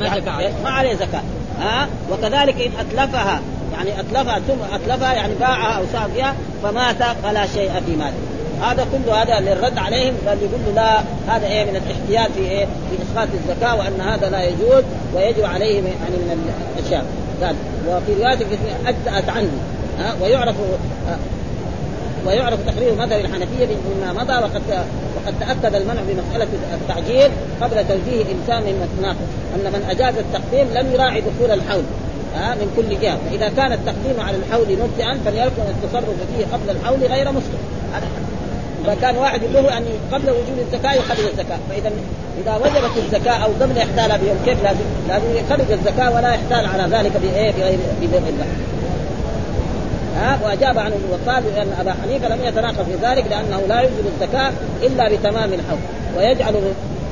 ما 0.00 0.18
زكاة 0.20 0.32
عليه. 0.32 0.52
ما 0.64 0.70
عليه 0.70 0.94
زكاة. 0.94 1.22
ها؟ 1.60 1.88
وكذلك 2.12 2.60
إن 2.60 2.72
أتلفها 2.80 3.40
يعني 3.72 4.00
أتلفها 4.00 4.38
ثم 4.38 4.74
أتلفها 4.74 5.12
يعني 5.12 5.34
باعها 5.34 5.78
أو 5.78 5.82
ساق 5.92 6.10
فيها 6.14 6.34
فمات 6.62 6.96
فلا 7.22 7.46
شيء 7.46 7.70
في 7.86 7.96
ماله. 7.96 8.14
هذا 8.62 8.86
كله 8.92 9.22
هذا 9.22 9.40
للرد 9.40 9.78
عليهم 9.78 10.14
قال 10.26 10.38
يقول 10.38 10.60
له 10.66 10.72
لا 10.74 11.00
هذا 11.34 11.46
إيه 11.46 11.64
من 11.64 11.76
الاحتيال 11.76 12.32
في 12.32 12.50
إيه 12.50 12.64
في 12.64 13.02
اسقاط 13.02 13.28
الزكاة 13.34 13.74
وأن 13.76 14.00
هذا 14.00 14.30
لا 14.30 14.44
يجوز 14.44 14.84
ويجب 15.14 15.44
عليه 15.44 15.74
يعني 15.74 16.16
من 16.16 16.54
الأشياء. 16.78 17.04
قال 17.42 17.56
وفي 17.88 18.22
رواية 18.22 18.38
أجزأت 18.86 19.28
عنه. 19.28 19.50
ها؟ 19.98 20.14
ويعرف 20.22 20.56
ويعرف 22.26 22.58
تقرير 22.66 22.92
مذهب 22.92 23.20
الحنفيه 23.20 23.66
مما 23.66 24.12
مضى 24.12 24.32
وقد 24.32 24.62
وقد 25.16 25.34
تأكد 25.40 25.74
المنع 25.74 26.00
بمسألة 26.08 26.48
التعجيل 26.74 27.30
قبل 27.60 27.88
توجيه 27.88 28.22
الانسان 28.22 28.62
من 28.62 28.88
التناقض 28.92 29.28
أن 29.54 29.72
من 29.72 29.86
أجاز 29.90 30.14
التقديم 30.18 30.66
لم 30.74 30.92
يراعي 30.94 31.20
دخول 31.20 31.50
الحول 31.50 31.82
ها 32.36 32.54
من 32.54 32.72
كل 32.76 33.00
جهة. 33.00 33.18
فإذا 33.30 33.48
كان 33.48 33.72
التقديم 33.72 34.20
على 34.20 34.36
الحول 34.36 34.78
مبدعا 34.82 35.18
فليكن 35.24 35.62
التصرف 35.68 36.16
فيه 36.36 36.44
قبل 36.52 36.70
الحول 36.70 36.98
غير 36.98 37.32
مسلم. 37.32 37.58
إذا 38.84 38.94
كان 39.00 39.16
واحد 39.16 39.40
له 39.44 39.78
ان 39.78 39.84
قبل 40.12 40.30
وجود 40.30 40.58
الزكاة 40.66 40.94
يخرج 40.94 41.24
الزكاة. 41.32 41.58
فإذا 41.70 41.90
إذا 42.42 42.56
وجبت 42.56 43.04
الزكاة 43.04 43.32
أو 43.32 43.50
قبل 43.60 43.78
احتالها 43.78 44.16
بيوم 44.16 44.36
كيف 44.44 44.62
لازم؟ 44.62 44.84
لازم 45.08 45.26
يخرج 45.36 45.72
الزكاة 45.72 46.14
ولا 46.14 46.34
يحتال 46.34 46.66
على 46.66 46.96
ذلك 46.96 47.12
بإيه؟ 47.16 47.50
بغير 47.50 47.78
الله. 48.28 48.46
ها 50.16 50.38
وأجاب 50.44 50.78
عنه 50.78 50.94
وقال 51.10 51.56
ان 51.56 51.72
أبا 51.80 51.94
حنيفة 52.02 52.28
لم 52.28 52.44
يتناقض 52.44 52.84
في 52.84 53.06
ذلك 53.06 53.24
لأنه 53.30 53.60
لا 53.68 53.82
يجب 53.82 54.06
الزكاة 54.14 54.52
إلا 54.82 55.08
بتمام 55.08 55.52
الحول 55.52 55.78
ويجعل 56.16 56.52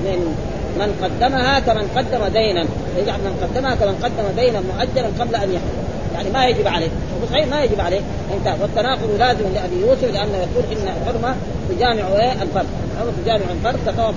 من 0.04 0.36
من 0.78 0.94
قدمها 1.02 1.60
كمن 1.60 1.88
قدم 1.96 2.32
دينا 2.32 2.64
يجعل 2.98 3.18
من 3.18 3.36
قدمها 3.42 3.74
كمن 3.74 3.94
قدم 4.02 4.42
دينا 4.42 4.60
مؤجلا 4.60 5.08
قبل 5.20 5.34
أن 5.34 5.52
يحول 5.52 5.82
يعني 6.14 6.30
ما 6.30 6.46
يجب 6.46 6.66
عليه 6.66 6.88
وصحيح 7.22 7.46
ما 7.46 7.62
يجب 7.62 7.80
عليه. 7.80 8.00
انتهى 8.38 8.54
والتناقض 8.62 9.10
لازم 9.18 9.44
لأبي 9.54 9.80
يوسف 9.80 10.04
لأنه 10.04 10.36
يقول 10.36 10.64
إن 10.72 10.88
الحرمة 10.88 11.36
تجامع 11.68 12.08
إيه؟ 12.20 12.32
الفرد. 12.32 12.66
الحرمة 12.94 13.12
تجامع 13.24 13.44
الفرد 13.52 13.78
كطواف 13.86 14.14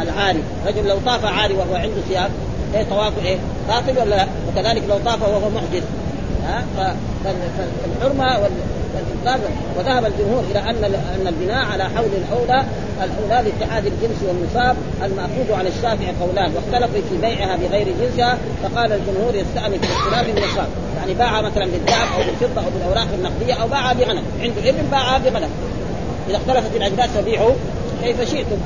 العاري. 0.00 0.42
رجل 0.66 0.88
لو 0.88 0.98
طاف 1.06 1.24
عاري 1.24 1.54
وهو 1.54 1.74
عنده 1.74 2.00
ثياب 2.08 2.30
إيه 2.74 2.82
طوافه 2.90 3.24
إيه؟ 3.24 3.36
باطل 3.68 4.00
ولا 4.00 4.16
لا؟ 4.16 4.26
وكذلك 4.48 4.82
لو 4.88 4.98
طاف 5.04 5.22
وهو 5.22 5.50
محدث 5.50 5.82
ها 6.44 6.64
فالحرمة 7.24 8.38
والإنقاذ 8.38 9.40
وذهب 9.78 10.04
الجمهور 10.04 10.44
إلى 10.50 10.58
أن 10.58 10.84
أن 10.84 11.26
البناء 11.26 11.64
على 11.64 11.84
حول 11.84 12.10
الأولى 12.24 12.64
الأولى 13.02 13.50
لاتحاد 13.50 13.86
الجنس 13.86 14.22
والنصاب 14.28 14.76
الماخوذ 15.02 15.52
على 15.52 15.68
الشافعي 15.68 16.14
قولان 16.20 16.52
واختلفوا 16.54 17.00
في 17.10 17.16
بيعها 17.20 17.56
بغير 17.56 17.86
جنسها 18.00 18.38
فقال 18.62 18.92
الجمهور 18.92 19.34
يستأنف 19.34 19.80
باختلاف 19.80 20.28
النصاب. 20.28 20.68
يعني 20.96 21.14
باعها 21.14 21.42
مثلا 21.42 21.64
بالذهب 21.64 22.08
أو 22.18 22.22
بالفضة 22.26 22.60
أو 22.66 22.70
بالأوراق 22.70 23.06
النقدية 23.14 23.54
أو 23.54 23.68
باعها 23.68 23.92
بغنم. 23.92 24.22
عنده 24.40 24.70
ابن 24.70 24.82
باعها 24.90 25.18
بغنم. 25.18 25.50
إذا 26.28 26.36
اختلفت 26.36 26.76
الأجناس 26.76 27.10
فبيعوا 27.10 27.52
كيف 28.02 28.30
شئتم. 28.30 28.56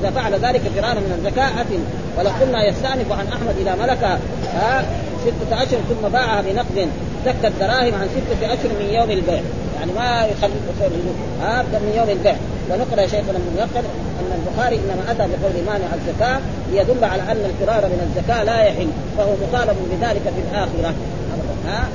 إذا 0.00 0.10
فعل 0.10 0.32
ذلك 0.32 0.60
فرارا 0.60 1.00
من 1.00 1.14
الزكاة 1.18 1.62
اثم 1.62 1.80
ولو 2.18 2.30
قلنا 2.40 2.64
يستأنف 2.64 3.12
عن 3.12 3.26
أحمد 3.26 3.54
إذا 3.60 3.74
ملك 3.74 4.18
ستة 5.26 5.62
أشهر 5.62 5.80
ثم 5.88 6.08
باعها 6.08 6.42
بنقد 6.42 6.88
زكى 7.26 7.46
الدراهم 7.46 7.94
عن 7.94 8.08
ستة 8.16 8.46
أشهر 8.46 8.70
من 8.80 8.88
يوم 8.94 9.10
البيع. 9.10 9.42
يعني 9.78 9.92
ما 9.92 10.26
يخلي 10.26 10.52
ها 11.42 11.62
من 11.62 11.92
يوم 11.96 12.08
البيع. 12.08 12.36
ونقل 12.70 13.10
شيخنا 13.10 13.30
ابن 13.30 13.50
ميقن 13.56 13.84
أن 14.20 14.30
البخاري 14.38 14.76
إنما 14.76 15.02
أتى 15.10 15.24
بقول 15.32 15.52
مانع 15.66 15.88
الزكاة 15.94 16.40
ليدل 16.72 17.04
على 17.04 17.22
أن 17.22 17.42
الفرار 17.50 17.84
من 17.92 18.00
الزكاة 18.08 18.44
لا 18.44 18.62
يحل. 18.62 18.90
فهو 19.16 19.32
مطالب 19.42 19.76
بذلك 19.92 20.22
في 20.22 20.40
الآخرة. 20.50 20.94
ها؟ 21.66 21.88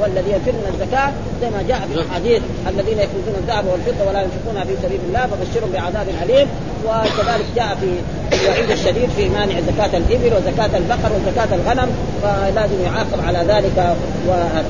والذي 0.00 0.30
يفر 0.30 0.52
من 0.52 0.68
الزكاة 0.74 1.12
زي 1.40 1.50
ما 1.50 1.62
جاء 1.68 1.88
في 1.92 2.00
الحديث 2.00 2.42
الذين 2.68 2.98
يكنزون 2.98 3.34
الذهب 3.42 3.64
والفضة 3.66 4.08
ولا 4.08 4.22
ينفقونها 4.22 4.64
في 4.64 4.74
سبيل 4.82 5.00
الله 5.08 5.26
فبشرهم 5.26 5.70
بعذاب 5.72 6.06
أليم. 6.22 6.48
وكذلك 6.86 7.46
جاء 7.56 7.76
في 7.80 7.90
الوعيد 8.36 8.70
الشديد 8.70 9.08
في 9.16 9.28
مانع 9.28 9.54
زكاة 9.60 9.98
الإبل 9.98 10.30
وزكاة 10.36 10.72
البقر 10.78 11.10
وزكاة 11.16 11.54
الغنم 11.54 11.88
فلازم 12.22 12.80
يعاقب 12.84 13.20
على 13.26 13.38
ذلك. 13.38 13.96
وهذا 14.28 14.64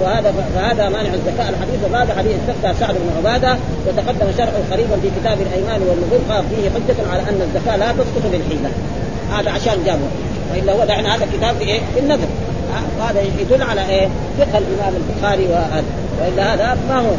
وهذا 0.00 0.34
فهذا 0.54 0.88
مانع 0.88 1.14
الزكاة. 1.14 1.48
الحديث 1.48 1.80
الرابع 1.86 2.14
حديث 2.14 2.32
استفتى 2.32 2.80
سعد 2.80 2.94
بن 2.94 3.10
عبادة 3.18 3.56
وتقدم 3.86 4.32
شرحه 4.38 4.60
قريبا 4.72 4.96
في 5.02 5.08
كتاب 5.20 5.38
الأيمان 5.40 5.80
والنذور 5.82 6.20
قال 6.30 6.44
فيه 6.50 6.70
حجة 6.70 7.10
على 7.12 7.22
أن 7.22 7.40
الزكاة 7.48 7.76
لا 7.76 7.92
تسقط 7.92 8.32
بالحيلة. 8.32 8.70
هذا 9.32 9.50
عشان 9.50 9.84
جابه. 9.86 10.08
وإلا 10.52 10.72
هو 10.72 10.84
دعنا 10.84 11.16
هذا 11.16 11.24
الكتاب 11.24 11.56
في 11.56 11.64
إيه؟ 11.64 11.80
في 11.94 12.00
النذر. 12.00 12.28
وهذا 12.98 13.22
يدل 13.40 13.62
على 13.62 13.88
إيه؟ 13.88 14.08
فقه 14.38 14.58
الإمام 14.58 14.94
البخاري 14.96 15.46
وهذا. 15.46 15.84
وإلا 16.20 16.54
هذا 16.54 16.78
ما 16.88 17.00
هو. 17.00 17.12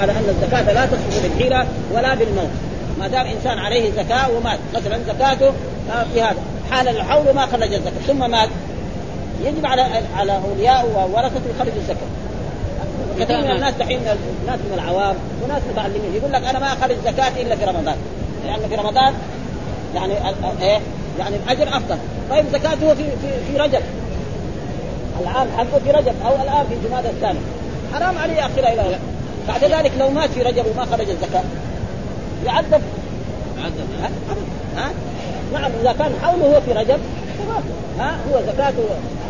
على 0.00 0.12
أن 0.12 0.24
الزكاة 0.28 0.72
لا 0.72 0.86
تسقط 0.86 1.22
بالحيلة 1.22 1.66
ولا 1.94 2.14
بالموت. 2.14 2.50
ما 2.98 3.08
دام 3.08 3.26
إنسان 3.26 3.58
عليه 3.58 3.90
زكاه 3.90 4.30
ومات. 4.30 4.58
مثلا 4.74 4.98
زكاته 5.08 5.52
في 6.12 6.22
هذا. 6.22 6.36
حال 6.70 6.88
الحول 6.88 7.34
ما 7.34 7.46
خرج 7.46 7.72
الزكاة. 7.74 8.00
ثم 8.06 8.30
مات. 8.30 8.48
يجب 9.44 9.66
على 9.66 9.86
على 10.16 10.40
أولياء 10.50 10.86
وورثته 10.86 11.40
يخرجوا 11.56 11.80
الزكاة. 11.80 12.08
كثير 13.20 13.40
من 13.40 13.50
الناس 13.50 13.74
دحين 13.74 14.00
ناس 14.46 14.58
من 14.58 14.74
العوام 14.74 15.14
وناس 15.44 15.62
متعلمين. 15.72 16.14
يقول 16.14 16.32
لك 16.32 16.44
أنا 16.44 16.58
ما 16.58 16.66
أخرج 16.66 16.96
زكاتي 17.04 17.42
إلا 17.42 17.56
في 17.56 17.64
رمضان. 17.64 17.96
لأن 18.44 18.50
يعني 18.50 18.68
في 18.68 18.74
رمضان 18.74 19.14
يعني 19.94 20.14
إيه؟ 20.62 20.78
يعني 21.18 21.36
الأجر 21.36 21.68
أفضل. 21.68 21.96
طيب 22.30 22.44
زكاته 22.52 22.94
في 22.94 23.04
في 23.04 23.28
في 23.52 23.56
رجب. 23.56 23.80
العام 25.20 25.48
حقه 25.56 25.78
في 25.84 25.90
رجب 25.90 26.14
أو 26.26 26.34
الآن 26.34 26.66
في 26.68 26.88
جماد 26.88 27.06
الثاني. 27.06 27.38
حرام 27.94 28.18
عليه 28.18 28.34
ياخرها 28.34 28.72
إلى 28.72 28.90
لا. 28.90 28.98
بعد 29.48 29.64
ذلك 29.64 29.92
لو 29.98 30.10
مات 30.10 30.30
في 30.30 30.42
رجب 30.42 30.64
وما 30.66 30.84
خرج 30.84 31.10
الزكاة. 31.10 31.42
يعذب. 32.46 32.82
ها؟ 33.58 34.10
ها؟ 34.76 34.90
نعم 35.52 35.70
إذا 35.80 35.92
كان 35.92 36.12
حوله 36.22 36.56
هو 36.56 36.60
في 36.60 36.72
رجب 36.72 36.98
تمام. 37.38 37.62
ها؟ 37.98 38.16
هو 38.30 38.40
زكاته 38.52 38.84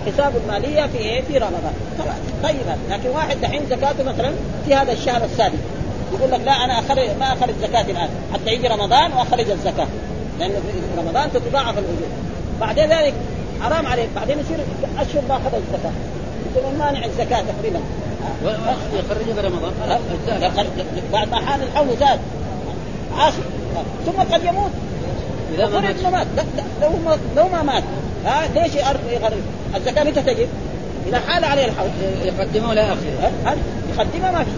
حساب 0.06 0.32
الماليه 0.36 0.86
في 0.86 0.98
إيه؟ 0.98 1.22
في 1.22 1.38
رمضان. 1.38 1.72
خلاص 1.98 2.16
طيب 2.42 2.60
لكن 2.90 3.08
واحد 3.08 3.40
دحين 3.40 3.62
زكاته 3.70 4.04
مثلا 4.04 4.32
في 4.66 4.74
هذا 4.74 4.92
الشهر 4.92 5.24
السادس 5.24 5.58
يقول 6.12 6.32
لك 6.32 6.40
لا 6.46 6.52
أنا 6.52 6.78
أخرج 6.78 7.08
ما 7.20 7.32
أخرج 7.32 7.54
زكاتي 7.62 7.90
الآن. 7.90 8.08
حتى 8.32 8.50
يجي 8.50 8.66
رمضان 8.68 9.12
وأخرج 9.12 9.50
الزكاة. 9.50 9.86
لأنه 10.40 10.54
في 10.54 11.00
رمضان 11.00 11.32
تتضاعف 11.32 11.78
الأجور. 11.78 12.08
بعد 12.60 12.78
ذلك 12.78 13.14
حرام 13.62 13.86
عليك. 13.86 14.08
بعدين 14.16 14.38
يصير 14.38 14.58
أشهر 14.98 15.22
ما 15.28 15.34
أخذ 15.34 15.54
الزكاة. 15.54 15.92
يكون 16.56 16.78
مانع 16.78 17.04
الزكاة 17.04 17.42
تقريبا. 17.42 17.80
يخرج 18.94 19.34
في 19.34 19.40
رمضان. 19.40 19.72
بعد 21.12 21.28
ما 21.28 21.36
حان 21.36 21.62
الحول 21.62 21.88
زاد. 22.00 22.18
عاشر 23.18 23.42
ثم 24.06 24.34
قد 24.34 24.44
يموت. 24.44 24.70
إذا 25.54 25.66
ما 25.66 25.80
مات. 25.80 26.04
مات. 26.04 26.26
لا 26.36 26.42
لو 26.82 26.90
ما 27.04 27.18
لو 27.36 27.48
ما 27.48 27.62
مات. 27.62 27.82
ها 28.26 28.48
ليش 28.54 28.74
يخرج 28.74 28.96
الزكاة 29.76 30.04
متى 30.04 30.22
تجب؟ 30.22 30.48
إذا 31.06 31.20
حال 31.28 31.44
عليه 31.44 31.64
الحول 31.64 31.88
يقدمه 32.24 32.68
ولا 32.68 32.82
ياخره 32.82 33.32
يقدمها 33.94 34.30
ما 34.30 34.44
في. 34.44 34.50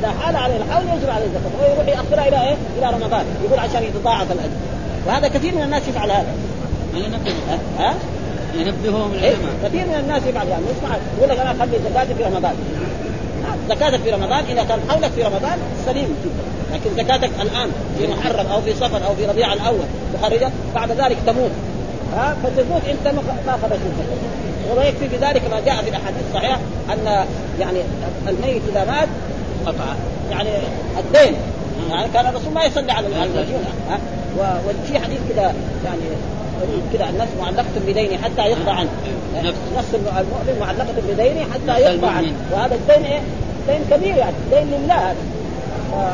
إذا 0.00 0.14
حال 0.22 0.36
عليه 0.36 0.56
الحول 0.56 0.84
يجب 0.98 1.10
عليه 1.10 1.24
الزكاة. 1.24 1.50
ويروح 1.60 1.88
ياخرها 1.88 2.28
إلى 2.28 2.48
إيه؟ 2.48 2.56
إلى 2.78 2.86
رمضان. 2.96 3.24
يقول 3.44 3.58
عشان 3.58 3.82
يتضاعف 3.82 4.32
الأجر. 4.32 4.50
وهذا 5.06 5.28
كثير 5.28 5.54
من 5.54 5.62
الناس 5.62 5.88
يفعل 5.88 6.10
هذا. 6.10 6.34
ها؟ 7.78 7.94
ينبههم 8.54 9.12
إيه؟ 9.12 9.18
العلماء. 9.18 9.52
كثير 9.64 9.86
من 9.86 9.94
الناس 9.94 10.22
يفعل 10.26 10.48
يعني 10.48 10.64
يسمع 10.64 10.96
يقول 11.18 11.30
لك 11.30 11.38
أنا 11.38 11.50
أخلي 11.50 11.78
زكاتي 11.90 12.14
في 12.14 12.24
رمضان. 12.24 12.54
زكاتك 13.68 14.00
في 14.00 14.10
رمضان 14.10 14.44
إذا 14.44 14.64
كان 14.64 14.78
حولك 14.88 15.10
في 15.10 15.22
رمضان 15.22 15.58
سليم 15.86 16.16
جدا. 16.24 16.76
لكن 16.76 16.96
زكاتك 16.96 17.30
الآن 17.42 17.70
في 17.98 18.06
محرم 18.06 18.46
أو 18.46 18.60
في 18.60 18.74
صفر 18.74 19.06
أو 19.06 19.14
في 19.14 19.26
ربيع 19.26 19.52
الأول 19.52 19.86
تخرجها 20.14 20.50
بعد 20.74 20.90
ذلك 20.90 21.16
تموت. 21.26 21.50
ها؟ 22.16 22.36
فتموت. 22.42 22.82
أنت 22.84 23.14
ما 23.46 23.52
خرجت 23.62 23.80
الزكاة. 23.86 24.76
ويكفي 24.76 25.16
بذلك 25.16 25.42
ما 25.50 25.60
جاء 25.60 25.82
في 25.82 25.88
الأحاديث 25.90 26.22
الصحيحة 26.28 26.58
أن 26.92 27.26
يعني 27.60 27.78
الميت 28.28 28.62
إذا 28.72 28.84
مات 28.84 29.08
قطع. 29.66 29.84
يعني 30.30 30.48
الدين. 30.98 31.34
يعني 31.90 32.08
كان 32.14 32.26
الرسول 32.26 32.52
ما 32.52 32.64
يصلي 32.64 32.92
على 32.92 33.06
المديون 33.06 33.64
ها؟ 33.90 33.98
وفي 34.38 34.98
حديث 34.98 35.18
كذا 35.28 35.54
يعني 35.84 36.02
كذا 36.92 37.08
النفس 37.08 37.32
معلقة 37.40 37.64
بدينه 37.86 38.22
حتى 38.22 38.42
يقضى 38.42 38.70
عنه. 38.70 38.88
نفس. 39.76 39.94
المؤمن 39.94 40.56
معلقة 40.60 40.94
بدينه 41.08 41.46
حتى 41.54 41.80
يقضى 41.80 42.06
عنه. 42.06 42.32
وهذا 42.52 42.74
الدين 42.74 43.04
إيه؟ 43.04 43.20
دين 43.68 43.80
كبير 43.90 44.16
يعني 44.16 44.34
دين 44.50 44.66
لله 44.66 44.94
هذا. 44.94 45.16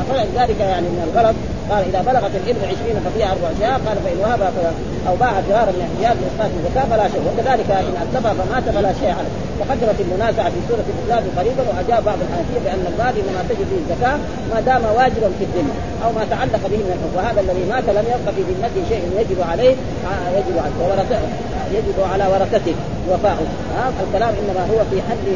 فلذلك 0.09 0.59
يعني 0.59 0.87
من 0.87 1.11
الغلط. 1.13 1.35
قال 1.69 1.81
إذا 1.89 2.01
بلغت 2.09 2.33
الإبن 2.41 2.61
20 2.73 2.95
ففيها 3.05 3.27
أربع 3.33 3.47
اشياء 3.55 3.75
قال 3.85 3.97
فإن 4.05 4.17
وهب 4.23 4.41
أو 5.07 5.15
باع 5.21 5.33
فرارا 5.47 5.71
من 5.77 5.83
احتياج 5.87 6.15
لاسقاط 6.23 6.51
الزكاة 6.59 6.85
فلا 6.91 7.07
شيء. 7.13 7.23
وكذلك 7.29 7.69
إن 7.89 7.95
أتلف 8.03 8.25
فمات 8.39 8.65
فلا 8.75 8.91
شيء 8.99 9.11
عليه. 9.19 9.33
وقدمت 9.59 9.97
المنازعة 10.05 10.49
في 10.53 10.59
سورة 10.69 10.85
الإسلام 10.93 11.23
قريبا 11.37 11.63
وأجاب 11.69 12.01
بعض 12.09 12.19
الحنفية 12.25 12.59
بأن 12.65 12.83
المال 12.91 13.13
انما 13.21 13.41
تجد 13.49 13.65
فيه 13.69 13.79
الزكاة 13.83 14.17
ما 14.51 14.59
دام 14.69 14.83
واجبا 14.97 15.29
في 15.37 15.43
الذمه 15.47 15.73
أو 16.03 16.09
ما 16.17 16.23
تعلق 16.33 16.63
به 16.71 16.81
من 16.85 16.91
الحكم. 16.95 17.13
وهذا 17.17 17.39
الذي 17.45 17.63
مات 17.71 17.85
لم 17.97 18.05
يبق 18.13 18.27
في 18.35 18.41
ذمته 18.49 18.81
شيء 18.91 19.03
يجب 19.19 19.39
عليه 19.51 19.75
يجب 20.37 20.55
عليه 20.63 20.77
وورثته 20.81 21.27
يجب 21.77 21.97
على 22.11 22.25
ورثته. 22.33 22.75
وفاؤه 23.09 23.47
ها؟ 23.75 23.91
الكلام 24.03 24.33
إنما 24.41 24.63
هو 24.71 24.79
في 24.91 25.01
حل 25.01 25.27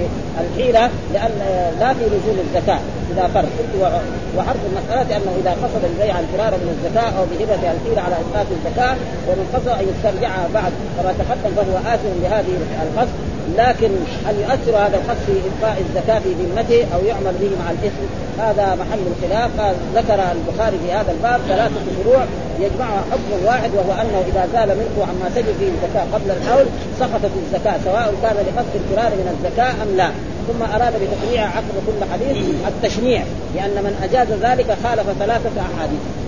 الحيلة 0.41 0.89
لأن 1.13 1.31
لا 1.79 1.93
في 1.93 2.05
لزوم 2.05 2.37
الزكاة 2.47 2.79
إذا 3.11 3.27
فرض. 3.33 3.49
قلت 3.59 3.91
وحرف 4.37 4.57
المسألة 4.69 5.17
أنه 5.17 5.31
إذا 5.41 5.51
قصد 5.51 5.83
البيع 5.83 6.19
الفرار 6.19 6.51
من 6.51 6.69
الزكاة 6.75 7.09
أو 7.19 7.23
بهبة 7.31 7.71
الحيلة 7.71 8.01
على 8.01 8.15
اسقاط 8.15 8.47
الزكاة 8.51 8.95
ومن 9.27 9.45
قصد 9.53 9.67
أن 9.67 9.85
يسترجعها 9.91 10.47
بعد 10.53 10.71
كما 10.97 11.13
تقدم 11.19 11.55
فهو 11.55 11.93
آثم 11.93 12.13
بهذه 12.23 12.53
القصد. 12.83 13.36
لكن 13.57 13.89
هل 14.25 14.35
يؤثر 14.39 14.77
هذا 14.77 14.97
القصد 14.97 15.25
في 15.25 15.33
ابقاء 15.49 15.81
الزكاة 15.85 16.19
في 16.19 16.33
ذمته 16.33 16.85
أو 16.95 17.05
يعمل 17.05 17.33
به 17.41 17.51
مع 17.63 17.71
الإثم. 17.71 18.03
هذا 18.39 18.77
محل 18.81 18.99
الخلاف. 19.11 19.51
ذكر 19.95 20.19
البخاري 20.31 20.77
في 20.85 20.91
هذا 20.91 21.11
الباب 21.11 21.39
ثلاثة 21.47 21.75
فروع 22.03 22.25
يجمعها 22.59 23.01
حكم 23.11 23.45
واحد 23.45 23.69
وهو 23.75 24.01
أنه 24.01 24.23
إذا 24.27 24.47
زال 24.53 24.67
ملكه 24.67 25.01
عما 25.09 25.29
تجب 25.35 25.55
فيه 25.59 25.67
الزكاة 25.67 26.05
قبل 26.13 26.31
الحول 26.31 26.65
سقطت 26.99 27.31
الزكاة 27.45 27.77
سواء 27.85 28.13
كان 28.21 28.35
لقصد 28.35 28.75
الفرار 28.75 29.11
من 29.11 29.37
الزكاة 29.37 29.83
أم 29.83 29.97
لا. 29.97 30.09
ثم 30.47 30.63
أراد 30.75 30.93
بتشريع 30.93 31.43
عقب 31.43 31.75
كل 31.87 32.11
حديث 32.13 32.45
التشنيع 32.67 33.23
لأن 33.55 33.83
من 33.83 33.99
أجاز 34.03 34.27
ذلك 34.31 34.77
خالف 34.83 35.05
ثلاثة 35.19 35.61
أحاديث. 35.61 36.26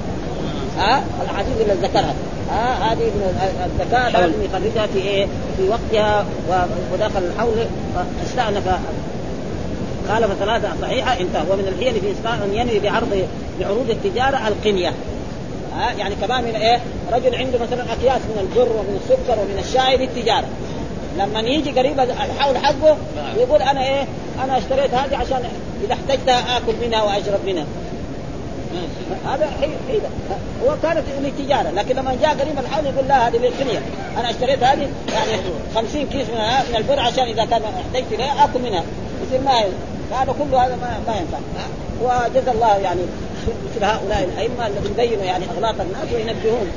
ها؟ 0.78 1.04
الاحاديث 1.22 1.62
اللي 1.62 1.74
ذكرها. 1.74 2.14
ها؟ 2.52 2.92
هذه 2.92 2.98
من 2.98 3.52
الزكاه 3.66 4.10
لازم 4.10 4.44
يخرجها 4.44 4.88
في 4.88 5.00
إيه؟ 5.00 5.26
في 5.58 5.70
وقتها 5.70 6.26
وداخل 6.94 7.24
الحول. 7.34 7.54
استأنف 8.26 8.64
خالف 10.10 10.34
ثلاثة 10.40 10.70
صحيحة. 10.82 11.14
انتهى 11.14 11.44
ومن 11.52 11.68
الحيل 11.68 12.02
في 12.02 12.12
إسقاط 12.12 12.42
أن 12.42 12.54
ينوي 12.54 12.80
بعرض 12.80 13.28
بعروض 13.60 13.90
التجارة 13.90 14.48
القنية. 14.48 14.94
ها؟ 15.78 15.92
يعني 15.92 16.16
كمان 16.16 16.44
من 16.44 16.56
إيه؟ 16.56 16.80
رجل 17.12 17.36
عنده 17.36 17.60
مثلا 17.60 17.84
أكياس 17.94 18.22
من 18.22 18.40
البر 18.40 18.70
ومن 18.72 19.00
السكر 19.04 19.40
ومن 19.40 19.60
الشاي 19.60 19.98
للتجاره 19.98 20.48
لما 21.18 21.40
يجي 21.40 21.72
قريب 21.72 22.00
الحول 22.00 22.58
حقه 22.58 22.98
يقول 23.38 23.62
أنا 23.62 23.84
إيه؟ 23.84 24.06
أنا 24.44 24.58
اشتريت 24.58 24.94
هذه 24.94 25.18
عشان 25.18 25.44
إذا 25.84 25.94
احتجتها 25.94 26.58
آكل 26.58 26.74
منها 26.82 27.04
وأشرب 27.04 27.40
منها. 27.46 27.66
هذا 29.26 29.50
حيلة. 29.88 30.10
هو 30.64 30.76
كانت 30.84 31.04
للتجارة 31.20 31.70
لكن 31.70 31.96
لما 31.96 32.18
جاء 32.22 32.30
قريب 32.30 32.60
الحول 32.60 32.86
يقول 32.86 33.08
لا 33.08 33.28
هذه 33.28 33.38
للقنية 33.38 33.82
أنا 34.18 34.30
اشتريت 34.30 34.64
هذه 34.64 34.90
يعني 35.14 35.42
50 35.76 36.06
كيس 36.06 36.28
من 36.28 36.38
من 36.70 36.76
البر 36.76 37.00
عشان 37.00 37.24
إذا 37.24 37.46
كان 37.46 37.62
احتجت 37.64 38.14
لها 38.20 38.46
آكل 38.46 38.60
منها. 38.60 38.84
يصير 39.28 39.42
ما 39.42 39.52
هذا 40.12 40.36
كله 40.40 40.66
هذا 40.66 40.76
ما, 40.76 41.00
ما 41.08 41.20
ينفع. 41.20 41.38
وجزا 42.02 42.52
الله 42.52 42.78
يعني 42.78 43.02
مثل 43.46 43.86
هؤلاء 43.86 44.24
الأئمة 44.24 44.68
الذين 44.68 44.92
يبينوا 44.92 45.24
يعني 45.24 45.46
اغلاط 45.56 45.76
الناس 45.82 46.14
وينبهون. 46.14 46.68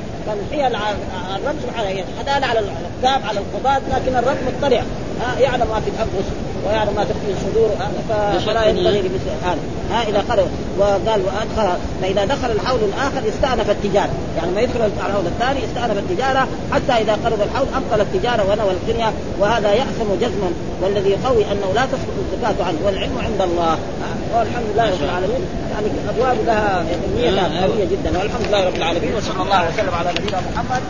فيها 0.51 0.67
الرب 0.67 1.55
سبحانه 1.63 2.03
حدال 2.19 2.43
على 2.43 2.59
الحكام 2.59 3.29
على 3.29 3.39
القضاة 3.39 3.81
لكن 3.95 4.15
الرب 4.15 4.37
مطلع. 4.47 4.83
يعلم 5.39 5.67
ما 5.67 5.79
في 5.79 5.89
الأنفس. 5.89 6.52
ويعلم 6.67 6.93
ما 6.95 7.03
تخفي 7.03 7.31
الصدور. 7.37 7.69
فلا 8.45 8.65
ينبغي 8.69 9.01
لمثل 9.01 9.29
هذا 9.45 9.57
ها 9.91 10.03
إذا 10.09 10.23
قالوا 10.29 10.45
وقال 10.79 11.21
وأدخل 11.21 11.77
فإذا 12.01 12.25
دخل 12.25 12.51
الحول 12.51 12.79
الآخر 12.79 13.29
استأنف 13.29 13.69
التجارة. 13.69 14.09
يعني 14.37 14.51
ما 14.51 14.61
يدخل 14.61 14.79
الحول 14.97 15.25
الثاني 15.25 15.59
استأنف 15.65 15.97
التجارة 15.97 16.47
حتى 16.71 16.93
إذا 17.03 17.13
قرب 17.25 17.41
الحول 17.41 17.67
أبطل 17.75 18.01
التجارة 18.01 18.43
ونوى 18.43 18.71
القنية. 18.71 19.13
وهذا 19.39 19.73
يأثم 19.73 20.09
جزما 20.21 20.51
والذي 20.81 21.09
يقوي 21.09 21.43
أنه 21.51 21.69
لا 21.75 21.85
تسقط 21.85 22.17
الزكاة 22.23 22.65
عنه. 22.65 22.77
والعلم 22.85 23.17
عند 23.17 23.41
الله. 23.41 23.77
والحمد 24.35 24.65
لله 24.73 24.85
رب 24.91 25.03
العالمين. 25.03 25.41
يعني 25.71 25.87
ابواب 26.09 26.37
لها 26.45 26.85
علميه 27.23 27.61
قوية 27.61 27.85
جدا. 27.85 28.19
والحمد 28.19 28.47
لله 28.47 28.67
رب 28.67 28.75
العالمين. 28.75 29.15
وصلى 29.15 29.43
الله 29.43 29.67
وسلم 29.69 29.93
على 29.99 30.09
نبينا 30.11 30.41
محمد 30.55 30.81